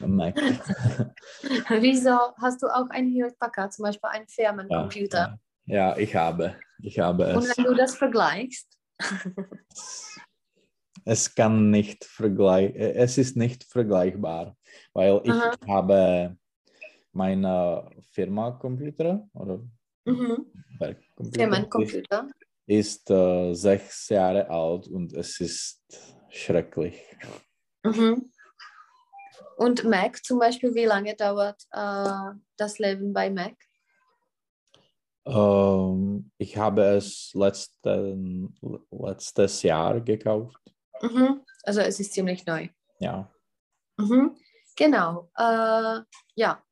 Mac. 0.00 0.34
Wieso 1.68 2.18
hast 2.40 2.62
du 2.62 2.66
auch 2.68 2.88
ein 2.90 3.08
Hewlett 3.08 3.38
Packard, 3.38 3.72
zum 3.72 3.84
Beispiel 3.84 4.08
einen 4.10 4.26
Firmencomputer? 4.28 5.18
ja. 5.18 5.26
ja, 5.26 5.38
ich 5.66 6.14
habe. 6.14 6.56
Ich 6.80 6.98
habe 6.98 7.34
Und 7.34 7.44
es. 7.44 7.56
wenn 7.56 7.64
du 7.64 7.74
das 7.74 7.96
vergleichst, 7.96 8.78
Es 11.04 11.34
kann 11.34 11.70
nicht 11.70 12.04
vergleich, 12.04 12.74
es 12.76 13.18
ist 13.18 13.36
nicht 13.36 13.64
vergleichbar, 13.64 14.56
weil 14.92 15.20
ich 15.24 15.32
Aha. 15.32 15.52
habe 15.66 16.36
meine 17.12 17.90
Firma-Computer 18.12 19.28
oder 19.34 19.60
mhm. 20.04 20.46
Firmencomputer. 21.34 22.28
ist, 22.66 23.10
ist 23.10 23.10
äh, 23.10 23.52
sechs 23.54 24.08
Jahre 24.08 24.48
alt 24.48 24.86
und 24.88 25.12
es 25.12 25.40
ist 25.40 25.82
schrecklich. 26.30 27.02
Mhm. 27.82 28.30
Und 29.56 29.84
Mac 29.84 30.24
zum 30.24 30.38
Beispiel, 30.38 30.74
wie 30.74 30.84
lange 30.84 31.14
dauert 31.16 31.62
äh, 31.72 32.36
das 32.56 32.78
Leben 32.78 33.12
bei 33.12 33.28
Mac? 33.28 33.54
Ähm, 35.24 36.30
ich 36.38 36.56
habe 36.56 36.82
es 36.82 37.30
letzten, 37.34 38.54
letztes 38.90 39.62
Jahr 39.62 40.00
gekauft. 40.00 40.60
Mhm. 41.00 41.42
Also 41.62 41.80
es 41.80 42.00
ist 42.00 42.12
ziemlich 42.12 42.44
neu. 42.46 42.68
Ja. 42.98 43.30
Mhm. 43.96 44.36
Genau. 44.76 45.30
Äh, 45.36 46.00
ja. 46.34 46.62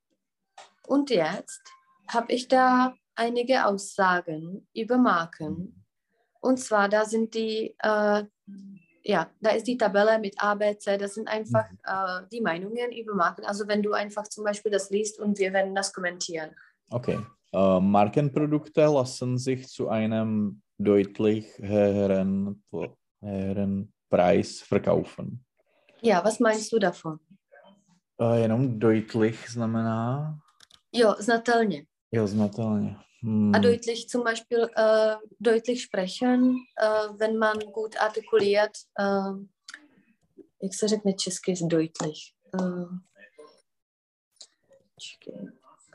Und 0.86 1.10
jetzt 1.10 1.62
habe 2.08 2.32
ich 2.32 2.48
da 2.48 2.94
einige 3.14 3.66
Aussagen 3.66 4.66
über 4.74 4.96
Marken. 4.96 5.84
Und 6.40 6.58
zwar, 6.58 6.88
da 6.88 7.04
sind 7.04 7.34
die, 7.34 7.76
äh, 7.78 8.24
ja, 9.02 9.30
da 9.40 9.50
ist 9.50 9.66
die 9.66 9.76
Tabelle 9.76 10.18
mit 10.18 10.42
A, 10.42 10.54
B, 10.54 10.76
C, 10.78 10.96
das 10.96 11.14
sind 11.14 11.28
einfach 11.28 11.66
äh, 11.84 12.26
die 12.32 12.40
Meinungen 12.40 12.92
über 12.92 13.14
Marken. 13.14 13.44
Also 13.44 13.68
wenn 13.68 13.82
du 13.82 13.92
einfach 13.92 14.26
zum 14.28 14.44
Beispiel 14.44 14.72
das 14.72 14.90
liest 14.90 15.20
und 15.20 15.38
wir 15.38 15.52
werden 15.52 15.74
das 15.74 15.92
kommentieren. 15.92 16.54
Okay. 16.90 17.20
Äh, 17.52 17.80
Markenprodukte 17.80 18.80
lassen 18.86 19.38
sich 19.38 19.68
zu 19.68 19.88
einem 19.88 20.62
deutlich 20.78 21.46
höheren, 21.58 22.62
höheren 23.20 23.92
Preis 24.08 24.60
verkaufen. 24.62 25.44
Ja, 26.02 26.24
was 26.24 26.40
meinst 26.40 26.72
du 26.72 26.78
davon? 26.78 27.18
Eh, 28.20 28.40
jenom 28.40 28.78
deutlich 28.78 29.48
znamená, 29.50 30.38
Jo, 30.92 31.14
znatelně. 31.18 31.86
jo, 32.12 32.26
znatelně. 32.26 32.96
Hmm. 33.22 33.54
A 33.54 33.58
deutlich 33.58 34.08
zum 34.08 34.24
Beispiel 34.24 34.64
äh, 34.76 35.16
deutlich 35.40 35.82
sprechen, 35.82 36.56
äh, 36.76 37.18
wenn 37.18 37.38
man 37.38 37.58
gut 37.72 37.96
artikuliert, 38.00 38.72
äh, 38.98 39.34
jak 40.62 40.74
se 40.74 40.88
řekne 40.88 41.12
česky 41.12 41.56
z 41.56 41.62
deutlich? 41.66 42.34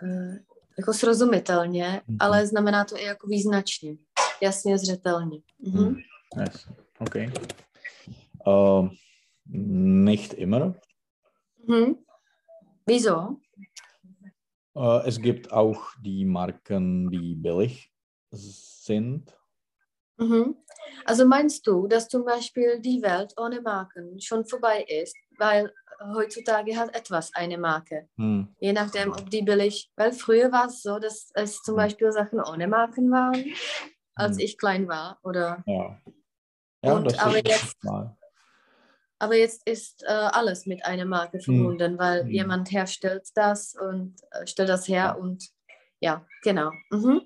Äh, 0.01 0.39
jako 0.80 0.93
srozumitelně, 0.93 2.01
Mhm. 2.07 2.17
ale 2.19 2.47
znamená 2.47 2.86
to 2.86 2.97
i 2.97 3.03
jako 3.03 3.28
význačně, 3.28 3.97
jasně, 4.41 4.78
zřetelně. 4.78 5.39
Mhm. 5.59 5.86
Hm. 5.88 5.95
Yes. 6.41 6.67
Okay. 6.99 7.32
Äh, 8.47 8.89
nicht 10.05 10.34
immer. 10.34 10.73
Mhm. 11.67 11.95
Wieso? 12.88 13.38
Äh, 14.76 15.07
es 15.07 15.17
gibt 15.19 15.51
auch 15.51 15.80
die 16.01 16.26
Marken, 16.26 17.09
die 17.09 17.36
billig 17.36 17.89
sind. 18.32 19.34
Mhm. 20.18 20.55
Also 21.05 21.26
meinst 21.28 21.68
du, 21.68 21.88
dass 21.88 22.07
zum 22.07 22.24
Beispiel 22.26 22.80
die 22.80 23.01
Welt 23.01 23.34
ohne 23.38 23.61
Marken 23.61 24.20
schon 24.22 24.45
vorbei 24.45 24.84
ist, 24.88 25.16
weil 25.38 25.74
heutzutage 26.13 26.78
hat 26.78 26.95
etwas 26.95 27.34
eine 27.36 27.57
Marke? 27.57 28.07
Hm. 28.18 28.47
Je 28.59 28.72
nachdem, 28.74 29.11
ob 29.11 29.30
die 29.30 29.41
billig, 29.41 29.91
weil 29.97 30.13
früher 30.13 30.51
war 30.51 30.68
es 30.68 30.82
so, 30.82 30.97
dass 30.99 31.32
es 31.34 31.61
zum 31.61 31.74
Hm. 31.76 31.82
Beispiel 31.84 32.11
Sachen 32.11 32.39
ohne 32.39 32.68
Marken 32.68 33.11
waren, 33.11 33.43
als 34.16 34.38
Hm. 34.38 34.43
ich 34.45 34.57
klein 34.57 34.88
war. 34.88 35.20
Oder, 35.24 35.63
Ja. 35.66 35.99
Ja, 36.84 36.93
Und 36.93 37.05
das 37.07 37.20
aber 37.20 37.38
jetzt- 37.38 37.76
aber 39.18 39.36
jetzt 39.36 39.68
ist 39.68 40.03
äh, 40.03 40.07
alles 40.11 40.66
mit 40.66 40.86
einer 40.86 41.05
Marke 41.05 41.39
verbunden, 41.39 41.97
weil 41.97 42.22
Hm. 42.24 42.30
jemand 42.30 42.72
herstellt 42.72 43.28
das 43.34 43.76
und 43.76 44.16
äh, 44.32 44.45
stellt 44.45 44.70
das 44.70 44.88
her 44.88 44.95
Ja. 45.05 45.11
und 45.16 45.49
ja, 45.99 46.26
genau. 46.43 46.72
Mhm. 46.91 47.22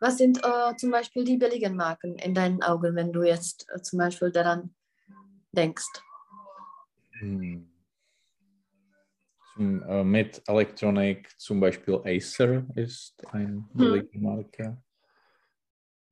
Was 0.00 0.18
sind 0.18 0.38
äh, 0.44 0.76
zum 0.76 0.90
Beispiel 0.90 1.24
die 1.24 1.36
billigen 1.36 1.76
Marken 1.76 2.18
in 2.18 2.34
deinen 2.34 2.62
Augen, 2.62 2.94
wenn 2.96 3.12
du 3.12 3.22
jetzt 3.22 3.66
äh, 3.74 3.80
zum 3.80 3.98
Beispiel 3.98 4.30
daran 4.30 4.74
denkst? 5.52 6.02
Hm. 7.20 7.72
Zum, 9.54 9.82
äh, 9.82 10.04
mit 10.04 10.42
Elektronik 10.46 11.30
zum 11.38 11.60
Beispiel 11.60 12.02
Acer 12.04 12.66
ist 12.74 13.14
eine 13.32 13.64
billige 13.72 14.18
Marke. 14.18 14.82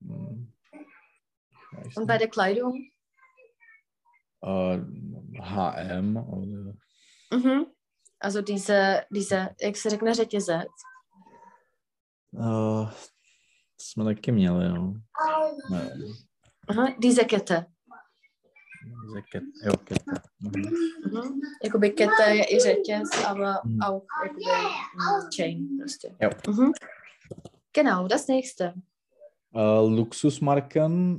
Hm, 0.01 0.53
ich 0.73 1.79
weiß 1.79 1.97
Und 1.97 2.07
bei 2.07 2.19
der 2.19 2.29
Kleidung? 2.29 2.91
H&M 4.43 6.17
oder 6.17 6.75
Mhm. 7.31 7.67
Also 8.21 8.43
diese, 8.43 9.05
diese, 9.11 9.55
jak 9.63 9.77
se 9.77 9.91
řekne 9.91 10.15
řetězec. 10.15 10.69
Uh, 12.33 12.91
jsme 13.85 14.05
taky 14.05 14.33
měli, 14.33 14.69
no. 14.69 14.95
Ne, 15.71 15.91
Aha, 16.69 16.95
diese 16.99 17.25
Kette. 17.25 17.67
Zeket, 19.15 19.43
jo, 19.65 19.73
kete. 19.85 20.13
Mhm. 20.41 20.63
Mhm. 21.13 21.41
Jakoby 21.65 21.91
kette 21.91 22.35
je 22.35 22.45
i 22.57 22.59
řetěz, 22.61 23.25
aber 23.29 23.55
Mhm. 23.65 23.79
auch 23.83 24.05
jakoby 24.25 24.45
mm, 24.45 25.31
chain 25.37 25.69
prostě. 25.79 26.17
Jo. 26.23 26.31
Mhm. 26.49 26.73
Genau, 27.73 28.09
das 28.09 28.27
nächste. 28.29 28.75
Uh, 29.55 29.91
Luxusmarken 29.97 31.19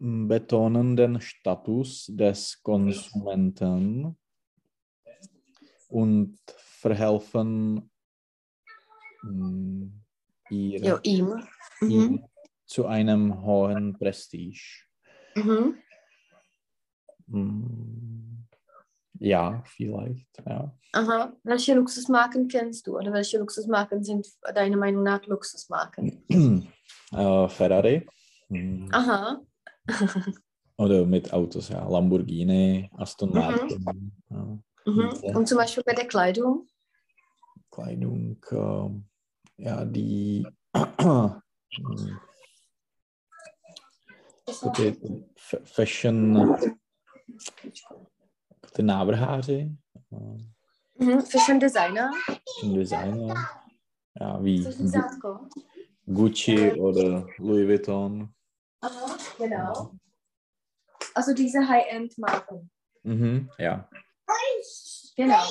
mm, 0.00 0.28
betonen 0.28 0.96
den 0.96 1.18
Status 1.20 2.06
des 2.08 2.56
Konsumenten 2.62 4.14
und 5.88 6.36
verhelfen 6.80 7.82
mm, 9.24 10.00
ihr, 10.50 10.80
Jo, 10.84 10.98
ihm. 11.02 11.42
Mhm. 11.80 11.90
ihm 11.90 12.24
zu 12.66 12.86
einem 12.86 13.42
hohen 13.42 13.98
Prestige. 13.98 14.60
Mhm. 15.34 15.76
Mm, 17.26 18.46
Ja, 19.18 19.62
vielleicht, 19.66 20.26
ja. 20.46 20.72
Aha. 20.92 21.32
Welche 21.42 21.74
Luxusmarken 21.74 22.48
kennst 22.48 22.86
du? 22.86 22.96
Oder 22.98 23.12
welche 23.12 23.38
Luxusmarken 23.38 24.02
sind 24.04 24.26
deiner 24.54 24.76
Meinung 24.76 25.02
nach 25.02 25.24
Luxusmarken? 25.26 26.22
Äh, 27.12 27.48
Ferrari. 27.48 28.04
Mm, 28.48 28.88
Aha. 28.92 29.40
Oder 30.76 31.06
mit 31.06 31.32
Autos, 31.32 31.68
ja. 31.68 31.88
Lamborghini, 31.88 32.90
Aston 32.96 33.28
Mhm. 33.30 33.34
Martin. 33.36 34.12
Ja. 34.28 34.58
Mhm. 34.86 35.10
Ja. 35.22 35.36
Und 35.36 35.46
zum 35.46 35.58
Beispiel 35.58 35.84
bei 35.84 35.94
der 35.94 36.06
Kleidung? 36.08 36.66
Kleidung, 37.70 38.44
ähm, 38.50 39.04
ja, 39.58 39.84
die 39.84 40.44
ty 44.76 44.96
fashion, 45.64 46.34
ty 48.74 48.82
návrháři, 48.82 49.70
Mhm. 50.98 51.22
Fashion 51.22 51.58
Designer? 51.58 52.10
fashion 52.26 52.74
designer, 52.78 53.36
ja, 54.20 54.38
wie 54.38 54.64
Což 54.64 54.78
je 54.78 54.88
zátko? 54.88 55.48
Gucci 56.06 56.72
oder 56.72 57.26
Louis 57.38 57.66
Vuitton. 57.66 58.28
Aha, 58.82 59.16
genau. 59.38 59.90
Also 61.14 61.34
diese 61.34 61.60
High-End-Marken. 61.60 62.68
Mhm, 63.04 63.48
ja. 63.58 63.88
Genau. 65.16 65.44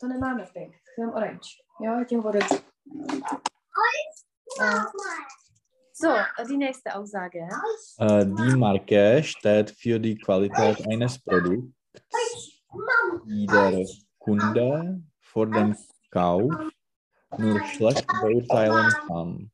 To 0.00 0.08
nemáme 0.08 0.46
pink, 0.52 0.74
jenom 0.98 1.14
orange. 1.14 1.48
Jo, 1.80 2.04
tím 2.08 2.24
orange. 2.26 2.54
So, 5.92 6.08
die 6.48 6.56
nächste 6.56 6.94
Aussage. 6.94 7.48
Äh, 7.98 8.26
die 8.26 8.56
Marke 8.56 9.22
steht 9.22 9.70
für 9.70 9.98
die 9.98 10.16
Qualität 10.16 10.86
eines 10.88 11.18
Produkts, 11.18 11.72
die 13.26 13.46
der 13.46 13.86
Kunde 14.18 15.02
vor 15.20 15.46
dem 15.46 15.76
Kauf 16.10 16.52
nur 17.38 17.64
schlecht 17.66 18.06
beurteilen 18.06 18.92
kann. 19.06 19.50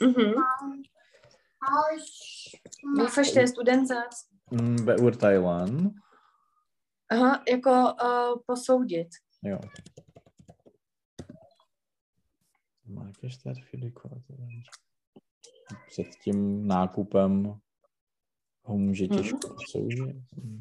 Mhm. 0.00 0.44
Wie 2.96 3.08
verstehst 3.08 3.56
du 3.56 3.62
den 3.64 3.86
Satz? 3.86 4.30
Beurteilen, 4.50 6.00
Aha, 7.08 7.42
jako 7.44 7.70
uh, 7.70 8.38
posoudit. 8.46 9.08
jo. 9.42 9.58
Qualität. 13.94 14.66
Před 15.86 16.06
tím 16.22 16.66
nákupem 16.66 17.60
těžko 19.08 19.48
posoudit. 19.48 20.16
Mm. 20.36 20.60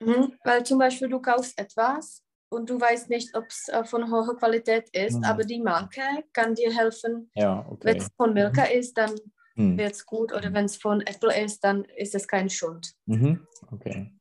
Mhm. 0.00 0.26
Weil 0.46 0.64
zum 0.66 0.78
Beispiel 0.78 1.08
du 1.08 1.20
kaufst 1.20 1.60
etwas 1.60 2.22
und 2.52 2.68
du 2.70 2.80
weißt 2.80 3.08
nicht, 3.10 3.34
ob 3.36 3.44
es 3.48 3.68
äh, 3.68 3.84
von 3.84 4.10
hoher 4.10 4.36
Qualität 4.36 4.88
ist, 4.92 5.16
Mhm. 5.16 5.24
aber 5.24 5.44
die 5.44 5.60
Marke 5.62 6.02
kann 6.32 6.54
dir 6.54 6.72
helfen. 6.72 7.30
Ja, 7.36 7.64
Wenn 7.82 7.96
okay. 7.96 7.96
es 7.98 8.08
von 8.16 8.32
Milka 8.34 8.64
ist, 8.64 8.94
dann 8.98 9.14
Hm. 9.56 9.78
wird 9.78 9.92
es 9.92 10.04
gut 10.04 10.32
oder 10.32 10.52
wenn 10.52 10.64
es 10.64 10.76
von 10.76 11.00
Apple 11.00 11.44
ist, 11.44 11.60
dann 11.64 11.84
ist 11.84 12.14
es 12.14 12.26
keine 12.26 12.50
Schuld. 12.50 12.94
Mhm. 13.06 13.46
Okay. 13.70 14.12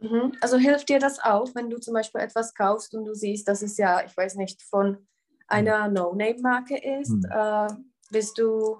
Mhm. 0.00 0.32
Also 0.40 0.56
hilft 0.56 0.88
dir 0.88 1.00
das 1.00 1.18
auch, 1.18 1.54
wenn 1.54 1.68
du 1.70 1.78
zum 1.78 1.94
Beispiel 1.94 2.20
etwas 2.20 2.54
kaufst 2.54 2.94
und 2.94 3.04
du 3.04 3.14
siehst, 3.14 3.48
dass 3.48 3.62
es 3.62 3.76
ja, 3.76 4.04
ich 4.04 4.16
weiß 4.16 4.36
nicht, 4.36 4.62
von 4.62 5.08
einer 5.48 5.88
No-Name-Marke 5.88 6.76
ist, 6.76 7.10
Mhm. 7.10 7.24
äh, 7.30 7.68
bist 8.10 8.38
du, 8.38 8.78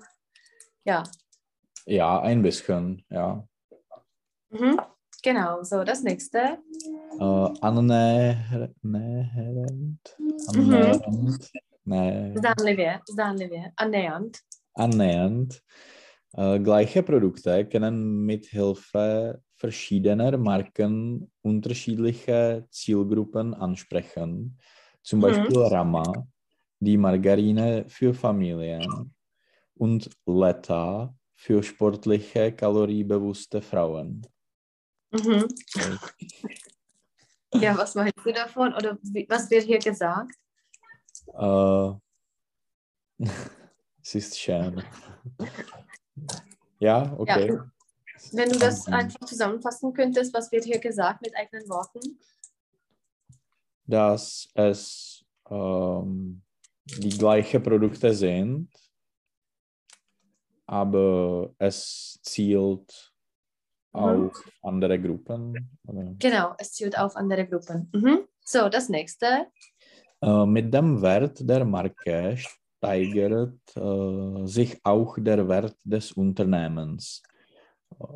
ja, 0.85 1.03
Ja, 1.87 2.21
ein 2.21 2.43
bisschen, 2.43 3.05
ja. 3.11 3.43
mhm. 4.51 4.79
genau, 5.23 5.63
so 5.63 5.83
das 5.85 6.03
nächste. 6.03 6.59
Äh, 7.19 7.25
annäher- 7.63 8.73
nähernd, 8.83 10.17
annähernd, 10.49 11.49
nee, 11.85 12.35
Zdánlivě, 12.37 13.01
zdánlivě, 13.11 13.73
annähernd. 13.77 14.37
annähernd. 14.77 15.63
Äh, 16.37 16.59
gleiche 16.59 17.03
Produkte 17.03 17.65
können 17.65 18.27
mit 18.27 18.47
Hilfe 18.47 19.41
verschiedener 19.57 20.37
Marken 20.37 21.31
unterschiedliche 21.43 22.67
Zielgruppen 22.71 23.55
ansprechen. 23.55 24.59
Zum 25.03 25.21
Mhm. 25.21 25.23
Beispiel 25.23 25.59
Rama, 25.63 26.13
die 26.81 26.97
Margarine 26.97 27.85
für 27.89 28.15
Familien 28.15 29.15
und 29.75 30.11
Letta 30.27 31.15
für 31.35 31.63
sportliche, 31.63 32.53
kaloriebewusste 32.53 33.63
Frauen. 33.63 34.27
Mhm. 35.11 35.47
Ja, 37.55 37.77
was 37.77 37.95
meinst 37.95 38.19
du 38.25 38.33
davon? 38.33 38.75
Oder 38.75 38.99
wie, 39.03 39.27
was 39.29 39.51
wird 39.51 39.65
hier 39.65 39.79
gesagt? 39.79 40.35
Äh, 41.33 41.93
es 44.03 44.15
ist 44.15 44.39
schön. 44.39 44.83
Ja, 46.79 47.15
okay. 47.19 47.59
Wenn 48.33 48.51
du 48.51 48.59
das 48.59 48.87
Mhm. 48.87 48.95
einfach 48.95 49.27
zusammenfassen 49.27 49.93
könntest, 49.93 50.35
was 50.35 50.53
wird 50.53 50.65
hier 50.65 50.79
gesagt 50.79 51.23
mit 51.23 51.35
eigenen 51.37 51.69
Worten? 51.69 52.19
Dass 53.87 54.49
es 54.55 55.25
ähm, 55.49 56.43
die 56.97 57.19
gleichen 57.19 57.63
Produkte 57.63 58.13
sind, 58.15 58.69
aber 60.67 61.53
es 61.59 62.19
zielt 62.23 63.13
Mhm. 63.95 64.01
auf 64.01 64.45
andere 64.63 65.01
Gruppen. 65.01 65.71
Oder? 65.87 66.15
Genau, 66.19 66.55
es 66.59 66.73
zielt 66.73 66.99
auf 66.99 67.17
andere 67.17 67.47
Gruppen. 67.49 67.91
Mhm. 67.93 68.21
So, 68.45 68.69
das 68.69 68.89
nächste. 68.89 69.47
Äh, 70.21 70.47
mit 70.47 70.73
dem 70.73 71.01
Wert 71.01 71.39
der 71.49 71.65
Marke 71.65 72.37
steigert 72.37 73.59
äh, 73.77 74.47
sich 74.47 74.79
auch 74.85 75.17
der 75.19 75.49
Wert 75.49 75.77
des 75.85 76.13
Unternehmens. 76.13 77.23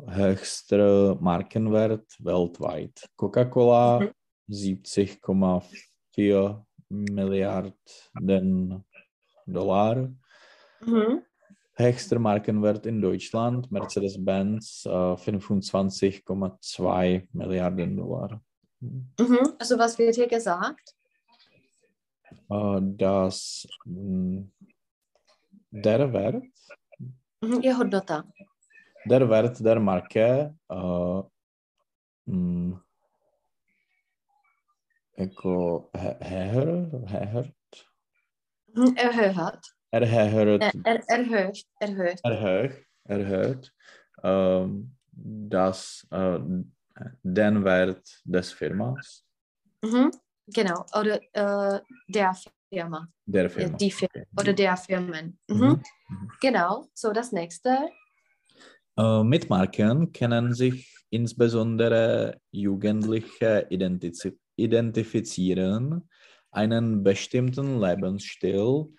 Höchster 0.07 1.15
Markenwert 1.19 2.05
weltweit. 2.19 3.05
Coca-Cola 3.15 3.99
Mhm. 4.01 4.11
70,4 4.49 6.63
Milliarden 6.93 8.83
Dollar. 9.45 10.09
Mhm. 10.81 11.21
Höchster 11.75 12.19
Markenwert 12.19 12.85
in 12.85 13.01
Deutschland, 13.01 13.71
Mercedes-Benz 13.71 14.85
äh, 14.85 14.89
25,2 14.89 17.27
Milliarden 17.33 17.97
Dollar. 17.97 18.41
Mhm. 18.79 19.55
Also, 19.57 19.79
was 19.79 19.97
wird 19.97 20.13
hier 20.15 20.27
gesagt? 20.27 20.95
Äh, 22.49 22.79
dass 22.81 23.67
mh, 23.85 24.43
der 25.71 26.13
Wert, 26.13 26.43
Mhm. 27.41 27.61
Je 27.61 27.73
hodnota. 27.73 28.23
der 29.05 29.27
Wert 29.29 29.59
der 29.65 29.79
Marke 29.79 30.55
äh, 30.69 31.21
mh, 32.31 32.79
jako 35.17 35.89
he- 35.93 36.17
höher, 36.19 36.89
höher, 37.07 37.45
Mhm. 38.75 38.95
Erhöht. 38.97 39.61
erhöht, 39.91 40.61
Er, 40.61 40.73
er, 40.85 41.03
erhöht. 41.09 41.65
Erhöht. 41.79 42.19
erhöht, 42.23 42.85
erhöht 43.05 43.73
ähm, 44.23 44.95
das, 45.11 46.07
äh, 46.09 46.39
den 47.23 47.63
Wert 47.63 48.21
des 48.25 48.51
Firmas. 48.51 49.23
Mhm. 49.83 50.11
genau, 50.47 50.85
oder 50.99 51.19
äh, 51.33 51.79
der 52.07 52.33
Firma. 52.73 53.07
Der 53.27 53.49
Firma. 53.49 53.77
die 53.77 53.91
Firma 53.91 54.11
Okay. 54.15 54.25
oder 54.39 54.53
der 54.53 54.77
Firmen. 54.77 55.37
Mhm. 55.47 55.57
Mhm. 55.57 55.83
Mhm. 56.09 56.31
Genau, 56.41 56.87
so 56.95 57.11
das 57.13 57.31
nächste. 57.31 57.89
Äh, 58.97 59.23
mit 59.23 59.49
Marken 59.49 60.11
kennen 60.11 60.53
sich 60.53 61.05
insbesondere 61.11 62.39
Jugendliche 62.51 63.67
identizi- 63.69 64.37
identifizieren, 64.63 66.09
einen 66.51 67.03
bestimmten 67.03 67.79
Lebensstil 67.81 68.93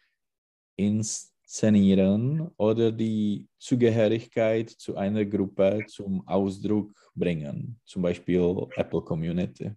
inszenieren 0.77 2.51
oder 2.57 2.91
die 2.91 3.49
Zugehörigkeit 3.59 4.71
zu 4.71 4.97
einer 4.97 5.25
Gruppe 5.25 5.85
zum 5.87 6.27
Ausdruck 6.27 6.93
bringen, 7.15 7.81
zum 7.85 8.03
Beispiel 8.03 8.67
Apple 8.77 9.03
Community. 9.03 9.73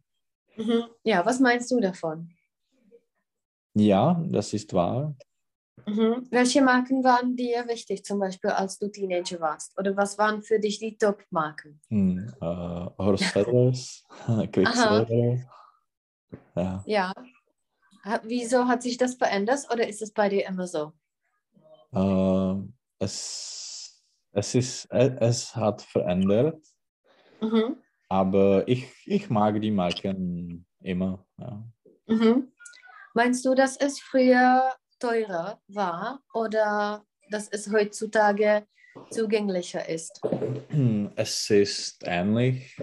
Mhm. 0.55 0.85
Ja, 1.03 1.25
was 1.25 1.39
meinst 1.39 1.69
du 1.71 1.79
davon? 1.79 2.29
Ja, 3.75 4.19
das 4.29 4.53
ist 4.53 4.73
wahr. 4.73 5.15
Mhm. 5.85 6.27
Welche 6.31 6.61
Marken 6.61 7.03
waren 7.03 7.35
dir 7.35 7.65
wichtig, 7.67 8.03
zum 8.03 8.19
Beispiel 8.19 8.49
als 8.49 8.77
du 8.77 8.89
Teenager 8.89 9.39
warst? 9.39 9.77
Oder 9.79 9.95
was 9.95 10.17
waren 10.17 10.41
für 10.41 10.59
dich 10.59 10.79
die 10.79 10.97
Top-Marken? 10.97 11.79
Hm, 11.89 12.33
äh, 12.41 13.17
Feathers, 13.17 14.03
Quicksilver. 14.51 15.37
Ja. 16.55 16.83
Ja. 16.85 17.13
Wieso 18.23 18.67
hat 18.67 18.83
sich 18.83 18.97
das 18.97 19.15
verändert 19.15 19.67
oder 19.71 19.87
ist 19.87 20.01
es 20.01 20.11
bei 20.13 20.29
dir 20.29 20.47
immer 20.47 20.67
so? 20.67 20.93
Äh, 21.93 22.55
es, 22.99 24.03
es, 24.31 24.55
ist, 24.55 24.87
es, 24.91 25.11
es 25.19 25.55
hat 25.55 25.81
verändert, 25.81 26.61
Mhm. 27.41 27.77
aber 28.09 28.67
ich, 28.67 28.87
ich 29.05 29.29
mag 29.29 29.61
die 29.61 29.71
Marken 29.71 30.65
immer. 30.81 31.25
Ja. 31.37 31.63
Mhm. 32.07 32.51
Meinst 33.13 33.45
du, 33.45 33.53
dass 33.55 33.77
es 33.77 33.99
früher 33.99 34.73
teurer 34.99 35.61
war 35.67 36.21
oder 36.33 37.05
dass 37.29 37.49
es 37.49 37.71
heutzutage 37.71 38.65
zugänglicher 39.11 39.87
ist? 39.87 40.21
Es 41.15 41.49
ist 41.49 42.03
ähnlich. 42.05 42.75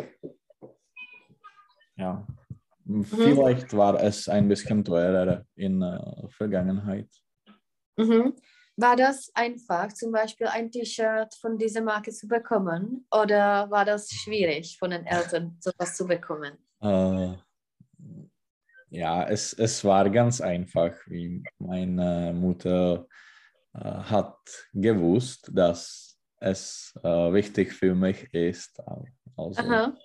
Ja. 2.95 3.03
Vielleicht 3.03 3.73
war 3.77 4.01
es 4.01 4.29
ein 4.29 4.49
bisschen 4.49 4.85
teurer 4.85 5.45
in 5.57 5.81
der 5.81 6.29
Vergangenheit. 6.31 7.09
Mhm. 7.97 8.35
War 8.77 8.97
das 8.97 9.31
einfach, 9.35 9.93
zum 9.93 10.13
Beispiel 10.13 10.47
ein 10.49 10.71
T-Shirt 10.71 11.35
von 11.41 11.59
dieser 11.59 11.83
Marke 11.83 12.11
zu 12.11 12.27
bekommen 12.27 13.07
oder 13.11 13.71
war 13.71 13.85
das 13.85 14.11
schwierig 14.11 14.77
von 14.79 14.91
den 14.91 15.07
Eltern, 15.07 15.57
sowas 15.61 15.97
zu 15.97 16.07
bekommen? 16.07 16.59
Äh, 16.81 17.35
ja, 18.91 19.29
es, 19.29 19.53
es 19.53 19.85
war 19.85 20.09
ganz 20.11 20.41
einfach, 20.41 20.93
wie 21.07 21.43
meine 21.59 22.33
Mutter 22.33 23.07
äh, 23.75 23.79
hat 23.79 24.39
gewusst, 24.73 25.51
dass 25.53 26.17
es 26.41 26.93
äh, 27.03 27.33
wichtig 27.33 27.73
für 27.73 27.95
mich 27.95 28.33
ist. 28.33 28.81
Also, 29.37 29.61
Aha. 29.61 29.97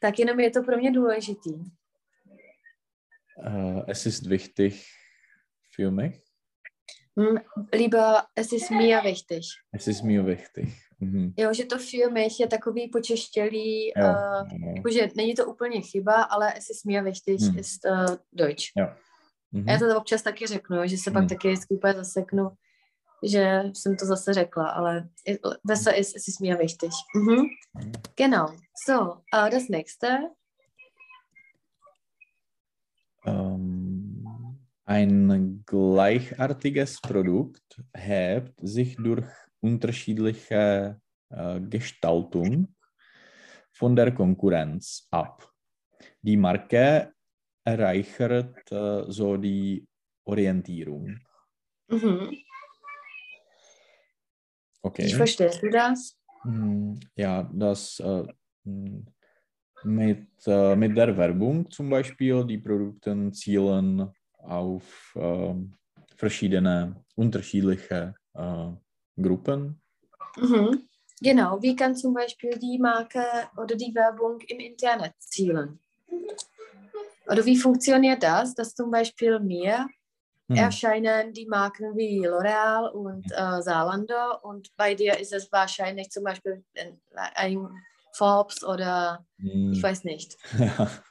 Tak 0.00 0.18
jenom 0.18 0.40
je 0.40 0.50
to 0.50 0.62
pro 0.62 0.76
mě 0.76 0.90
důležitý. 0.90 1.50
Äh, 3.38 3.82
es 3.90 4.06
ist 4.06 4.28
wichtig 4.28 4.86
für 5.74 5.90
mich. 5.90 6.22
Lieber, 7.72 8.26
es 8.34 8.52
ist 8.52 8.70
mir 8.70 9.04
wichtig. 9.04 9.46
Es 9.72 9.86
ist 9.86 10.02
mir 10.02 10.26
wichtig. 10.26 10.68
Mhm. 11.00 11.34
Jo, 11.38 11.52
že 11.54 11.64
to 11.64 11.78
für 11.78 12.10
mich 12.10 12.40
je 12.40 12.46
takový 12.46 12.88
počeštělý, 12.88 13.86
Jo, 13.86 13.92
uh, 14.04 14.48
jo. 14.52 14.72
jakože 14.76 15.08
není 15.16 15.34
to 15.34 15.46
úplně 15.46 15.80
chyba, 15.80 16.22
ale 16.22 16.54
es 16.58 16.70
ist 16.70 16.84
mir 16.86 17.04
wichtig, 17.04 17.40
Hm. 17.40 17.58
ist 17.58 17.84
uh, 17.84 18.16
Deutsch. 18.32 18.72
Mhm. 19.52 19.68
Já 19.68 19.78
to 19.78 19.96
občas 19.98 20.22
taky 20.22 20.46
řeknu, 20.46 20.76
jo, 20.76 20.86
že 20.86 20.96
se 20.98 21.10
pak 21.10 21.20
Hmm. 21.20 21.28
taky 21.28 21.48
vždycky 21.48 21.74
úplně 21.74 21.94
zaseknu, 21.94 22.50
že 23.28 23.62
jsem 23.72 23.96
to 23.96 24.06
zase 24.06 24.32
řekla, 24.34 24.68
ale 24.70 25.08
besser 25.64 25.98
ist, 25.98 26.16
es 26.16 26.28
ist 26.28 26.40
mir 26.40 26.58
wichtig. 26.58 26.90
Mhm. 27.16 27.46
Genau. 28.16 28.46
So, 28.86 29.00
uh, 29.12 29.48
das 29.50 29.68
nächste. 29.68 30.18
Ähm, 33.24 34.58
ein 34.84 35.62
gleichartiges 35.66 37.00
Produkt 37.00 37.82
hebt 37.94 38.54
sich 38.60 38.96
durch 38.96 39.26
unterschiedliche 39.60 41.00
äh, 41.30 41.60
Gestaltung 41.60 42.74
von 43.72 43.96
der 43.96 44.12
Konkurrenz 44.12 45.06
ab. 45.10 45.50
Die 46.20 46.36
Marke 46.36 47.12
erreicht 47.64 48.20
äh, 48.20 49.04
so 49.08 49.36
die 49.36 49.86
Orientierung. 50.24 51.18
Mhm. 51.88 52.36
Okay. 54.82 55.06
Ich 55.06 55.14
verstehst 55.14 55.62
du 55.62 55.70
das? 55.70 56.18
Mm, 56.44 56.94
Ja, 57.14 57.48
das 57.52 58.00
äh, 58.00 58.26
mm, 58.64 59.06
mit, 59.84 60.26
äh, 60.46 60.76
mit 60.76 60.96
der 60.96 61.16
Werbung 61.16 61.70
zum 61.70 61.90
Beispiel, 61.90 62.44
die 62.44 62.58
Produkte 62.58 63.30
zielen 63.32 64.10
auf 64.38 65.14
ähm, 65.16 65.74
verschiedene 66.16 67.04
unterschiedliche 67.14 68.14
äh, 68.34 68.68
Gruppen. 69.20 69.80
Mhm. 70.36 70.88
Genau, 71.20 71.62
wie 71.62 71.76
kann 71.76 71.94
zum 71.94 72.14
Beispiel 72.14 72.58
die 72.58 72.78
Marke 72.78 73.24
oder 73.56 73.76
die 73.76 73.94
Werbung 73.94 74.40
im 74.48 74.58
Internet 74.58 75.14
zielen? 75.18 75.78
Oder 77.26 77.44
wie 77.44 77.56
funktioniert 77.56 78.22
das, 78.22 78.54
dass 78.54 78.74
zum 78.74 78.90
Beispiel 78.90 79.38
mir 79.38 79.88
Hm. 80.52 80.56
erscheinen 80.56 81.32
die 81.32 81.46
Marken 81.46 81.96
wie 81.96 82.26
L'Oreal 82.26 82.90
und 82.90 83.24
äh, 83.32 83.60
Zalando 83.62 84.38
und 84.42 84.74
bei 84.76 84.94
dir 84.94 85.18
ist 85.18 85.32
es 85.32 85.50
wahrscheinlich 85.50 86.10
zum 86.10 86.24
Beispiel 86.24 86.62
ein, 86.76 87.00
ein 87.34 87.68
Forbes 88.12 88.62
oder 88.64 89.24
Mm, 89.38 89.72
ich 89.72 89.82
weiß 89.82 90.04
nicht. 90.04 90.36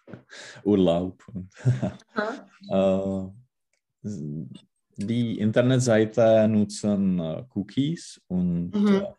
Urlaub. 0.64 1.22
s- 4.04 4.24
die 4.98 5.40
Internetseite 5.40 6.48
nutzen 6.48 7.20
äh, 7.20 7.44
Cookies 7.56 8.22
und 8.28 8.72
Mhm. 8.74 8.88
äh, 9.02 9.14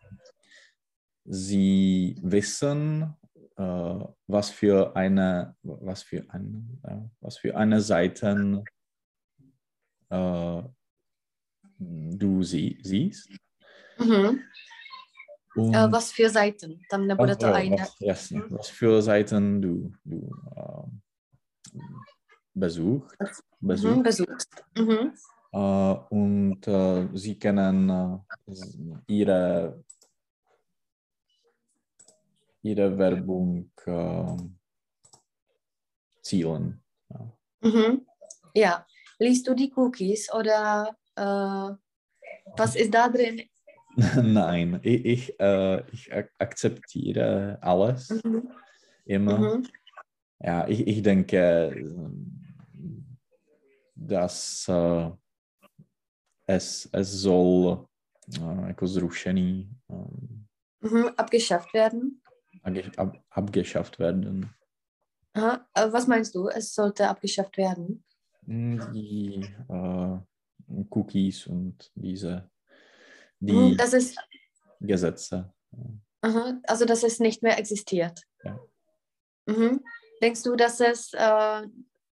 sie 1.24 2.16
wissen, 2.22 3.14
was 4.26 4.50
für 4.50 4.96
eine, 4.96 5.54
was 5.62 6.02
für 6.02 6.24
eine, 6.30 7.10
was 7.20 7.36
für 7.38 7.56
eine 7.56 7.80
Seiten 7.80 8.64
du 11.78 12.42
sie, 12.42 12.78
siehst. 12.82 13.30
Mhm. 13.98 14.42
Und 15.54 15.74
Äh, 15.74 15.92
was 15.92 16.12
für 16.12 16.30
Seiten? 16.30 16.80
Tam 16.88 17.06
nebude 17.06 17.32
was, 17.32 17.38
to 17.38 17.52
eine. 17.52 17.76
was, 17.78 17.96
jasně, 18.00 18.38
Mhm. 18.38 18.56
was 18.56 18.68
für 18.70 19.02
Seiten 19.02 19.60
du, 19.60 19.92
du 20.04 20.30
äh, 20.56 21.78
besucht, 22.54 23.16
besucht. 23.60 23.96
Mhm, 23.96 24.02
besuchst. 24.02 24.64
Mhm. 24.78 25.12
Äh, 25.52 25.94
und 26.10 26.66
äh, 26.68 27.08
sie 27.14 27.38
können 27.38 27.90
s- 28.48 28.78
ihre, 29.06 29.84
ihre 32.62 32.96
Werbung 32.98 33.70
zielen. 36.22 36.82
Ja. 37.10 37.32
Mhm. 37.60 38.06
Ja, 38.54 38.86
liest 39.18 39.46
du 39.48 39.54
die 39.54 39.72
Cookies 39.76 40.32
oder 40.32 40.96
was 42.56 42.74
ist 42.76 42.92
da 42.94 43.08
drin? 43.08 43.42
Nein, 44.22 44.80
ich, 44.82 45.04
ich, 45.04 45.40
äh, 45.40 45.82
ich 45.92 46.12
ak 46.12 46.30
akzeptiere 46.38 47.58
alles 47.60 48.08
Mhm. 48.24 48.48
immer. 49.04 49.38
Mhm. 49.38 49.66
Ja, 50.40 50.66
ich, 50.68 50.86
ich 50.86 51.02
denke, 51.02 51.84
dass 53.94 54.66
äh, 54.68 55.10
es, 56.46 56.88
es 56.92 57.12
soll 57.12 57.86
äh, 58.38 58.68
jako 58.68 58.88
zrušený, 58.88 59.68
ähm, 59.90 60.46
Mhm. 60.84 61.08
Abgeschafft 61.16 61.72
werden. 61.74 62.20
ab, 62.96 63.16
abgeschafft 63.30 63.98
werden. 64.00 64.50
Aha. 65.34 65.64
Äh, 65.74 65.92
was 65.92 66.06
meinst 66.08 66.34
du? 66.34 66.48
Es 66.48 66.74
sollte 66.74 67.08
abgeschafft 67.08 67.56
werden? 67.56 68.02
Die 68.46 69.48
äh, 69.68 70.18
Cookies 70.90 71.46
und 71.46 71.92
diese. 71.94 72.50
Die 73.42 73.76
Das 73.76 73.92
ist, 73.92 74.16
Gesetze. 74.80 75.52
aha, 76.22 76.60
also 76.66 76.84
dass 76.84 77.02
es 77.02 77.18
nicht 77.20 77.42
mehr 77.42 77.58
existiert. 77.58 78.22
Ja. 78.44 78.58
Mhm. 79.46 79.80
Denkst 80.22 80.42
du, 80.44 80.54
dass 80.56 80.80
es 80.80 81.12
äh, 81.14 81.62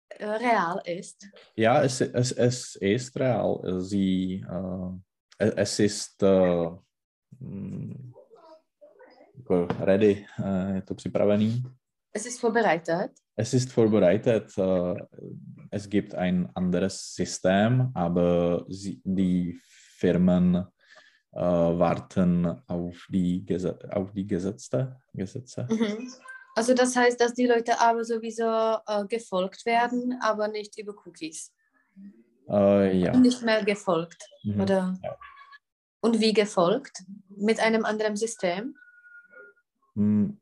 äh, 0.08 0.24
real 0.24 0.80
ist? 0.86 1.28
Ja, 1.56 1.82
es, 1.82 2.00
es, 2.00 2.32
es 2.32 2.76
ist 2.76 3.16
real. 3.18 3.80
Sie, 3.80 4.44
äh, 5.38 5.52
es- 5.56 5.78
ist 5.78 6.22
äh, 6.22 6.70
mm, 7.40 8.12
jako 9.36 9.66
ready, 9.80 10.26
äh, 10.38 10.74
je 10.74 10.82
to 10.82 10.94
připravený. 10.94 11.62
Es 12.14 12.26
ist 12.26 12.40
vorbereitet. 12.40 13.10
Es 13.36 13.52
ist 13.54 13.72
vorbereitet. 13.72 14.56
äh, 14.58 14.94
Es 15.70 15.86
gibt 15.88 16.14
ein 16.14 16.48
anderes 16.54 17.14
System, 17.14 17.90
aber 17.94 18.64
sie, 18.70 19.02
die 19.04 19.60
Firmen 20.00 20.64
äh, 21.32 21.40
warten 21.40 22.46
auf 22.66 23.06
die, 23.10 23.44
Gese 23.44 23.78
auf 23.92 24.12
die 24.12 24.26
Gesetze. 24.26 24.96
Gesetze. 25.14 25.66
Mhm. 25.70 26.12
Also 26.54 26.74
das 26.74 26.96
heißt, 26.96 27.20
dass 27.20 27.34
die 27.34 27.46
Leute 27.46 27.80
aber 27.80 28.04
sowieso 28.04 28.78
äh, 28.86 29.06
gefolgt 29.06 29.64
werden, 29.66 30.18
aber 30.20 30.48
nicht 30.48 30.78
über 30.78 30.94
Cookies. 31.06 31.52
Äh, 32.48 32.98
ja. 32.98 33.16
Nicht 33.16 33.42
mehr 33.42 33.64
gefolgt, 33.64 34.22
Mhm. 34.44 34.60
oder? 34.60 34.98
Ja. 35.02 35.16
Und 36.00 36.20
wie 36.20 36.32
gefolgt? 36.32 37.04
Mit 37.28 37.60
einem 37.60 37.84
anderen 37.84 38.16
System? 38.16 38.74
Mm, 39.94 40.38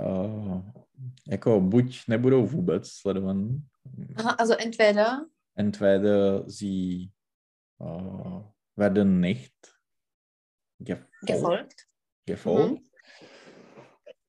uh, 0.00 0.62
jako 1.28 1.60
buď 1.60 2.06
nebudou 2.08 2.46
vůbec 2.46 2.88
sledovaní, 2.88 3.62
Aha, 4.16 4.30
also 4.30 4.54
entweder 4.58 5.26
entweder 5.54 6.44
sie 6.50 7.10
uh, 7.78 8.42
werden 8.76 9.20
nicht 9.20 9.75
gefolgt, 10.78 11.16
gefolgt. 11.22 11.86
gefolgt 12.26 12.90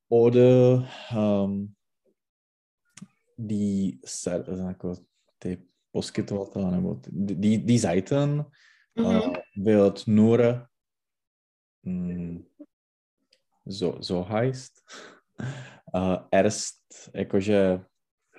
oder 0.10 0.88
um, 1.12 1.76
die, 3.36 4.00
jako 4.68 4.96
ty 5.40 5.58
poskytovatele 5.92 6.72
nebo 6.72 6.96
ty, 6.96 7.10
die, 7.14 7.58
die 7.58 7.80
Seiten 7.80 8.46
Mhm. 8.98 9.06
uh, 9.06 9.38
wird 9.56 10.08
nur 10.08 10.68
mm, 11.84 12.44
so, 13.66 14.02
so 14.02 14.30
heißt 14.30 14.84
uh, 15.94 16.18
erst 16.32 17.12
jakože 17.14 17.86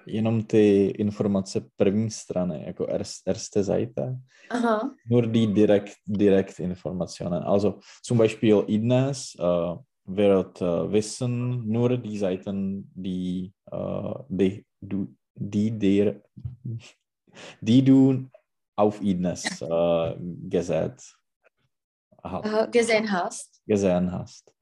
jenom 0.08 0.42
ty 0.42 0.86
informace 0.86 1.60
první 1.76 2.10
strany, 2.10 2.64
jako 2.66 2.86
erst, 2.90 3.28
erste 3.28 3.64
Seite, 3.64 4.16
Aha. 4.50 4.94
nur 5.10 5.26
die 5.26 5.46
direkt, 5.46 5.92
direkt 6.06 6.60
Informationen. 6.60 7.42
Also 7.42 7.78
zum 8.02 8.18
Beispiel 8.18 8.64
Idnes 8.66 9.34
uh, 9.40 9.78
wird 10.16 10.62
uh, 10.62 10.92
wissen 10.92 11.62
nur 11.72 11.96
die 11.96 12.18
Seiten, 12.18 12.82
die, 12.94 13.52
uh, 13.72 14.14
die, 14.28 14.64
du, 14.82 15.06
die, 15.36 15.70
der, 15.70 16.14
die 17.62 17.82
du 17.82 18.28
auf 18.76 19.00
Idnes 19.02 19.62
uh, 19.62 20.14
gesät, 20.48 21.02
ha- 22.24 22.62
Äh, 22.64 22.68
gesehen 22.70 23.10
hast. 23.12 23.62
gesehen 23.66 24.10
hast. 24.12 24.52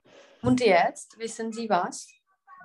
Und 0.43 0.61
jetzt 0.61 1.19
wissen 1.19 1.53
Sie 1.53 1.69
was? 1.69 2.09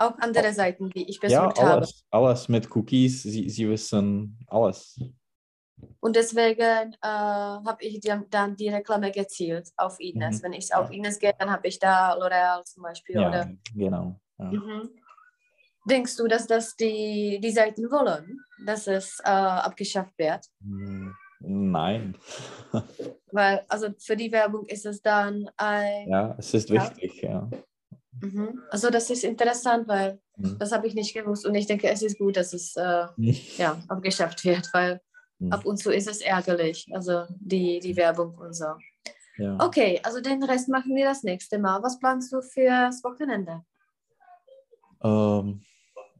Auch 0.02 0.18
andere 0.20 0.52
Seiten, 0.52 0.89
die 0.89 1.08
ich 1.10 1.22
Ja, 1.22 1.45
besucht 1.45 1.60
habe. 1.62 1.72
alles, 1.74 2.04
alles 2.10 2.49
mit 2.49 2.76
Cookies, 2.76 3.22
sie, 3.24 3.47
sie 3.49 3.70
wissen 3.70 4.39
alles. 4.47 4.99
Und 5.99 6.16
deswegen 6.16 6.93
äh, 6.93 7.08
habe 7.08 7.78
ich 7.82 7.99
dann, 8.02 8.26
dann 8.30 8.56
die 8.56 8.70
Reklame 8.70 9.12
gezielt 9.12 9.70
auf 9.78 9.99
Ines. 9.99 10.39
Mhm. 10.39 10.43
Wenn 10.43 10.54
ich 10.54 10.74
auf 10.74 10.91
Ines 10.91 11.20
gehe, 11.20 11.34
dann 11.38 11.52
habe 11.52 11.68
ich 11.68 11.78
da 11.78 12.14
L'Oreal 12.16 12.64
zum 12.64 12.84
Beispiel. 12.84 13.16
Ja, 13.16 13.28
Oder, 13.30 13.52
genau. 13.76 14.20
Ja. 14.39 14.52
mhm. 14.52 14.89
Denkst 15.89 16.16
du, 16.18 16.28
dass 16.28 16.47
das 16.47 16.76
die, 16.76 17.39
die 17.41 17.52
Seiten 17.52 17.89
wollen, 17.91 18.39
dass 18.66 18.88
es 18.88 19.20
äh, 19.24 19.30
abgeschafft 19.30 20.18
wird? 20.18 20.45
Hm, 20.62 21.16
Nein. 21.39 22.16
Weil, 23.32 23.66
also 23.68 23.88
für 23.99 24.16
die 24.16 24.32
Werbung 24.32 24.66
ist 24.68 24.86
es 24.86 25.02
dann 25.02 25.49
ein. 25.58 26.08
Ja, 26.10 26.36
es 26.38 26.54
ist 26.54 26.70
Ja. 26.70 26.84
wichtig, 26.84 27.22
ja. 27.22 27.49
Mhm. 28.22 28.61
Also 28.69 28.89
das 28.89 29.09
ist 29.09 29.24
interessant, 29.24 29.88
weil 29.88 30.19
Hm. 30.36 30.57
das 30.59 30.72
habe 30.72 30.88
ich 30.88 30.93
nicht 30.93 31.13
gewusst 31.13 31.45
und 31.45 31.55
ich 31.55 31.67
denke, 31.67 31.89
es 31.89 32.01
ist 32.01 32.17
gut, 32.17 32.38
dass 32.38 32.53
es 32.53 32.76
äh, 32.76 33.05
ja, 33.57 33.82
abgeschafft 33.88 34.43
wird, 34.45 34.69
weil 34.74 35.01
Hm. 35.39 35.51
ab 35.51 35.65
und 35.65 35.78
zu 35.78 35.91
ist 35.91 36.07
es 36.07 36.22
ärgerlich, 36.22 36.88
also 36.93 37.26
die, 37.39 37.80
die 37.80 37.95
Werbung 37.95 38.38
und 38.38 38.53
so. 38.53 38.65
Ja. 39.38 39.57
Okay, 39.59 39.99
also 40.03 40.22
den 40.22 40.43
Rest 40.43 40.69
machen 40.69 40.95
wir 40.95 41.05
das 41.05 41.24
nächste 41.24 41.57
Mal. 41.57 41.82
Was 41.82 41.97
planst 41.97 42.32
du 42.32 42.41
fürs 42.41 43.03
Wochenende? 43.03 43.63
Ähm, 45.03 45.63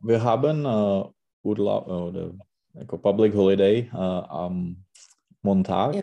wir 0.02 0.24
haben 0.24 0.66
äh, 0.66 1.04
Urlaub 1.44 1.88
äh, 1.88 1.92
oder 1.92 2.32
jako 2.74 2.98
Public 2.98 3.36
Holiday 3.36 3.90
äh, 3.94 3.98
am 3.98 4.84
Montag. 5.44 5.96
Jo. 5.96 6.02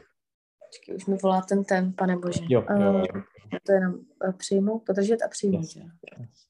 Počkej, 0.69 0.95
už 0.95 1.07
mi 1.07 1.17
volá 1.17 1.43
ten 1.43 1.65
ten, 1.65 1.93
pane 1.93 2.17
bože. 2.17 2.41
Jo, 2.49 2.65
jo, 2.81 2.93
jo. 2.99 3.05
Eh, 3.55 3.61
to 3.67 3.73
jenom 3.73 3.95
eh, 4.29 4.33
přijmout, 4.33 4.79
podržet 4.87 5.23
a 5.23 5.29
přijmout. 5.29 5.61
Yes. 5.63 6.49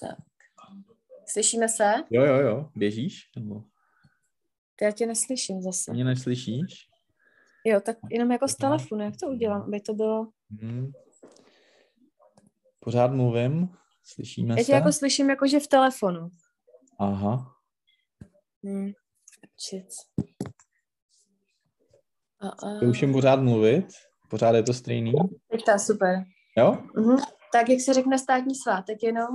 Tak. 0.00 0.16
Slyšíme 1.28 1.68
se? 1.68 1.92
Jo, 2.10 2.24
jo, 2.24 2.34
jo. 2.34 2.70
Běžíš? 2.74 3.30
Nebo 3.36 3.62
Já 4.82 4.90
tě 4.90 5.06
neslyším 5.06 5.62
zase. 5.62 5.92
mě 5.92 6.04
neslyšíš? 6.04 6.88
Jo, 7.64 7.80
tak 7.80 7.96
jenom 8.10 8.32
jako 8.32 8.48
z 8.48 8.56
telefonu, 8.56 9.04
jak 9.04 9.14
to 9.20 9.26
udělám, 9.26 9.62
aby 9.62 9.80
to 9.80 9.94
bylo... 9.94 10.28
Hm. 10.62 10.92
Pořád 12.86 13.12
mluvím. 13.12 13.68
Slyšíme 14.04 14.54
Já 14.58 14.64
se? 14.64 14.72
jako 14.72 14.92
slyším 14.92 15.30
jakože 15.30 15.60
v 15.60 15.66
telefonu. 15.66 16.28
Aha. 16.98 17.54
Hmm. 18.64 18.90
A... 22.40 22.76
Zkouším 22.76 23.12
pořád 23.12 23.40
mluvit. 23.40 23.86
Pořád 24.30 24.54
je 24.54 24.62
to 24.62 24.72
stejný. 24.74 25.12
Teď 25.50 25.64
to 25.64 25.78
super. 25.78 26.24
Jo? 26.56 26.78
Mhm. 26.96 27.16
Tak 27.52 27.68
jak 27.68 27.80
se 27.80 27.94
řekne 27.94 28.18
státní 28.18 28.54
svátek 28.54 29.02
jenom? 29.02 29.30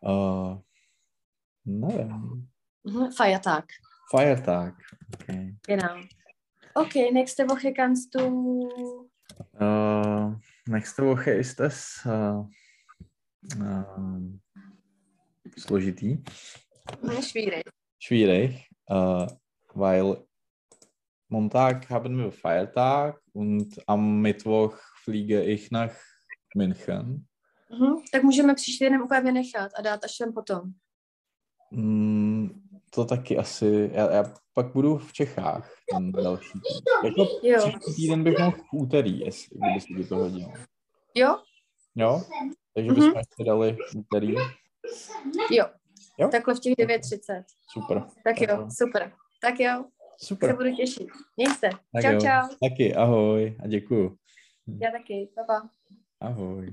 Uh, 0.00 0.58
nevím. 1.64 2.48
Mhm. 2.84 3.10
Feiertag. 3.16 3.64
Feiertag. 4.16 4.74
Okay. 5.14 5.56
Genau. 5.66 6.02
Okay, 6.74 7.12
nächste 7.12 7.44
Woche 7.44 7.72
kannst 7.72 8.14
du. 8.16 8.26
Uh, 9.60 10.34
nächste 10.68 11.04
Woche 11.04 11.30
ist 11.32 11.60
es 11.60 12.00
uh, 12.04 12.46
uh, 13.58 14.38
složitý, 15.58 16.22
schwierig. 17.20 17.62
schwierig, 17.98 18.68
uh, 18.90 19.26
weil 19.74 20.24
Montag 21.28 21.88
haben 21.90 22.18
wir 22.18 22.30
Feiertag 22.30 23.20
und 23.32 23.80
am 23.88 24.20
Mittwoch 24.20 24.76
fliege 25.04 25.42
ich 25.44 25.70
nach 25.70 25.94
München. 26.54 27.26
Mhm. 27.70 27.96
Tak 28.12 28.22
můžeme 28.22 28.54
příští 28.54 28.84
jenom 28.84 29.02
úplně 29.02 29.20
vynechat 29.20 29.70
a 29.78 29.82
dát 29.82 30.04
až 30.04 30.16
sem 30.16 30.32
potom. 30.32 30.72
Mm, 31.70 32.48
to 32.94 33.04
taky 33.04 33.38
asi, 33.38 33.90
já, 33.92 34.12
já 34.12 34.34
pak 34.54 34.72
budu 34.72 34.96
v 34.98 35.12
Čechách 35.12 35.72
ten 35.92 36.12
další 36.12 36.52
týden. 36.52 37.04
Jako 37.04 37.38
Jo. 37.42 37.58
příští 37.58 37.94
týden 38.02 38.24
bych 38.24 38.38
mohl 38.38 38.50
v 38.50 38.62
úterý, 38.72 39.20
jestli 39.20 39.58
kdyby 39.58 39.80
se 39.80 40.02
ti 40.02 40.08
to 40.08 40.16
hodilo. 40.16 40.52
Jo? 41.14 41.38
Jo? 41.94 42.22
Takže 42.74 42.92
bychom 42.92 43.16
ještě 43.16 43.44
dali 43.46 43.76
úterý. 43.96 44.34
Jo. 45.50 45.66
Jo? 46.18 46.28
Takhle 46.28 46.54
v 46.54 46.60
těch 46.60 46.74
9.30. 46.74 47.42
Super. 47.72 48.04
Tak 48.24 48.40
jo, 48.40 48.68
super. 48.78 49.12
Tak 49.42 49.60
jo, 49.60 49.84
se 50.18 50.26
Super. 50.26 50.56
budu 50.56 50.76
těšit. 50.76 51.08
Měj 51.36 51.48
se. 51.54 51.68
Tak 51.92 52.02
čau, 52.02 52.12
jo. 52.12 52.20
čau. 52.20 52.68
Taky 52.68 52.94
ahoj 52.94 53.56
a 53.64 53.66
děkuju. 53.66 54.16
Já 54.82 54.90
taky. 54.90 55.28
Pa, 55.34 55.42
pa. 55.46 55.68
Ahoj. 56.20 56.72